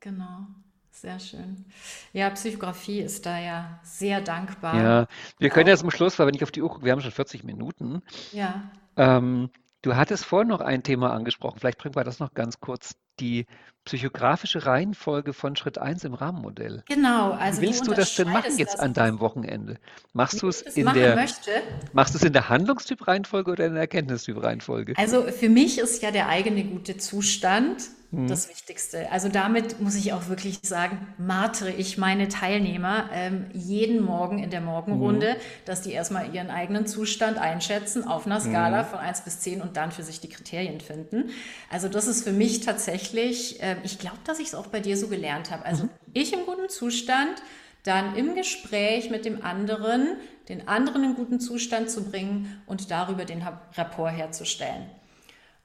Genau, 0.00 0.46
sehr 0.90 1.18
schön. 1.18 1.64
Ja, 2.12 2.30
Psychografie 2.30 3.00
ist 3.00 3.26
da 3.26 3.38
ja 3.38 3.80
sehr 3.82 4.20
dankbar. 4.20 4.74
Ja, 4.74 5.06
wir 5.38 5.50
können 5.50 5.68
Auch, 5.68 5.68
jetzt 5.68 5.80
zum 5.80 5.90
Schluss, 5.90 6.18
weil 6.18 6.26
wenn 6.26 6.34
ich 6.34 6.42
auf 6.44 6.50
die 6.52 6.62
Uhr 6.62 6.68
gucke, 6.68 6.84
wir 6.84 6.92
haben 6.92 7.00
schon 7.00 7.10
40 7.12 7.44
Minuten. 7.44 8.02
ja, 8.30 8.70
Ähm, 8.96 9.50
du 9.82 9.96
hattest 9.96 10.24
vorhin 10.24 10.48
noch 10.48 10.60
ein 10.60 10.82
Thema 10.82 11.12
angesprochen, 11.12 11.58
vielleicht 11.60 11.78
bringen 11.78 11.94
wir 11.96 12.04
das 12.04 12.18
noch 12.20 12.34
ganz 12.34 12.60
kurz, 12.60 12.94
die 13.20 13.46
psychografische 13.86 14.66
Reihenfolge 14.66 15.32
von 15.32 15.54
Schritt 15.54 15.78
1 15.78 16.04
im 16.04 16.14
Rahmenmodell. 16.14 16.82
genau. 16.86 17.32
Also 17.32 17.60
du 17.60 17.66
willst 17.68 17.86
du 17.86 17.94
das 17.94 18.16
denn 18.16 18.28
machen 18.28 18.58
jetzt 18.58 18.78
an 18.80 18.92
deinem 18.92 19.20
Wochenende? 19.20 19.78
Machst 20.12 20.42
du 20.42 20.48
es 20.48 20.60
in 20.60 20.92
der, 20.92 21.14
möchte. 21.14 21.50
machst 21.92 22.12
du 22.12 22.18
es 22.18 22.24
in 22.24 22.32
der 22.32 22.48
Handlungstyp-Reihenfolge 22.48 23.52
oder 23.52 23.66
in 23.66 23.74
der 23.74 23.82
Erkenntnistyp-Reihenfolge? 23.82 24.94
Also 24.96 25.22
für 25.22 25.48
mich 25.48 25.78
ist 25.78 26.02
ja 26.02 26.10
der 26.10 26.28
eigene 26.28 26.64
gute 26.64 26.96
Zustand 26.96 27.84
Hm. 28.12 28.28
das 28.28 28.48
Wichtigste. 28.48 29.10
Also 29.10 29.28
damit 29.28 29.80
muss 29.80 29.94
ich 29.96 30.12
auch 30.12 30.28
wirklich 30.28 30.60
sagen, 30.62 31.06
martere 31.18 31.70
ich 31.70 31.98
meine 31.98 32.28
Teilnehmer 32.28 33.10
ähm, 33.12 33.46
jeden 33.52 34.00
Morgen 34.04 34.38
in 34.38 34.50
der 34.50 34.60
Mhm. 34.60 34.66
Morgenrunde, 34.66 35.36
dass 35.64 35.82
die 35.82 35.92
erstmal 35.92 36.34
ihren 36.34 36.50
eigenen 36.50 36.86
Zustand 36.86 37.38
einschätzen 37.38 38.06
auf 38.06 38.26
einer 38.26 38.40
Skala 38.40 38.82
Mhm. 38.82 38.86
von 38.86 38.98
1 39.00 39.22
bis 39.22 39.40
10 39.40 39.60
und 39.60 39.76
dann 39.76 39.90
für 39.92 40.02
sich 40.04 40.20
die 40.20 40.28
Kriterien 40.28 40.80
finden. 40.80 41.30
Also 41.70 41.88
das 41.88 42.06
ist 42.06 42.22
für 42.24 42.32
mich 42.32 42.60
tatsächlich, 42.60 43.58
ähm, 43.60 43.78
ich 43.82 43.98
glaube, 43.98 44.18
dass 44.24 44.38
ich 44.38 44.48
es 44.48 44.54
auch 44.54 44.68
bei 44.68 44.80
dir 44.80 44.96
so 44.96 45.08
gelernt 45.08 45.50
habe. 45.50 45.64
Also 45.64 45.84
Mhm. 45.84 45.90
ich 46.12 46.32
im 46.32 46.46
guten 46.46 46.68
Zustand, 46.68 47.42
dann 47.82 48.16
im 48.16 48.34
Gespräch 48.34 49.10
mit 49.10 49.24
dem 49.24 49.44
anderen, 49.44 50.16
den 50.48 50.66
anderen 50.68 51.04
in 51.04 51.14
guten 51.14 51.38
Zustand 51.40 51.90
zu 51.90 52.04
bringen 52.04 52.60
und 52.66 52.90
darüber 52.90 53.24
den 53.24 53.42
Rapport 53.76 54.12
herzustellen. 54.12 54.86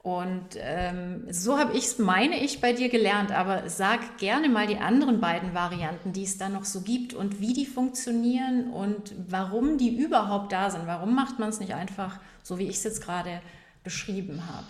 Und 0.02 0.56
ähm, 0.56 1.26
so 1.30 1.58
habe 1.58 1.74
ich 1.74 1.84
es, 1.84 1.98
meine 1.98 2.42
ich, 2.42 2.60
bei 2.60 2.72
dir 2.72 2.88
gelernt. 2.88 3.30
Aber 3.30 3.68
sag 3.68 4.18
gerne 4.18 4.48
mal 4.48 4.66
die 4.66 4.78
anderen 4.78 5.20
beiden 5.20 5.54
Varianten, 5.54 6.12
die 6.12 6.24
es 6.24 6.38
da 6.38 6.48
noch 6.48 6.64
so 6.64 6.80
gibt 6.80 7.14
und 7.14 7.40
wie 7.40 7.52
die 7.52 7.66
funktionieren 7.66 8.72
und 8.72 9.14
warum 9.28 9.78
die 9.78 9.96
überhaupt 9.96 10.52
da 10.52 10.70
sind. 10.70 10.88
Warum 10.88 11.14
macht 11.14 11.38
man 11.38 11.50
es 11.50 11.60
nicht 11.60 11.74
einfach 11.74 12.18
so, 12.42 12.58
wie 12.58 12.64
ich 12.64 12.76
es 12.76 12.84
jetzt 12.84 13.04
gerade 13.04 13.40
beschrieben 13.84 14.42
habe? 14.48 14.66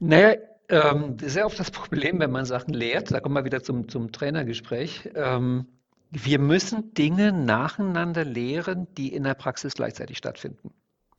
Naja, 0.00 0.34
ähm, 0.68 1.16
ja 1.20 1.46
oft 1.46 1.60
das 1.60 1.70
Problem, 1.70 2.18
wenn 2.18 2.32
man 2.32 2.44
Sachen 2.44 2.74
lehrt. 2.74 3.12
Da 3.12 3.20
kommen 3.20 3.36
wir 3.36 3.44
wieder 3.44 3.62
zum, 3.62 3.88
zum 3.88 4.10
Trainergespräch. 4.10 5.10
Ähm, 5.14 5.68
wir 6.10 6.40
müssen 6.40 6.92
Dinge 6.92 7.32
nacheinander 7.32 8.24
lehren, 8.24 8.88
die 8.96 9.14
in 9.14 9.22
der 9.22 9.34
Praxis 9.34 9.74
gleichzeitig 9.74 10.18
stattfinden. 10.18 10.72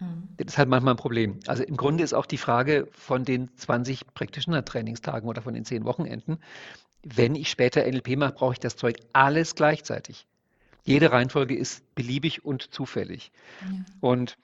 Mhm. 0.04 0.28
Das 0.38 0.54
ist 0.54 0.58
halt 0.58 0.70
manchmal 0.70 0.94
ein 0.94 0.98
Problem. 0.98 1.40
Also 1.48 1.64
im 1.64 1.78
Grunde 1.78 2.04
ist 2.04 2.14
auch 2.14 2.26
die 2.26 2.38
Frage 2.38 2.88
von 2.92 3.26
den 3.26 3.50
20 3.58 4.14
Practitioner-Trainingstagen 4.14 5.28
oder 5.28 5.42
von 5.42 5.54
den 5.54 5.66
10 5.66 5.86
Wochenenden, 5.86 6.40
wenn 7.04 7.36
ich 7.36 7.50
später 7.50 7.86
NLP 7.86 8.16
mache, 8.18 8.34
brauche 8.34 8.54
ich 8.54 8.60
das 8.60 8.76
Zeug 8.76 8.98
alles 9.12 9.56
gleichzeitig. 9.56 10.26
Jede 10.86 11.12
Reihenfolge 11.12 11.56
ist 11.56 11.84
beliebig 11.96 12.46
und 12.46 12.74
zufällig. 12.74 13.32
Ja. 13.62 13.68
Und 14.02 14.38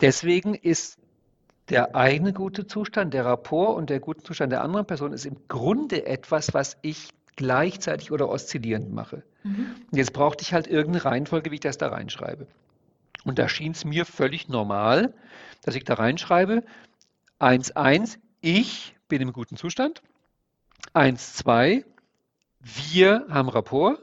deswegen 0.00 0.54
ist 0.54 0.98
der 1.68 1.94
eigene 1.94 2.32
gute 2.32 2.66
Zustand, 2.66 3.14
der 3.14 3.24
Rapport 3.24 3.76
und 3.76 3.88
der 3.88 4.00
gute 4.00 4.22
Zustand 4.22 4.52
der 4.52 4.62
anderen 4.62 4.86
Person 4.86 5.12
ist 5.12 5.24
im 5.24 5.36
Grunde 5.48 6.06
etwas, 6.06 6.52
was 6.52 6.76
ich 6.82 7.10
gleichzeitig 7.36 8.12
oder 8.12 8.28
oszillierend 8.28 8.92
mache. 8.92 9.22
Mhm. 9.42 9.74
Jetzt 9.92 10.12
brauchte 10.12 10.42
ich 10.42 10.52
halt 10.52 10.66
irgendeine 10.66 11.04
Reihenfolge, 11.04 11.50
wie 11.50 11.56
ich 11.56 11.60
das 11.60 11.78
da 11.78 11.88
reinschreibe. 11.88 12.46
Und 13.24 13.38
da 13.38 13.48
schien 13.48 13.72
es 13.72 13.84
mir 13.84 14.04
völlig 14.04 14.48
normal, 14.48 15.14
dass 15.62 15.74
ich 15.74 15.84
da 15.84 15.94
reinschreibe, 15.94 16.64
1.1, 17.38 18.18
ich 18.40 18.94
bin 19.08 19.22
im 19.22 19.32
guten 19.32 19.56
Zustand. 19.56 20.02
1.2, 20.94 21.84
wir 22.60 23.26
haben 23.28 23.48
Rapport. 23.48 24.02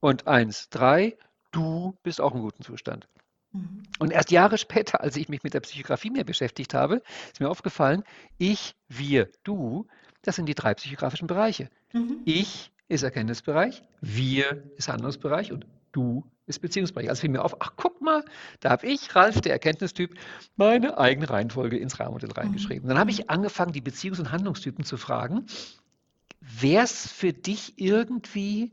Und 0.00 0.24
1.3, 0.24 1.16
du 1.50 1.94
bist 2.02 2.20
auch 2.20 2.34
im 2.34 2.40
guten 2.40 2.62
Zustand. 2.62 3.06
Mhm. 3.52 3.82
Und 3.98 4.12
erst 4.12 4.30
Jahre 4.30 4.56
später, 4.56 5.00
als 5.02 5.16
ich 5.16 5.28
mich 5.28 5.42
mit 5.42 5.54
der 5.54 5.60
Psychografie 5.60 6.10
mehr 6.10 6.24
beschäftigt 6.24 6.72
habe, 6.74 7.02
ist 7.32 7.40
mir 7.40 7.50
aufgefallen, 7.50 8.04
ich, 8.38 8.74
wir, 8.88 9.28
du, 9.44 9.86
das 10.22 10.36
sind 10.36 10.46
die 10.46 10.54
drei 10.54 10.74
psychografischen 10.74 11.26
Bereiche. 11.26 11.68
Mhm. 11.92 12.20
Ich 12.24 12.70
ist 12.88 13.02
Erkenntnisbereich, 13.02 13.82
wir 14.00 14.64
ist 14.76 14.88
Handlungsbereich 14.88 15.52
und 15.52 15.66
du 15.92 16.24
ist 16.50 16.60
Beziehungsbereich. 16.60 17.08
Also 17.08 17.22
fiel 17.22 17.30
mir 17.30 17.44
auf, 17.44 17.56
ach 17.60 17.72
guck 17.76 18.00
mal, 18.02 18.24
da 18.60 18.70
habe 18.70 18.86
ich, 18.86 19.14
Ralf, 19.16 19.40
der 19.40 19.52
Erkenntnistyp, 19.52 20.14
meine 20.56 20.98
eigene 20.98 21.30
Reihenfolge 21.30 21.78
ins 21.78 21.98
Rahmenmodell 21.98 22.32
reingeschrieben. 22.32 22.88
Dann 22.88 22.98
habe 22.98 23.10
ich 23.10 23.30
angefangen, 23.30 23.72
die 23.72 23.80
Beziehungs- 23.80 24.18
und 24.20 24.32
Handlungstypen 24.32 24.84
zu 24.84 24.96
fragen, 24.98 25.46
wäre 26.40 26.84
es 26.84 27.10
für 27.10 27.32
dich 27.32 27.74
irgendwie 27.76 28.72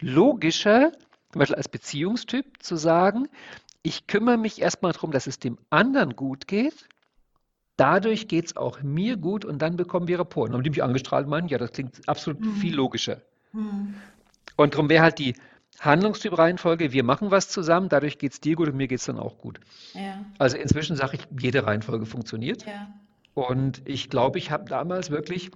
logischer, 0.00 0.92
zum 1.32 1.40
Beispiel 1.40 1.56
als 1.56 1.68
Beziehungstyp 1.68 2.62
zu 2.62 2.76
sagen, 2.76 3.28
ich 3.82 4.06
kümmere 4.06 4.36
mich 4.36 4.60
erstmal 4.60 4.92
darum, 4.92 5.12
dass 5.12 5.26
es 5.26 5.38
dem 5.38 5.58
anderen 5.70 6.16
gut 6.16 6.46
geht. 6.46 6.88
Dadurch 7.76 8.26
geht 8.26 8.46
es 8.46 8.56
auch 8.56 8.82
mir 8.82 9.16
gut 9.16 9.44
und 9.44 9.62
dann 9.62 9.76
bekommen 9.76 10.08
wir 10.08 10.18
Rapport. 10.18 10.52
Und 10.52 10.64
die 10.64 10.70
mich 10.70 10.82
angestrahlt 10.82 11.28
meinen, 11.28 11.48
ja, 11.48 11.58
das 11.58 11.72
klingt 11.72 12.08
absolut 12.08 12.40
Mhm. 12.40 12.54
viel 12.56 12.74
logischer. 12.74 13.22
Mhm. 13.52 13.94
Und 14.56 14.74
darum 14.74 14.88
wäre 14.88 15.04
halt 15.04 15.18
die 15.20 15.34
Handlungstyp-Reihenfolge, 15.80 16.92
wir 16.92 17.04
machen 17.04 17.30
was 17.30 17.48
zusammen, 17.48 17.88
dadurch 17.88 18.18
geht 18.18 18.32
es 18.32 18.40
dir 18.40 18.56
gut 18.56 18.68
und 18.68 18.76
mir 18.76 18.88
geht 18.88 18.98
es 19.00 19.06
dann 19.06 19.18
auch 19.18 19.38
gut. 19.38 19.60
Ja, 19.94 20.24
Also 20.38 20.56
inzwischen 20.56 20.96
sage 20.96 21.16
ich, 21.16 21.28
jede 21.40 21.64
Reihenfolge 21.66 22.06
funktioniert. 22.06 22.66
ja. 22.66 22.88
Und 23.34 23.82
ich 23.84 24.10
glaube, 24.10 24.38
ich 24.38 24.50
habe 24.50 24.64
damals 24.68 25.10
wirklich 25.10 25.50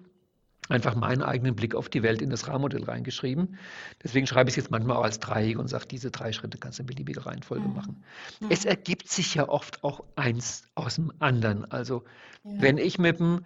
einfach 0.69 0.95
meinen 0.95 1.23
eigenen 1.23 1.57
Blick 1.57 1.75
auf 1.75 1.89
die 1.89 2.05
Welt 2.05 2.23
in 2.23 2.31
das 2.31 2.47
Rahmenmodell 2.47 2.85
reingeschrieben. 2.85 3.59
Deswegen 4.05 4.29
schreibe 4.29 4.49
ich 4.49 4.53
es 4.53 4.63
jetzt 4.65 4.71
manchmal 4.71 4.97
auch 4.97 5.03
als 5.03 5.19
Dreieck 5.19 5.59
und 5.59 5.67
sage, 5.67 5.87
diese 5.87 6.13
drei 6.13 6.31
Schritte 6.33 6.59
kannst 6.59 6.79
du 6.79 6.83
in 6.85 6.87
beliebiger 6.87 7.27
Reihenfolge 7.27 7.67
Mhm. 7.67 7.75
machen. 7.75 8.05
Mhm. 8.41 8.47
Es 8.51 8.65
ergibt 8.65 9.09
sich 9.09 9.35
ja 9.35 9.49
oft 9.49 9.83
auch 9.83 10.05
eins 10.15 10.63
aus 10.77 10.95
dem 10.95 11.13
anderen. 11.19 11.69
Also 11.73 12.05
Ja. 12.45 12.51
wenn 12.63 12.79
ich 12.79 12.99
mit 13.01 13.21
einem 13.21 13.45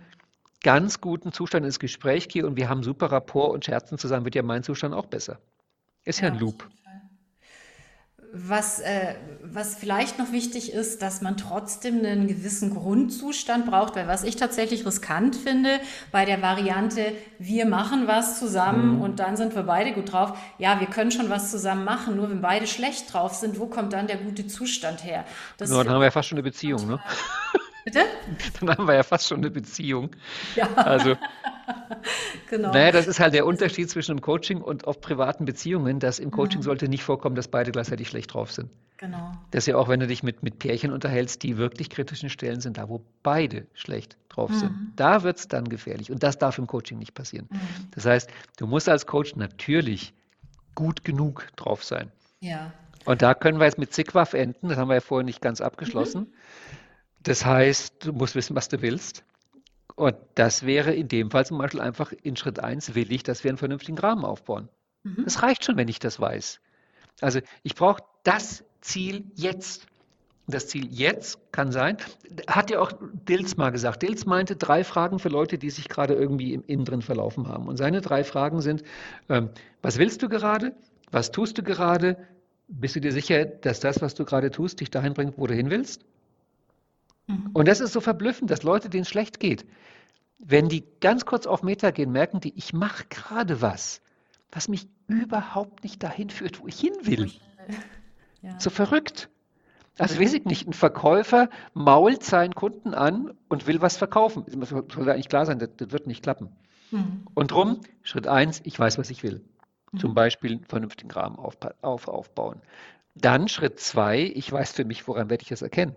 ganz 0.62 1.00
guten 1.00 1.32
Zustand 1.32 1.64
ins 1.64 1.78
Gespräch 1.78 2.28
gehe 2.28 2.46
und 2.46 2.56
wir 2.56 2.68
haben 2.68 2.82
super 2.82 3.10
Rapport 3.10 3.54
und 3.54 3.64
scherzen 3.64 3.96
zusammen, 3.96 4.26
wird 4.26 4.34
ja 4.34 4.42
mein 4.42 4.62
Zustand 4.62 4.94
auch 4.94 5.06
besser. 5.06 5.38
Ist 6.06 6.20
ja 6.20 6.28
Ja, 6.28 6.32
ein 6.34 6.38
Loop. 6.40 6.66
Was, 8.38 8.80
äh, 8.80 9.14
was 9.42 9.76
vielleicht 9.76 10.18
noch 10.18 10.30
wichtig 10.30 10.72
ist, 10.72 11.00
dass 11.00 11.22
man 11.22 11.36
trotzdem 11.38 12.04
einen 12.04 12.26
gewissen 12.26 12.74
Grundzustand 12.74 13.64
braucht, 13.66 13.96
weil 13.96 14.08
was 14.08 14.24
ich 14.24 14.36
tatsächlich 14.36 14.84
riskant 14.84 15.36
finde 15.36 15.80
bei 16.12 16.24
der 16.26 16.42
Variante, 16.42 17.12
wir 17.38 17.64
machen 17.66 18.06
was 18.06 18.38
zusammen 18.38 18.96
Mhm. 18.96 19.00
und 19.00 19.20
dann 19.20 19.36
sind 19.38 19.54
wir 19.54 19.62
beide 19.62 19.92
gut 19.92 20.12
drauf. 20.12 20.36
Ja, 20.58 20.80
wir 20.80 20.86
können 20.86 21.12
schon 21.12 21.30
was 21.30 21.50
zusammen 21.50 21.84
machen, 21.84 22.16
nur 22.16 22.28
wenn 22.28 22.42
beide 22.42 22.66
schlecht 22.66 23.12
drauf 23.12 23.34
sind, 23.34 23.58
wo 23.58 23.66
kommt 23.66 23.92
dann 23.94 24.06
der 24.06 24.18
gute 24.18 24.46
Zustand 24.46 25.02
her? 25.04 25.24
Das 25.56 25.70
Nur 25.70 25.82
dann 25.82 25.94
haben 25.94 26.00
wir 26.00 26.06
ja 26.06 26.10
fast 26.10 26.28
schon 26.28 26.36
eine 26.36 26.42
Beziehung, 26.42 26.86
ne? 26.86 27.00
Bitte? 27.86 28.00
Dann 28.58 28.70
haben 28.70 28.88
wir 28.88 28.94
ja 28.96 29.04
fast 29.04 29.28
schon 29.28 29.38
eine 29.38 29.50
Beziehung. 29.50 30.10
Ja. 30.56 30.74
Also, 30.74 31.14
genau. 32.50 32.72
naja, 32.72 32.90
das 32.90 33.06
ist 33.06 33.20
halt 33.20 33.32
der 33.32 33.46
Unterschied 33.46 33.88
zwischen 33.88 34.16
dem 34.16 34.22
Coaching 34.22 34.60
und 34.60 34.88
auch 34.88 35.00
privaten 35.00 35.44
Beziehungen, 35.44 36.00
dass 36.00 36.18
im 36.18 36.32
Coaching 36.32 36.58
Mhm. 36.58 36.64
sollte 36.64 36.88
nicht 36.88 37.04
vorkommen, 37.04 37.36
dass 37.36 37.46
beide 37.46 37.70
gleichzeitig 37.70 38.08
schlecht 38.08 38.34
drauf 38.34 38.50
sind. 38.50 38.70
Genau. 38.96 39.30
Das 39.52 39.62
ist 39.62 39.66
ja 39.68 39.76
auch, 39.76 39.88
wenn 39.88 40.00
du 40.00 40.08
dich 40.08 40.24
mit, 40.24 40.42
mit 40.42 40.58
Pärchen 40.58 40.90
unterhältst, 40.90 41.44
die 41.44 41.58
wirklich 41.58 41.88
kritischen 41.88 42.28
Stellen 42.28 42.60
sind, 42.60 42.76
da 42.76 42.88
wo 42.88 43.04
beide 43.22 43.68
schlecht 43.74 44.16
drauf 44.30 44.52
sind. 44.52 44.72
Mhm. 44.72 44.92
Da 44.96 45.22
wird 45.22 45.38
es 45.38 45.46
dann 45.46 45.68
gefährlich. 45.68 46.10
Und 46.10 46.24
das 46.24 46.38
darf 46.38 46.58
im 46.58 46.66
Coaching 46.66 46.98
nicht 46.98 47.14
passieren. 47.14 47.46
Mhm. 47.52 47.58
Das 47.94 48.04
heißt, 48.04 48.28
du 48.56 48.66
musst 48.66 48.88
als 48.88 49.06
Coach 49.06 49.36
natürlich 49.36 50.12
gut 50.74 51.04
genug 51.04 51.46
drauf 51.54 51.84
sein. 51.84 52.10
Ja. 52.40 52.72
Und 53.04 53.22
da 53.22 53.34
können 53.34 53.60
wir 53.60 53.66
jetzt 53.66 53.78
mit 53.78 53.92
Zigwaf 53.92 54.34
enden, 54.34 54.70
das 54.70 54.76
haben 54.76 54.88
wir 54.88 54.94
ja 54.94 55.00
vorher 55.00 55.24
nicht 55.24 55.40
ganz 55.40 55.60
abgeschlossen. 55.60 56.32
Das 57.26 57.44
heißt, 57.44 58.06
du 58.06 58.12
musst 58.12 58.36
wissen, 58.36 58.54
was 58.54 58.68
du 58.68 58.82
willst. 58.82 59.24
Und 59.96 60.14
das 60.36 60.64
wäre 60.64 60.94
in 60.94 61.08
dem 61.08 61.32
Fall 61.32 61.44
zum 61.44 61.58
Beispiel 61.58 61.80
einfach 61.80 62.12
in 62.22 62.36
Schritt 62.36 62.60
1 62.60 62.94
will 62.94 63.10
ich, 63.10 63.24
dass 63.24 63.42
wir 63.42 63.50
einen 63.50 63.58
vernünftigen 63.58 63.98
Rahmen 63.98 64.24
aufbauen. 64.24 64.68
Mhm. 65.02 65.24
Das 65.24 65.42
reicht 65.42 65.64
schon, 65.64 65.76
wenn 65.76 65.88
ich 65.88 65.98
das 65.98 66.20
weiß. 66.20 66.60
Also 67.20 67.40
ich 67.64 67.74
brauche 67.74 68.04
das 68.22 68.62
Ziel 68.80 69.24
jetzt. 69.34 69.86
Das 70.46 70.68
Ziel 70.68 70.86
jetzt 70.92 71.40
kann 71.50 71.72
sein, 71.72 71.96
hat 72.46 72.70
ja 72.70 72.78
auch 72.78 72.92
Dills 73.28 73.56
mal 73.56 73.70
gesagt. 73.70 74.02
Dills 74.02 74.24
meinte 74.26 74.54
drei 74.54 74.84
Fragen 74.84 75.18
für 75.18 75.28
Leute, 75.28 75.58
die 75.58 75.70
sich 75.70 75.88
gerade 75.88 76.14
irgendwie 76.14 76.54
im 76.54 76.62
Innen 76.64 76.84
drin 76.84 77.02
verlaufen 77.02 77.48
haben. 77.48 77.66
Und 77.66 77.76
seine 77.76 78.02
drei 78.02 78.22
Fragen 78.22 78.60
sind, 78.60 78.84
ähm, 79.28 79.50
was 79.82 79.98
willst 79.98 80.22
du 80.22 80.28
gerade? 80.28 80.76
Was 81.10 81.32
tust 81.32 81.58
du 81.58 81.64
gerade? 81.64 82.16
Bist 82.68 82.94
du 82.94 83.00
dir 83.00 83.10
sicher, 83.10 83.44
dass 83.44 83.80
das, 83.80 84.00
was 84.00 84.14
du 84.14 84.24
gerade 84.24 84.52
tust, 84.52 84.78
dich 84.78 84.92
dahin 84.92 85.14
bringt, 85.14 85.36
wo 85.36 85.48
du 85.48 85.54
hin 85.54 85.70
willst? 85.70 86.04
Mhm. 87.26 87.50
Und 87.52 87.68
das 87.68 87.80
ist 87.80 87.92
so 87.92 88.00
verblüffend, 88.00 88.50
dass 88.50 88.62
Leute, 88.62 88.88
denen 88.88 89.02
es 89.02 89.08
schlecht 89.08 89.40
geht, 89.40 89.66
wenn 90.38 90.68
die 90.68 90.84
ganz 91.00 91.24
kurz 91.24 91.46
auf 91.46 91.62
Meta 91.62 91.90
gehen, 91.90 92.12
merken 92.12 92.40
die, 92.40 92.56
ich 92.56 92.72
mache 92.72 93.04
gerade 93.08 93.62
was, 93.62 94.02
was 94.52 94.68
mich 94.68 94.86
überhaupt 95.08 95.82
nicht 95.82 96.02
dahin 96.02 96.30
führt, 96.30 96.60
wo 96.60 96.66
ich 96.68 96.78
hin 96.80 96.94
will. 97.02 97.30
Ja. 98.42 98.60
So 98.60 98.70
verrückt. 98.70 99.28
Also 99.98 100.20
weiß 100.20 100.34
ich 100.34 100.44
nicht, 100.44 100.68
ein 100.68 100.72
Verkäufer 100.72 101.48
mault 101.72 102.22
seinen 102.22 102.54
Kunden 102.54 102.94
an 102.94 103.32
und 103.48 103.66
will 103.66 103.80
was 103.80 103.96
verkaufen. 103.96 104.44
Das 104.46 104.68
soll 104.68 105.10
eigentlich 105.10 105.28
klar 105.28 105.46
sein, 105.46 105.58
das, 105.58 105.70
das 105.76 105.90
wird 105.90 106.06
nicht 106.06 106.22
klappen. 106.22 106.50
Mhm. 106.90 107.26
Und 107.34 107.50
drum, 107.50 107.80
Schritt 108.02 108.28
eins, 108.28 108.60
ich 108.64 108.78
weiß, 108.78 108.98
was 108.98 109.10
ich 109.10 109.22
will. 109.22 109.42
Zum 109.98 110.10
Mhm. 110.10 110.14
Beispiel 110.14 110.52
einen 110.52 110.64
vernünftigen 110.64 111.10
Rahmen 111.10 111.36
auf, 111.36 111.56
auf, 111.80 112.08
aufbauen. 112.08 112.60
Dann 113.14 113.48
Schritt 113.48 113.80
zwei, 113.80 114.20
ich 114.20 114.52
weiß 114.52 114.72
für 114.72 114.84
mich, 114.84 115.08
woran 115.08 115.30
werde 115.30 115.42
ich 115.42 115.50
es 115.50 115.62
erkennen. 115.62 115.96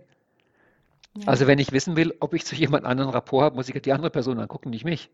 Ja. 1.18 1.28
Also 1.28 1.46
wenn 1.46 1.58
ich 1.58 1.72
wissen 1.72 1.96
will, 1.96 2.14
ob 2.20 2.34
ich 2.34 2.44
zu 2.44 2.54
jemand 2.54 2.84
anderen 2.84 3.10
Rapport 3.10 3.44
habe, 3.44 3.56
muss 3.56 3.68
ich 3.68 3.80
die 3.82 3.92
andere 3.92 4.10
Person 4.10 4.38
angucken, 4.38 4.70
nicht 4.70 4.84
mich. 4.84 5.10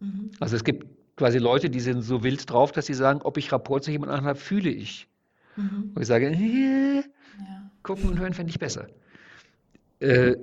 Mhm. 0.00 0.30
Also 0.40 0.56
es 0.56 0.64
gibt 0.64 0.86
quasi 1.16 1.38
Leute, 1.38 1.70
die 1.70 1.80
sind 1.80 2.02
so 2.02 2.22
wild 2.22 2.50
drauf, 2.50 2.72
dass 2.72 2.86
sie 2.86 2.94
sagen, 2.94 3.20
ob 3.22 3.36
ich 3.36 3.52
Rapport 3.52 3.84
zu 3.84 3.90
jemand 3.90 4.10
anderem 4.10 4.28
habe, 4.28 4.38
fühle 4.38 4.70
ich. 4.70 5.06
Mhm. 5.56 5.92
Wo 5.94 6.00
ich 6.00 6.06
sage, 6.06 6.26
äh, 6.30 6.96
Ja. 6.96 7.70
gucken 7.82 8.08
und 8.08 8.18
hören 8.18 8.32
fände 8.32 8.50
ich 8.50 8.58
besser. 8.58 8.88
Äh, 10.00 10.36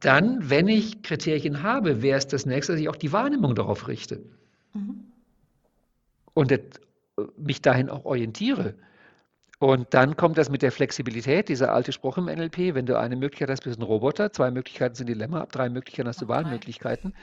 dann, 0.00 0.50
wenn 0.50 0.68
ich 0.68 1.02
Kriterien 1.02 1.62
habe, 1.62 2.02
wäre 2.02 2.18
es 2.18 2.26
das 2.26 2.46
nächste, 2.46 2.72
dass 2.72 2.80
ich 2.80 2.88
auch 2.88 2.96
die 2.96 3.12
Wahrnehmung 3.12 3.54
darauf 3.54 3.88
richte 3.88 4.22
Mhm. 4.74 5.04
und 6.34 6.50
das, 6.50 6.60
äh, 7.18 7.22
mich 7.36 7.62
dahin 7.62 7.88
auch 7.88 8.04
orientiere. 8.04 8.74
Und 9.58 9.94
dann 9.94 10.16
kommt 10.16 10.36
das 10.36 10.50
mit 10.50 10.60
der 10.60 10.70
Flexibilität, 10.70 11.48
dieser 11.48 11.72
alte 11.72 11.90
Spruch 11.90 12.18
im 12.18 12.26
NLP, 12.26 12.74
wenn 12.74 12.84
du 12.84 12.98
eine 12.98 13.16
Möglichkeit 13.16 13.48
hast, 13.48 13.64
bist 13.64 13.78
du 13.78 13.82
ein 13.82 13.86
Roboter, 13.86 14.30
zwei 14.30 14.50
Möglichkeiten 14.50 14.94
sind 14.94 15.06
Dilemma, 15.06 15.40
ab 15.40 15.50
drei 15.50 15.70
Möglichkeiten 15.70 16.08
hast 16.08 16.20
du. 16.20 16.28
Wahlmöglichkeiten. 16.28 17.14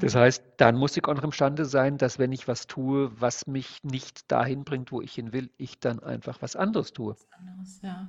Das 0.00 0.14
heißt, 0.14 0.44
dann 0.58 0.76
muss 0.76 0.94
ich 0.98 1.04
auch 1.06 1.14
noch 1.14 1.24
imstande 1.24 1.64
sein, 1.64 1.96
dass 1.96 2.18
wenn 2.18 2.32
ich 2.32 2.46
was 2.46 2.66
tue, 2.66 3.10
was 3.18 3.46
mich 3.46 3.82
nicht 3.84 4.30
dahin 4.30 4.64
bringt, 4.64 4.92
wo 4.92 5.00
ich 5.00 5.14
hin 5.14 5.32
will, 5.32 5.48
ich 5.56 5.80
dann 5.80 6.00
einfach 6.00 6.42
was 6.42 6.56
anderes 6.56 6.92
tue. 6.92 7.16
Anderes, 7.30 7.80
ja. 7.82 8.06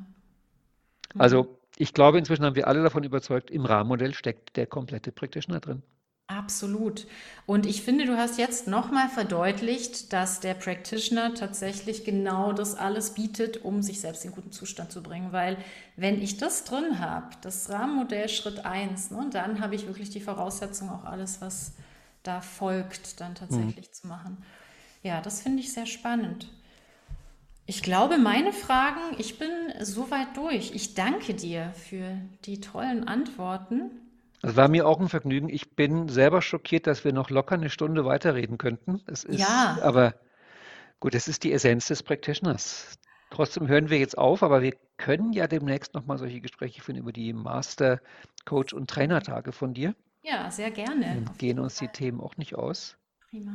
Mhm. 1.13 1.21
Also 1.21 1.57
ich 1.77 1.93
glaube, 1.93 2.17
inzwischen 2.17 2.43
haben 2.43 2.55
wir 2.55 2.67
alle 2.67 2.83
davon 2.83 3.05
überzeugt, 3.05 3.49
im 3.49 3.65
Rahmenmodell 3.65 4.13
steckt 4.13 4.57
der 4.57 4.67
komplette 4.67 5.13
Practitioner 5.13 5.61
drin. 5.61 5.83
Absolut. 6.29 7.07
Und 7.47 7.65
ich 7.65 7.81
finde, 7.81 8.05
du 8.05 8.15
hast 8.15 8.37
jetzt 8.37 8.67
nochmal 8.67 9.09
verdeutlicht, 9.09 10.13
dass 10.13 10.39
der 10.39 10.53
Practitioner 10.53 11.33
tatsächlich 11.33 12.03
genau 12.03 12.53
das 12.53 12.75
alles 12.75 13.15
bietet, 13.15 13.65
um 13.65 13.81
sich 13.81 13.99
selbst 13.99 14.25
in 14.25 14.31
guten 14.31 14.51
Zustand 14.51 14.91
zu 14.91 15.01
bringen. 15.01 15.31
Weil 15.31 15.57
wenn 15.95 16.21
ich 16.21 16.37
das 16.37 16.65
drin 16.65 16.99
habe, 16.99 17.29
das 17.41 17.71
Rahmenmodell 17.71 18.29
Schritt 18.29 18.63
1, 18.63 19.09
ne, 19.09 19.27
dann 19.31 19.59
habe 19.59 19.73
ich 19.73 19.87
wirklich 19.87 20.11
die 20.11 20.21
Voraussetzung, 20.21 20.91
auch 20.91 21.03
alles, 21.03 21.41
was 21.41 21.73
da 22.21 22.41
folgt, 22.41 23.19
dann 23.21 23.33
tatsächlich 23.33 23.91
zu 23.91 24.05
machen. 24.05 24.37
Ja, 25.01 25.21
das 25.21 25.41
finde 25.41 25.61
ich 25.61 25.73
sehr 25.73 25.87
spannend. 25.87 26.47
Ich 27.65 27.81
glaube, 27.81 28.19
meine 28.19 28.53
Fragen, 28.53 28.99
ich 29.17 29.39
bin 29.39 29.49
soweit 29.81 30.37
durch. 30.37 30.75
Ich 30.75 30.93
danke 30.93 31.33
dir 31.33 31.73
für 31.89 32.19
die 32.45 32.61
tollen 32.61 33.07
Antworten. 33.07 33.89
Es 34.41 34.55
war 34.55 34.67
mir 34.67 34.87
auch 34.87 34.99
ein 34.99 35.09
Vergnügen. 35.09 35.49
Ich 35.49 35.75
bin 35.75 36.07
selber 36.07 36.41
schockiert, 36.41 36.87
dass 36.87 37.03
wir 37.03 37.13
noch 37.13 37.29
locker 37.29 37.55
eine 37.55 37.69
Stunde 37.69 38.05
weiterreden 38.05 38.57
könnten. 38.57 39.01
Es 39.05 39.23
ist, 39.23 39.39
Ja. 39.39 39.77
aber 39.81 40.15
gut, 40.99 41.13
das 41.13 41.27
ist 41.27 41.43
die 41.43 41.51
Essenz 41.51 41.87
des 41.87 42.03
Practitioners. 42.03 42.97
Trotzdem 43.31 43.67
hören 43.67 43.89
wir 43.89 43.99
jetzt 43.99 44.17
auf, 44.17 44.41
aber 44.41 44.61
wir 44.61 44.73
können 44.97 45.33
ja 45.33 45.47
demnächst 45.47 45.93
nochmal 45.93 46.17
solche 46.17 46.41
Gespräche 46.41 46.81
führen 46.81 46.97
über 46.97 47.11
die 47.11 47.33
Master, 47.33 48.01
Coach 48.45 48.73
und 48.73 48.89
Trainertage 48.89 49.51
von 49.51 49.73
dir. 49.73 49.93
Ja, 50.23 50.49
sehr 50.49 50.71
gerne. 50.71 51.17
Und 51.17 51.37
gehen 51.37 51.59
uns 51.59 51.75
die 51.75 51.85
Fall. 51.85 51.93
Themen 51.93 52.21
auch 52.21 52.37
nicht 52.37 52.55
aus. 52.55 52.97
Prima. 53.29 53.51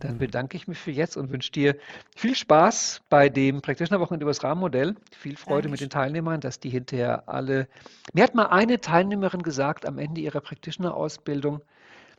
Dann 0.00 0.18
bedanke 0.18 0.56
ich 0.56 0.68
mich 0.68 0.78
für 0.78 0.90
jetzt 0.90 1.16
und 1.16 1.32
wünsche 1.32 1.50
dir 1.50 1.76
viel 2.14 2.34
Spaß 2.34 3.02
bei 3.08 3.28
dem 3.28 3.62
Practitioner-Wochenende 3.62 4.24
über 4.24 4.30
das 4.30 4.44
Rahmenmodell. 4.44 4.94
Viel 5.16 5.36
Freude 5.36 5.68
mit 5.68 5.80
den 5.80 5.88
Dankeschön. 5.88 6.12
Teilnehmern, 6.12 6.40
dass 6.40 6.60
die 6.60 6.70
hinterher 6.70 7.28
alle. 7.28 7.68
Mir 8.12 8.24
hat 8.24 8.34
mal 8.34 8.46
eine 8.46 8.80
Teilnehmerin 8.80 9.42
gesagt 9.42 9.86
am 9.86 9.98
Ende 9.98 10.20
ihrer 10.20 10.40
Practitioner-Ausbildung, 10.40 11.62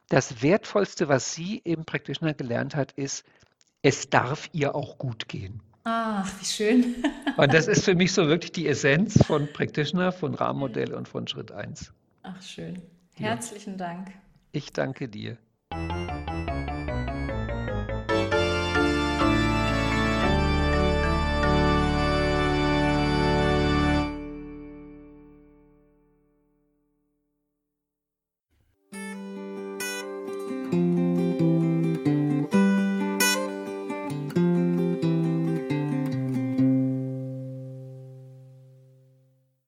das 0.09 0.41
Wertvollste, 0.41 1.07
was 1.07 1.33
sie 1.33 1.57
im 1.63 1.85
Practitioner 1.85 2.33
gelernt 2.33 2.75
hat, 2.75 2.91
ist, 2.93 3.23
es 3.81 4.09
darf 4.09 4.49
ihr 4.51 4.75
auch 4.75 4.97
gut 4.97 5.29
gehen. 5.29 5.61
Ah, 5.85 6.25
wie 6.39 6.45
schön. 6.45 6.95
Und 7.37 7.53
das 7.53 7.67
ist 7.67 7.85
für 7.85 7.95
mich 7.95 8.11
so 8.11 8.27
wirklich 8.27 8.51
die 8.51 8.67
Essenz 8.67 9.23
von 9.25 9.47
Practitioner, 9.53 10.11
von 10.11 10.33
Rahmenmodell 10.33 10.93
und 10.93 11.07
von 11.07 11.27
Schritt 11.27 11.51
1. 11.51 11.93
Ach, 12.23 12.41
schön. 12.41 12.81
Ja. 13.17 13.27
Herzlichen 13.27 13.77
Dank. 13.77 14.11
Ich 14.51 14.73
danke 14.73 15.07
dir. 15.07 15.37